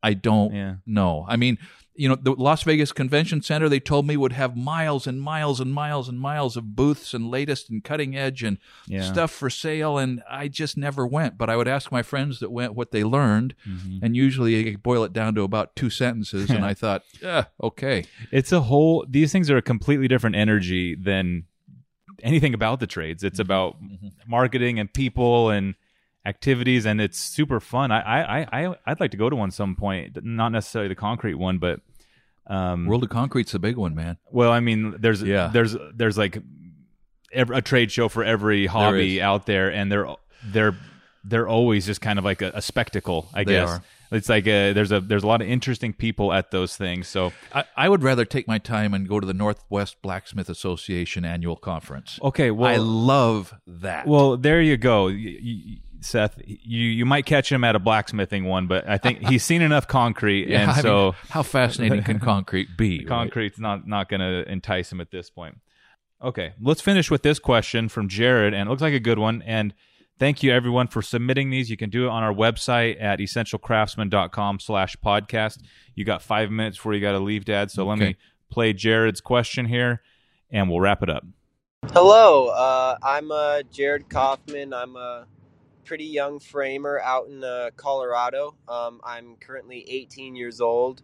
I 0.03 0.15
don't 0.15 0.55
Yeah. 0.55 0.77
know. 0.87 1.27
I 1.29 1.37
mean, 1.37 1.59
you 1.99 2.09
know, 2.09 2.15
the 2.15 2.31
Las 2.33 2.63
Vegas 2.63 2.93
Convention 2.93 3.43
Center 3.43 3.69
they 3.69 3.81
told 3.81 4.07
me 4.07 4.17
would 4.17 4.33
have 4.33 4.57
miles 4.57 5.07
and 5.07 5.21
miles 5.21 5.59
and 5.61 5.73
miles 5.73 6.09
and 6.09 6.21
miles 6.21 6.57
of 6.57 6.77
booths 6.77 7.13
and 7.13 7.29
latest 7.29 7.69
and 7.69 7.83
cutting 7.83 8.17
edge 8.17 8.43
and 8.45 8.59
Yeah. 8.87 9.03
stuff 9.03 9.33
for 9.33 9.51
sale 9.51 9.99
and 9.99 10.23
I 10.31 10.47
just 10.47 10.77
never 10.77 11.05
went, 11.07 11.37
but 11.37 11.51
I 11.51 11.57
would 11.57 11.67
ask 11.67 11.91
my 11.91 12.03
friends 12.03 12.39
that 12.39 12.53
went 12.53 12.75
what 12.75 12.93
they 12.93 13.03
learned 13.03 13.55
Mm-hmm. 13.69 13.99
and 14.05 14.17
usually 14.17 14.71
I 14.73 14.77
boil 14.77 15.03
it 15.03 15.13
down 15.13 15.35
to 15.35 15.43
about 15.43 15.75
two 15.75 15.91
sentences 15.91 16.51
and 16.51 16.65
I 16.65 16.73
thought, 16.83 17.03
yeah, 17.21 17.45
okay. 17.63 18.05
It's 18.31 18.53
a 18.53 18.61
whole. 18.61 19.05
These 19.09 19.33
things 19.33 19.51
are 19.51 19.57
a 19.57 19.63
completely 19.63 20.07
different 20.07 20.37
energy 20.37 20.95
than 20.95 21.45
anything 22.23 22.55
about 22.55 22.81
the 22.81 22.87
trades. 22.87 23.25
It's 23.25 23.39
about 23.41 23.77
marketing 24.27 24.79
and 24.79 24.93
people 24.93 25.51
and 25.51 25.75
activities, 26.29 26.87
and 26.87 27.01
it's 27.01 27.19
super 27.19 27.59
fun. 27.61 27.91
I, 27.91 28.01
I, 28.01 28.47
I, 28.67 28.75
I'd 28.87 29.01
like 29.01 29.11
to 29.13 29.17
go 29.17 29.29
to 29.31 29.37
one 29.37 29.51
some 29.51 29.75
point. 29.77 30.19
Not 30.23 30.51
necessarily 30.53 30.89
the 30.89 30.95
concrete 30.95 31.35
one, 31.35 31.59
but 31.59 31.81
um, 32.47 32.87
World 32.87 33.03
of 33.05 33.11
Concrete's 33.11 33.55
a 33.55 33.59
big 33.59 33.77
one, 33.77 33.95
man. 33.95 34.19
well, 34.31 34.53
I 34.53 34.61
mean, 34.61 34.95
there's 34.99 35.23
Yeah. 35.23 35.51
there's 35.53 35.77
there's 35.95 36.17
like 36.19 36.39
ev 37.33 37.51
a 37.51 37.61
trade 37.61 37.91
show 37.93 38.09
for 38.09 38.25
every 38.25 38.67
hobby 38.67 39.17
is. 39.19 39.23
out 39.23 39.47
there, 39.47 39.71
and 39.73 39.91
they're 39.93 40.07
they're 40.47 40.77
they're 41.25 41.49
always 41.49 41.85
just 41.87 42.01
kind 42.01 42.19
of 42.19 42.25
like 42.25 42.41
a, 42.43 42.51
a 42.55 42.63
spectacle. 42.63 43.29
I 43.35 43.45
They 43.45 43.53
guess 43.53 43.69
are. 43.69 43.83
it's 44.13 44.31
like 44.31 44.47
a, 44.47 44.73
there's 44.73 44.93
a 44.93 45.01
there's 45.01 45.25
a 45.25 45.27
lot 45.27 45.43
of 45.43 45.49
interesting 45.49 45.93
people 45.93 46.33
at 46.33 46.51
those 46.53 46.75
things. 46.77 47.07
So 47.09 47.33
I, 47.55 47.65
I 47.77 47.89
would 47.91 48.03
rather 48.03 48.25
take 48.25 48.49
my 48.49 48.57
time 48.59 48.95
and 48.95 49.07
go 49.07 49.21
to 49.21 49.27
the 49.27 49.35
Northwest 49.35 50.01
Blacksmith 50.01 50.49
Association 50.49 51.27
annual 51.27 51.57
conference. 51.57 52.19
okay, 52.23 52.51
well, 52.51 52.71
I 52.71 52.77
love 52.77 53.53
that. 53.67 54.07
Well, 54.07 54.39
there 54.39 54.63
you 54.63 54.79
go, 54.79 55.07
y- 55.09 55.39
y- 55.43 55.79
Seth. 56.01 56.41
You 56.47 56.83
you 56.85 57.05
might 57.05 57.27
catch 57.27 57.51
him 57.51 57.65
at 57.65 57.75
a 57.77 57.79
blacksmithing 57.79 58.45
one, 58.45 58.67
but 58.67 58.89
I 58.89 58.99
think 58.99 59.27
he's 59.29 59.45
seen 59.45 59.63
enough 59.63 59.87
concrete, 59.89 60.49
Yeah, 60.49 60.63
and 60.63 60.71
I 60.71 60.75
mean, 60.75 60.83
so 60.83 61.15
how 61.29 61.43
fascinating 61.43 62.03
can 62.03 62.19
concrete 62.21 62.77
be? 62.77 62.99
right? 62.99 63.09
concrete's 63.09 63.59
not 63.59 63.87
not 63.87 64.09
going 64.09 64.21
to 64.21 64.51
entice 64.51 64.93
him 64.93 65.01
at 65.01 65.11
this 65.11 65.31
point. 65.31 65.59
Okay, 66.23 66.55
let's 66.61 66.81
finish 66.81 67.11
with 67.11 67.23
this 67.23 67.39
question 67.39 67.89
from 67.89 68.09
Jared, 68.09 68.53
and 68.55 68.69
it 68.69 68.71
looks 68.71 68.83
like 68.83 68.95
a 68.95 69.01
good 69.01 69.19
one. 69.19 69.43
And 69.43 69.73
thank 70.19 70.43
you 70.43 70.53
everyone 70.53 70.89
for 70.89 71.01
submitting 71.01 71.51
these. 71.51 71.71
You 71.71 71.77
can 71.77 71.91
do 71.91 72.07
it 72.07 72.11
on 72.11 72.23
our 72.25 72.35
website 72.35 73.01
at 73.01 73.21
essentialcraftsman.com 73.21 74.59
slash 74.61 74.97
podcast. 74.97 75.59
You 75.95 76.05
got 76.05 76.23
five 76.23 76.51
minutes 76.51 76.77
before 76.77 76.95
you 76.95 77.01
got 77.01 77.13
to 77.13 77.21
leave, 77.21 77.45
Dad. 77.45 77.71
So 77.71 77.87
let 77.87 77.99
me 77.99 78.17
play 78.51 78.73
Jared's 78.73 79.21
question 79.21 79.67
here, 79.67 80.03
and 80.51 80.69
we'll 80.69 80.81
wrap 80.81 81.03
it 81.03 81.11
up. 81.11 81.25
Hello, 81.93 82.49
uh, 82.49 82.97
I'm 83.03 83.31
uh, 83.31 83.63
Jared 83.73 84.09
Kaufman. 84.09 84.75
I'm 84.75 84.97
a 84.97 85.27
pretty 85.89 86.05
young 86.05 86.39
framer 86.39 87.01
out 87.01 87.29
in 87.29 87.43
uh, 87.43 87.71
Colorado. 87.75 88.55
Um, 88.69 89.01
I'm 89.03 89.37
currently 89.37 89.87
18 89.89 90.37
years 90.37 90.61
old 90.61 91.01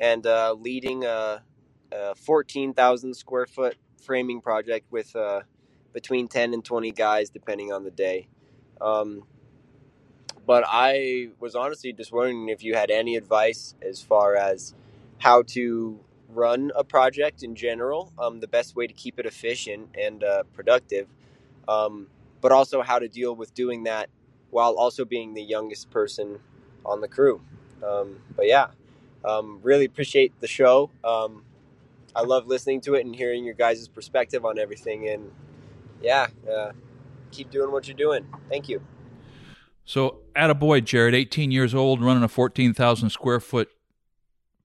and 0.00 0.26
uh, 0.26 0.54
leading 0.58 1.04
a, 1.04 1.42
a 1.92 2.14
14,000 2.14 3.12
square 3.12 3.44
foot 3.44 3.76
framing 4.02 4.40
project 4.40 4.86
with 4.90 5.14
uh, 5.14 5.42
between 5.92 6.28
10 6.28 6.54
and 6.54 6.64
20 6.64 6.92
guys, 6.92 7.28
depending 7.28 7.74
on 7.74 7.84
the 7.84 7.90
day. 7.90 8.28
Um, 8.80 9.24
but 10.46 10.64
I 10.66 11.28
was 11.38 11.54
honestly 11.54 11.92
just 11.92 12.10
wondering 12.10 12.48
if 12.48 12.64
you 12.64 12.74
had 12.74 12.90
any 12.90 13.16
advice 13.16 13.74
as 13.86 14.00
far 14.00 14.34
as 14.34 14.74
how 15.18 15.42
to 15.48 16.00
run 16.30 16.72
a 16.74 16.82
project 16.82 17.42
in 17.42 17.54
general, 17.54 18.14
um, 18.18 18.40
the 18.40 18.48
best 18.48 18.76
way 18.76 18.86
to 18.86 18.94
keep 18.94 19.18
it 19.18 19.26
efficient 19.26 19.90
and 19.94 20.24
uh, 20.24 20.44
productive, 20.54 21.06
um, 21.68 22.06
but 22.40 22.50
also 22.50 22.80
how 22.80 22.98
to 22.98 23.08
deal 23.08 23.36
with 23.36 23.52
doing 23.52 23.84
that 23.84 24.08
while 24.52 24.74
also 24.74 25.04
being 25.04 25.32
the 25.32 25.42
youngest 25.42 25.90
person 25.90 26.38
on 26.84 27.00
the 27.00 27.08
crew. 27.08 27.40
Um, 27.82 28.18
but 28.36 28.46
yeah, 28.46 28.68
um, 29.24 29.60
really 29.62 29.86
appreciate 29.86 30.38
the 30.40 30.46
show. 30.46 30.90
Um, 31.02 31.44
I 32.14 32.22
love 32.22 32.46
listening 32.46 32.82
to 32.82 32.94
it 32.94 33.06
and 33.06 33.16
hearing 33.16 33.44
your 33.44 33.54
guys' 33.54 33.88
perspective 33.88 34.44
on 34.44 34.58
everything. 34.58 35.08
And 35.08 35.32
yeah, 36.02 36.26
uh, 36.48 36.72
keep 37.30 37.50
doing 37.50 37.72
what 37.72 37.88
you're 37.88 37.96
doing. 37.96 38.26
Thank 38.50 38.68
you. 38.68 38.82
So, 39.86 40.18
attaboy, 40.36 40.84
Jared, 40.84 41.14
18 41.14 41.50
years 41.50 41.74
old, 41.74 42.02
running 42.02 42.22
a 42.22 42.28
14,000 42.28 43.08
square 43.08 43.40
foot 43.40 43.70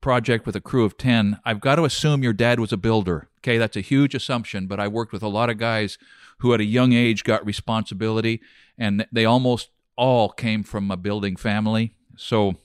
project 0.01 0.45
with 0.45 0.55
a 0.55 0.61
crew 0.61 0.83
of 0.83 0.97
10. 0.97 1.39
I've 1.45 1.61
got 1.61 1.75
to 1.75 1.85
assume 1.85 2.23
your 2.23 2.33
dad 2.33 2.59
was 2.59 2.73
a 2.73 2.77
builder. 2.77 3.29
Okay, 3.39 3.57
that's 3.57 3.77
a 3.77 3.81
huge 3.81 4.13
assumption, 4.13 4.67
but 4.67 4.81
I 4.81 4.89
worked 4.89 5.13
with 5.13 5.23
a 5.23 5.27
lot 5.29 5.49
of 5.49 5.57
guys 5.57 5.97
who 6.39 6.53
at 6.53 6.59
a 6.59 6.65
young 6.65 6.91
age 6.93 7.23
got 7.23 7.45
responsibility, 7.45 8.41
and 8.77 9.07
they 9.11 9.25
almost 9.25 9.69
all 9.97 10.29
came 10.29 10.63
from 10.63 10.89
a 10.89 10.97
building 10.97 11.35
family. 11.35 11.93
So, 12.15 12.55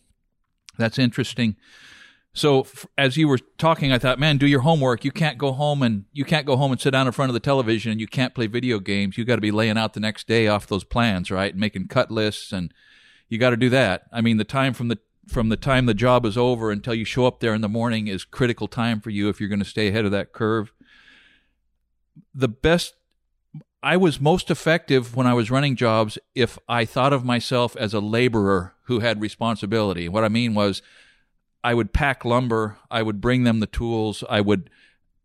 that's 0.79 0.99
interesting. 0.99 1.57
So 2.35 2.67
as 2.97 3.17
you 3.17 3.29
were 3.29 3.39
talking, 3.59 3.93
I 3.93 3.99
thought, 3.99 4.19
man, 4.19 4.39
do 4.39 4.47
your 4.47 4.61
homework. 4.61 5.05
You 5.05 5.11
can't 5.11 5.37
go 5.37 5.53
home 5.53 5.83
and 5.83 6.07
you 6.13 6.25
can't 6.25 6.47
go 6.47 6.57
home 6.57 6.73
and 6.73 6.81
sit 6.81 6.93
down 6.93 7.07
in 7.07 7.13
front 7.13 7.29
of 7.29 7.35
the 7.35 7.41
television 7.41 7.93
and 7.93 8.01
you 8.01 8.07
can't 8.07 8.35
play 8.35 8.47
video 8.47 8.79
games. 8.79 9.19
You 9.19 9.25
got 9.25 9.35
to 9.35 9.43
be 9.43 9.51
laying 9.51 9.77
out 9.77 9.93
the 9.93 10.01
next 10.01 10.27
day 10.27 10.47
off 10.49 10.67
those 10.67 10.85
plans, 10.85 11.31
right? 11.31 11.55
Making 11.55 11.89
cut 11.89 12.11
lists 12.11 12.51
and 12.51 12.73
you 13.29 13.39
got 13.39 13.51
to 13.51 13.57
do 13.57 13.69
that. 13.71 14.05
I 14.13 14.23
mean, 14.23 14.39
the 14.39 14.45
time 14.45 14.73
from 14.73 14.89
the 14.89 14.99
from 15.29 15.51
the 15.51 15.57
time 15.57 15.87
the 15.87 15.95
job 15.95 16.27
is 16.27 16.37
over 16.37 16.73
until 16.73 16.95
you 16.95 17.05
show 17.05 17.27
up 17.27 17.39
there 17.39 17.55
in 17.55 17.61
the 17.61 17.69
morning 17.69 18.09
is 18.09 18.25
critical 18.25 18.67
time 18.67 19.01
for 19.01 19.11
you 19.11 19.29
if 19.29 19.39
you're 19.39 19.49
going 19.49 19.61
to 19.61 19.65
stay 19.65 19.89
ahead 19.89 20.05
of 20.05 20.11
that 20.11 20.33
curve. 20.33 20.73
The 22.35 22.49
best 22.49 22.95
I 23.83 23.97
was 23.97 24.21
most 24.21 24.51
effective 24.51 25.17
when 25.17 25.27
I 25.27 25.35
was 25.35 25.51
running 25.51 25.75
jobs 25.75 26.17
if 26.35 26.59
I 26.69 26.85
thought 26.85 27.13
of 27.13 27.25
myself 27.25 27.77
as 27.77 27.93
a 27.93 28.01
laborer 28.01 28.75
who 28.85 29.01
had 29.01 29.21
responsibility. 29.21 30.09
What 30.09 30.25
I 30.25 30.29
mean 30.29 30.55
was 30.55 30.83
I 31.65 31.75
would 31.75 31.93
pack 31.93 32.25
lumber, 32.25 32.79
I 32.91 33.03
would 33.03 33.21
bring 33.21 33.45
them 33.45 33.61
the 33.61 33.67
tools, 33.67 34.23
I 34.29 34.41
would 34.41 34.71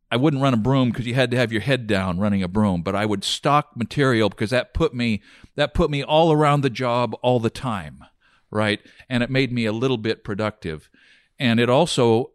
I 0.10 0.16
wouldn't 0.16 0.42
run 0.42 0.54
a 0.54 0.58
broom 0.58 0.90
because 0.90 1.06
you 1.06 1.16
had 1.16 1.32
to 1.32 1.38
have 1.38 1.52
your 1.52 1.62
head 1.62 1.86
down 1.86 2.18
running 2.18 2.42
a 2.42 2.48
broom, 2.48 2.82
but 2.82 2.96
I 2.96 3.06
would 3.06 3.26
stock 3.26 3.76
material 3.76 4.30
because 4.30 4.52
that 4.52 4.74
put 4.74 4.94
me 4.94 5.22
that 5.56 5.74
put 5.74 5.92
me 5.92 6.02
all 6.02 6.32
around 6.32 6.62
the 6.62 6.70
job 6.70 7.14
all 7.22 7.40
the 7.40 7.50
time, 7.50 8.04
right? 8.50 8.80
And 9.10 9.22
it 9.22 9.30
made 9.30 9.52
me 9.52 9.66
a 9.66 9.74
little 9.74 9.98
bit 9.98 10.24
productive. 10.24 10.90
And 11.38 11.60
it 11.60 11.70
also 11.70 12.32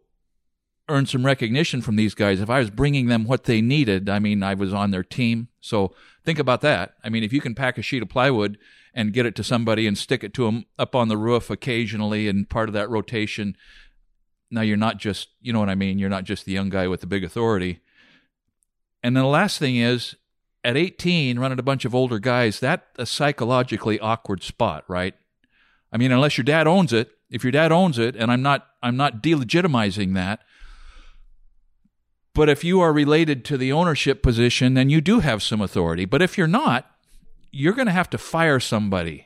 earned 0.87 1.09
some 1.09 1.25
recognition 1.25 1.81
from 1.81 1.95
these 1.95 2.13
guys. 2.13 2.39
If 2.39 2.49
I 2.49 2.59
was 2.59 2.69
bringing 2.69 3.07
them 3.07 3.25
what 3.25 3.45
they 3.45 3.61
needed, 3.61 4.09
I 4.09 4.19
mean, 4.19 4.43
I 4.43 4.53
was 4.53 4.73
on 4.73 4.91
their 4.91 5.03
team. 5.03 5.47
So 5.59 5.93
think 6.23 6.39
about 6.39 6.61
that. 6.61 6.95
I 7.03 7.09
mean, 7.09 7.23
if 7.23 7.33
you 7.33 7.41
can 7.41 7.55
pack 7.55 7.77
a 7.77 7.81
sheet 7.81 8.01
of 8.01 8.09
plywood 8.09 8.57
and 8.93 9.13
get 9.13 9.25
it 9.25 9.35
to 9.35 9.43
somebody 9.43 9.87
and 9.87 9.97
stick 9.97 10.23
it 10.23 10.33
to 10.35 10.45
them 10.45 10.65
up 10.77 10.95
on 10.95 11.07
the 11.07 11.17
roof 11.17 11.49
occasionally 11.49 12.27
and 12.27 12.49
part 12.49 12.69
of 12.69 12.73
that 12.73 12.89
rotation, 12.89 13.57
now 14.51 14.61
you're 14.61 14.77
not 14.77 14.97
just, 14.97 15.29
you 15.41 15.51
know 15.51 15.59
what 15.59 15.69
I 15.69 15.75
mean? 15.75 15.99
You're 15.99 16.09
not 16.09 16.23
just 16.23 16.45
the 16.45 16.51
young 16.51 16.69
guy 16.69 16.87
with 16.87 17.01
the 17.01 17.07
big 17.07 17.23
authority. 17.23 17.79
And 19.01 19.15
then 19.15 19.23
the 19.23 19.29
last 19.29 19.59
thing 19.59 19.75
is, 19.75 20.15
at 20.63 20.77
18, 20.77 21.39
running 21.39 21.59
a 21.59 21.63
bunch 21.63 21.83
of 21.83 21.93
older 21.93 22.19
guys, 22.19 22.59
that's 22.59 22.85
a 22.97 23.05
psychologically 23.05 23.99
awkward 23.99 24.43
spot, 24.43 24.85
right? 24.87 25.13
I 25.91 25.97
mean, 25.97 26.11
unless 26.11 26.37
your 26.37 26.45
dad 26.45 26.67
owns 26.67 26.93
it, 26.93 27.11
if 27.29 27.43
your 27.43 27.51
dad 27.51 27.71
owns 27.71 27.99
it, 27.99 28.15
and 28.15 28.31
I'm 28.31 28.41
not, 28.41 28.67
I'm 28.81 28.95
not 28.95 29.21
delegitimizing 29.21 30.13
that, 30.13 30.39
but 32.33 32.49
if 32.49 32.63
you 32.63 32.81
are 32.81 32.91
related 32.91 33.45
to 33.45 33.57
the 33.57 33.71
ownership 33.71 34.23
position, 34.23 34.73
then 34.73 34.89
you 34.89 35.01
do 35.01 35.19
have 35.19 35.43
some 35.43 35.61
authority. 35.61 36.05
But 36.05 36.21
if 36.21 36.37
you're 36.37 36.47
not, 36.47 36.89
you're 37.51 37.73
going 37.73 37.87
to 37.87 37.93
have 37.93 38.09
to 38.11 38.17
fire 38.17 38.59
somebody. 38.59 39.25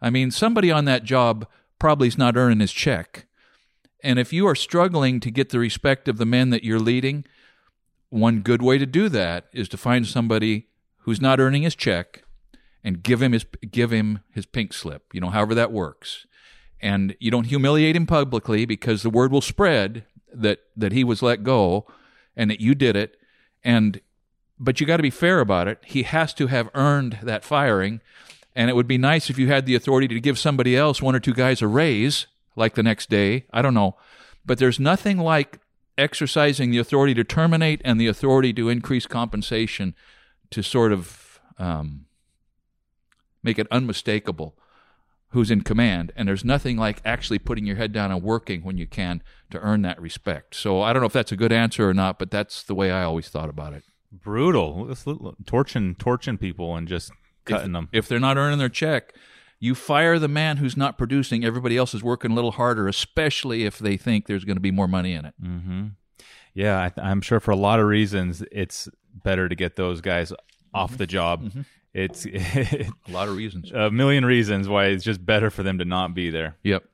I 0.00 0.08
mean, 0.08 0.30
somebody 0.30 0.70
on 0.70 0.86
that 0.86 1.04
job 1.04 1.46
probably 1.78 2.08
is 2.08 2.16
not 2.16 2.36
earning 2.36 2.60
his 2.60 2.72
check. 2.72 3.26
And 4.02 4.18
if 4.18 4.32
you 4.32 4.46
are 4.46 4.54
struggling 4.54 5.20
to 5.20 5.30
get 5.30 5.50
the 5.50 5.58
respect 5.58 6.08
of 6.08 6.16
the 6.16 6.24
men 6.24 6.48
that 6.50 6.64
you're 6.64 6.80
leading, 6.80 7.26
one 8.08 8.40
good 8.40 8.62
way 8.62 8.78
to 8.78 8.86
do 8.86 9.10
that 9.10 9.48
is 9.52 9.68
to 9.68 9.76
find 9.76 10.06
somebody 10.06 10.68
who's 11.00 11.20
not 11.20 11.40
earning 11.40 11.62
his 11.62 11.74
check 11.74 12.24
and 12.82 13.02
give 13.02 13.20
him 13.20 13.32
his 13.32 13.44
give 13.70 13.90
him 13.90 14.20
his 14.32 14.46
pink 14.46 14.72
slip, 14.72 15.04
you 15.12 15.20
know, 15.20 15.28
however 15.28 15.54
that 15.54 15.70
works. 15.70 16.26
And 16.80 17.14
you 17.20 17.30
don't 17.30 17.44
humiliate 17.44 17.94
him 17.94 18.06
publicly 18.06 18.64
because 18.64 19.02
the 19.02 19.10
word 19.10 19.30
will 19.30 19.42
spread 19.42 20.04
that 20.32 20.60
that 20.76 20.92
he 20.92 21.04
was 21.04 21.22
let 21.22 21.44
go 21.44 21.86
and 22.36 22.50
that 22.50 22.60
you 22.60 22.74
did 22.74 22.96
it 22.96 23.16
and 23.62 24.00
but 24.62 24.78
you 24.78 24.86
got 24.86 24.98
to 24.98 25.02
be 25.02 25.10
fair 25.10 25.40
about 25.40 25.68
it. 25.68 25.78
He 25.86 26.02
has 26.02 26.34
to 26.34 26.48
have 26.48 26.68
earned 26.74 27.18
that 27.22 27.44
firing 27.44 28.00
and 28.54 28.68
it 28.68 28.76
would 28.76 28.86
be 28.86 28.98
nice 28.98 29.30
if 29.30 29.38
you 29.38 29.48
had 29.48 29.64
the 29.64 29.74
authority 29.74 30.08
to 30.08 30.20
give 30.20 30.38
somebody 30.38 30.76
else 30.76 31.00
one 31.00 31.14
or 31.14 31.20
two 31.20 31.32
guys 31.32 31.62
a 31.62 31.66
raise 31.66 32.26
like 32.56 32.74
the 32.74 32.82
next 32.82 33.08
day. 33.08 33.46
I 33.52 33.62
don't 33.62 33.74
know. 33.74 33.96
But 34.44 34.58
there's 34.58 34.80
nothing 34.80 35.18
like 35.18 35.60
exercising 35.96 36.70
the 36.70 36.78
authority 36.78 37.14
to 37.14 37.24
terminate 37.24 37.80
and 37.84 38.00
the 38.00 38.06
authority 38.06 38.52
to 38.54 38.68
increase 38.68 39.06
compensation 39.06 39.94
to 40.50 40.62
sort 40.62 40.92
of 40.92 41.40
um, 41.58 42.06
make 43.42 43.58
it 43.58 43.66
unmistakable 43.70 44.56
who's 45.30 45.50
in 45.50 45.62
command. 45.62 46.12
And 46.16 46.28
there's 46.28 46.44
nothing 46.44 46.76
like 46.76 47.00
actually 47.04 47.38
putting 47.38 47.66
your 47.66 47.76
head 47.76 47.92
down 47.92 48.10
and 48.10 48.22
working 48.22 48.62
when 48.62 48.76
you 48.76 48.86
can 48.86 49.22
to 49.50 49.58
earn 49.60 49.82
that 49.82 50.00
respect. 50.00 50.54
So 50.54 50.82
I 50.82 50.92
don't 50.92 51.00
know 51.00 51.06
if 51.06 51.12
that's 51.12 51.32
a 51.32 51.36
good 51.36 51.52
answer 51.52 51.88
or 51.88 51.94
not, 51.94 52.18
but 52.18 52.30
that's 52.30 52.62
the 52.62 52.74
way 52.74 52.90
I 52.90 53.04
always 53.04 53.28
thought 53.28 53.48
about 53.48 53.72
it. 53.72 53.84
Brutal, 54.12 54.94
torching, 55.46 55.94
torching 55.94 56.36
people 56.36 56.74
and 56.74 56.88
just 56.88 57.12
cutting 57.44 57.68
if, 57.68 57.72
them. 57.72 57.88
If 57.92 58.08
they're 58.08 58.18
not 58.18 58.36
earning 58.36 58.58
their 58.58 58.68
check, 58.68 59.14
you 59.60 59.74
fire 59.74 60.18
the 60.18 60.26
man 60.26 60.56
who's 60.56 60.76
not 60.76 60.98
producing. 60.98 61.44
Everybody 61.44 61.76
else 61.76 61.94
is 61.94 62.02
working 62.02 62.32
a 62.32 62.34
little 62.34 62.52
harder, 62.52 62.88
especially 62.88 63.64
if 63.64 63.78
they 63.78 63.96
think 63.96 64.26
there's 64.26 64.44
going 64.44 64.56
to 64.56 64.60
be 64.60 64.72
more 64.72 64.88
money 64.88 65.12
in 65.12 65.26
it. 65.26 65.34
hmm 65.40 65.86
Yeah, 66.54 66.82
I 66.82 66.88
th- 66.88 67.04
I'm 67.04 67.20
sure 67.20 67.38
for 67.38 67.52
a 67.52 67.56
lot 67.56 67.78
of 67.78 67.86
reasons, 67.86 68.42
it's 68.50 68.88
better 69.22 69.48
to 69.48 69.54
get 69.54 69.76
those 69.76 70.00
guys 70.00 70.32
off 70.74 70.96
the 70.96 71.06
job. 71.06 71.52
It's 71.92 72.24
A 72.26 72.88
lot 73.08 73.28
of 73.28 73.36
reasons. 73.36 73.72
a 73.72 73.90
million 73.90 74.24
reasons 74.24 74.68
why 74.68 74.86
it's 74.86 75.04
just 75.04 75.24
better 75.24 75.50
for 75.50 75.62
them 75.62 75.78
to 75.78 75.84
not 75.84 76.14
be 76.14 76.30
there. 76.30 76.56
Yep. 76.62 76.84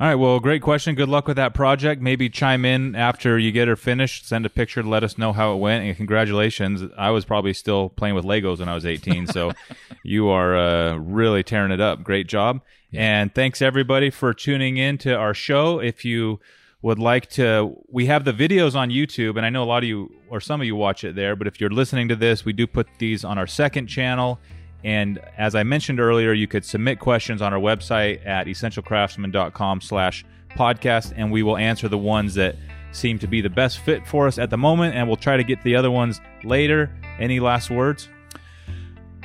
All 0.00 0.06
right, 0.06 0.14
well, 0.14 0.38
great 0.38 0.62
question. 0.62 0.94
Good 0.94 1.08
luck 1.08 1.26
with 1.26 1.38
that 1.38 1.54
project. 1.54 2.00
Maybe 2.00 2.30
chime 2.30 2.64
in 2.64 2.94
after 2.94 3.36
you 3.36 3.50
get 3.50 3.66
her 3.66 3.74
finished. 3.74 4.28
Send 4.28 4.46
a 4.46 4.48
picture 4.48 4.80
to 4.80 4.88
let 4.88 5.02
us 5.02 5.18
know 5.18 5.32
how 5.32 5.52
it 5.52 5.56
went. 5.56 5.84
And 5.84 5.96
congratulations. 5.96 6.84
I 6.96 7.10
was 7.10 7.24
probably 7.24 7.52
still 7.52 7.88
playing 7.88 8.14
with 8.14 8.24
Legos 8.24 8.60
when 8.60 8.68
I 8.68 8.76
was 8.76 8.86
18, 8.86 9.26
so 9.26 9.50
you 10.04 10.28
are 10.28 10.56
uh, 10.56 10.94
really 10.98 11.42
tearing 11.42 11.72
it 11.72 11.80
up. 11.80 12.04
Great 12.04 12.28
job. 12.28 12.60
And 12.92 13.34
thanks 13.34 13.60
everybody 13.60 14.10
for 14.10 14.32
tuning 14.32 14.76
in 14.76 14.98
to 14.98 15.16
our 15.16 15.34
show. 15.34 15.80
If 15.80 16.04
you 16.04 16.38
would 16.80 16.98
like 16.98 17.28
to, 17.30 17.76
we 17.88 18.06
have 18.06 18.24
the 18.24 18.32
videos 18.32 18.76
on 18.76 18.90
YouTube, 18.90 19.36
and 19.36 19.44
I 19.44 19.50
know 19.50 19.62
a 19.62 19.66
lot 19.66 19.82
of 19.82 19.88
you 19.88 20.12
or 20.28 20.40
some 20.40 20.60
of 20.60 20.66
you 20.66 20.76
watch 20.76 21.02
it 21.04 21.16
there. 21.16 21.34
But 21.34 21.46
if 21.46 21.60
you're 21.60 21.70
listening 21.70 22.08
to 22.08 22.16
this, 22.16 22.44
we 22.44 22.52
do 22.52 22.66
put 22.66 22.86
these 22.98 23.24
on 23.24 23.36
our 23.36 23.46
second 23.46 23.88
channel. 23.88 24.38
And 24.84 25.18
as 25.36 25.56
I 25.56 25.64
mentioned 25.64 25.98
earlier, 25.98 26.32
you 26.32 26.46
could 26.46 26.64
submit 26.64 27.00
questions 27.00 27.42
on 27.42 27.52
our 27.52 27.58
website 27.58 28.24
at 28.24 28.46
essentialcraftsman.com 28.46 29.80
slash 29.80 30.24
podcast, 30.50 31.12
and 31.16 31.32
we 31.32 31.42
will 31.42 31.56
answer 31.56 31.88
the 31.88 31.98
ones 31.98 32.34
that 32.34 32.56
seem 32.92 33.18
to 33.18 33.26
be 33.26 33.40
the 33.40 33.50
best 33.50 33.78
fit 33.80 34.06
for 34.06 34.28
us 34.28 34.38
at 34.38 34.50
the 34.50 34.56
moment, 34.56 34.94
and 34.94 35.06
we'll 35.06 35.16
try 35.16 35.36
to 35.36 35.44
get 35.44 35.62
the 35.62 35.74
other 35.74 35.90
ones 35.90 36.20
later. 36.44 36.90
Any 37.18 37.40
last 37.40 37.70
words? 37.70 38.08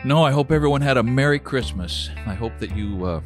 No, 0.04 0.24
I 0.24 0.32
hope 0.32 0.52
everyone 0.52 0.82
had 0.82 0.98
a 0.98 1.04
Merry 1.04 1.40
Christmas. 1.40 2.10
I 2.26 2.34
hope 2.34 2.58
that 2.58 2.76
you, 2.76 3.06
uh, 3.06 3.22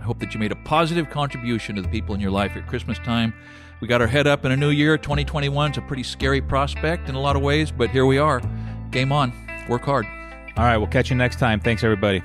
I 0.00 0.02
hope 0.02 0.18
that 0.20 0.32
you 0.32 0.40
made 0.40 0.52
a 0.52 0.56
positive 0.56 1.10
contribution 1.10 1.76
to 1.76 1.82
the 1.82 1.88
people 1.88 2.14
in 2.14 2.20
your 2.20 2.30
life 2.30 2.56
at 2.56 2.66
Christmas 2.66 2.98
time. 2.98 3.34
we 3.80 3.88
got 3.88 4.00
our 4.00 4.06
head 4.06 4.26
up 4.26 4.44
in 4.44 4.52
a 4.52 4.56
new 4.56 4.70
year. 4.70 4.96
2021 4.96 5.72
is 5.72 5.78
a 5.78 5.82
pretty 5.82 6.02
scary 6.02 6.40
prospect 6.40 7.08
in 7.08 7.14
a 7.14 7.20
lot 7.20 7.36
of 7.36 7.42
ways, 7.42 7.70
but 7.70 7.90
here 7.90 8.06
we 8.06 8.18
are. 8.18 8.40
Game 8.90 9.12
on. 9.12 9.32
Work 9.68 9.82
hard. 9.82 10.06
All 10.56 10.64
right, 10.64 10.76
we'll 10.78 10.88
catch 10.88 11.10
you 11.10 11.16
next 11.16 11.38
time. 11.38 11.60
Thanks, 11.60 11.84
everybody. 11.84 12.22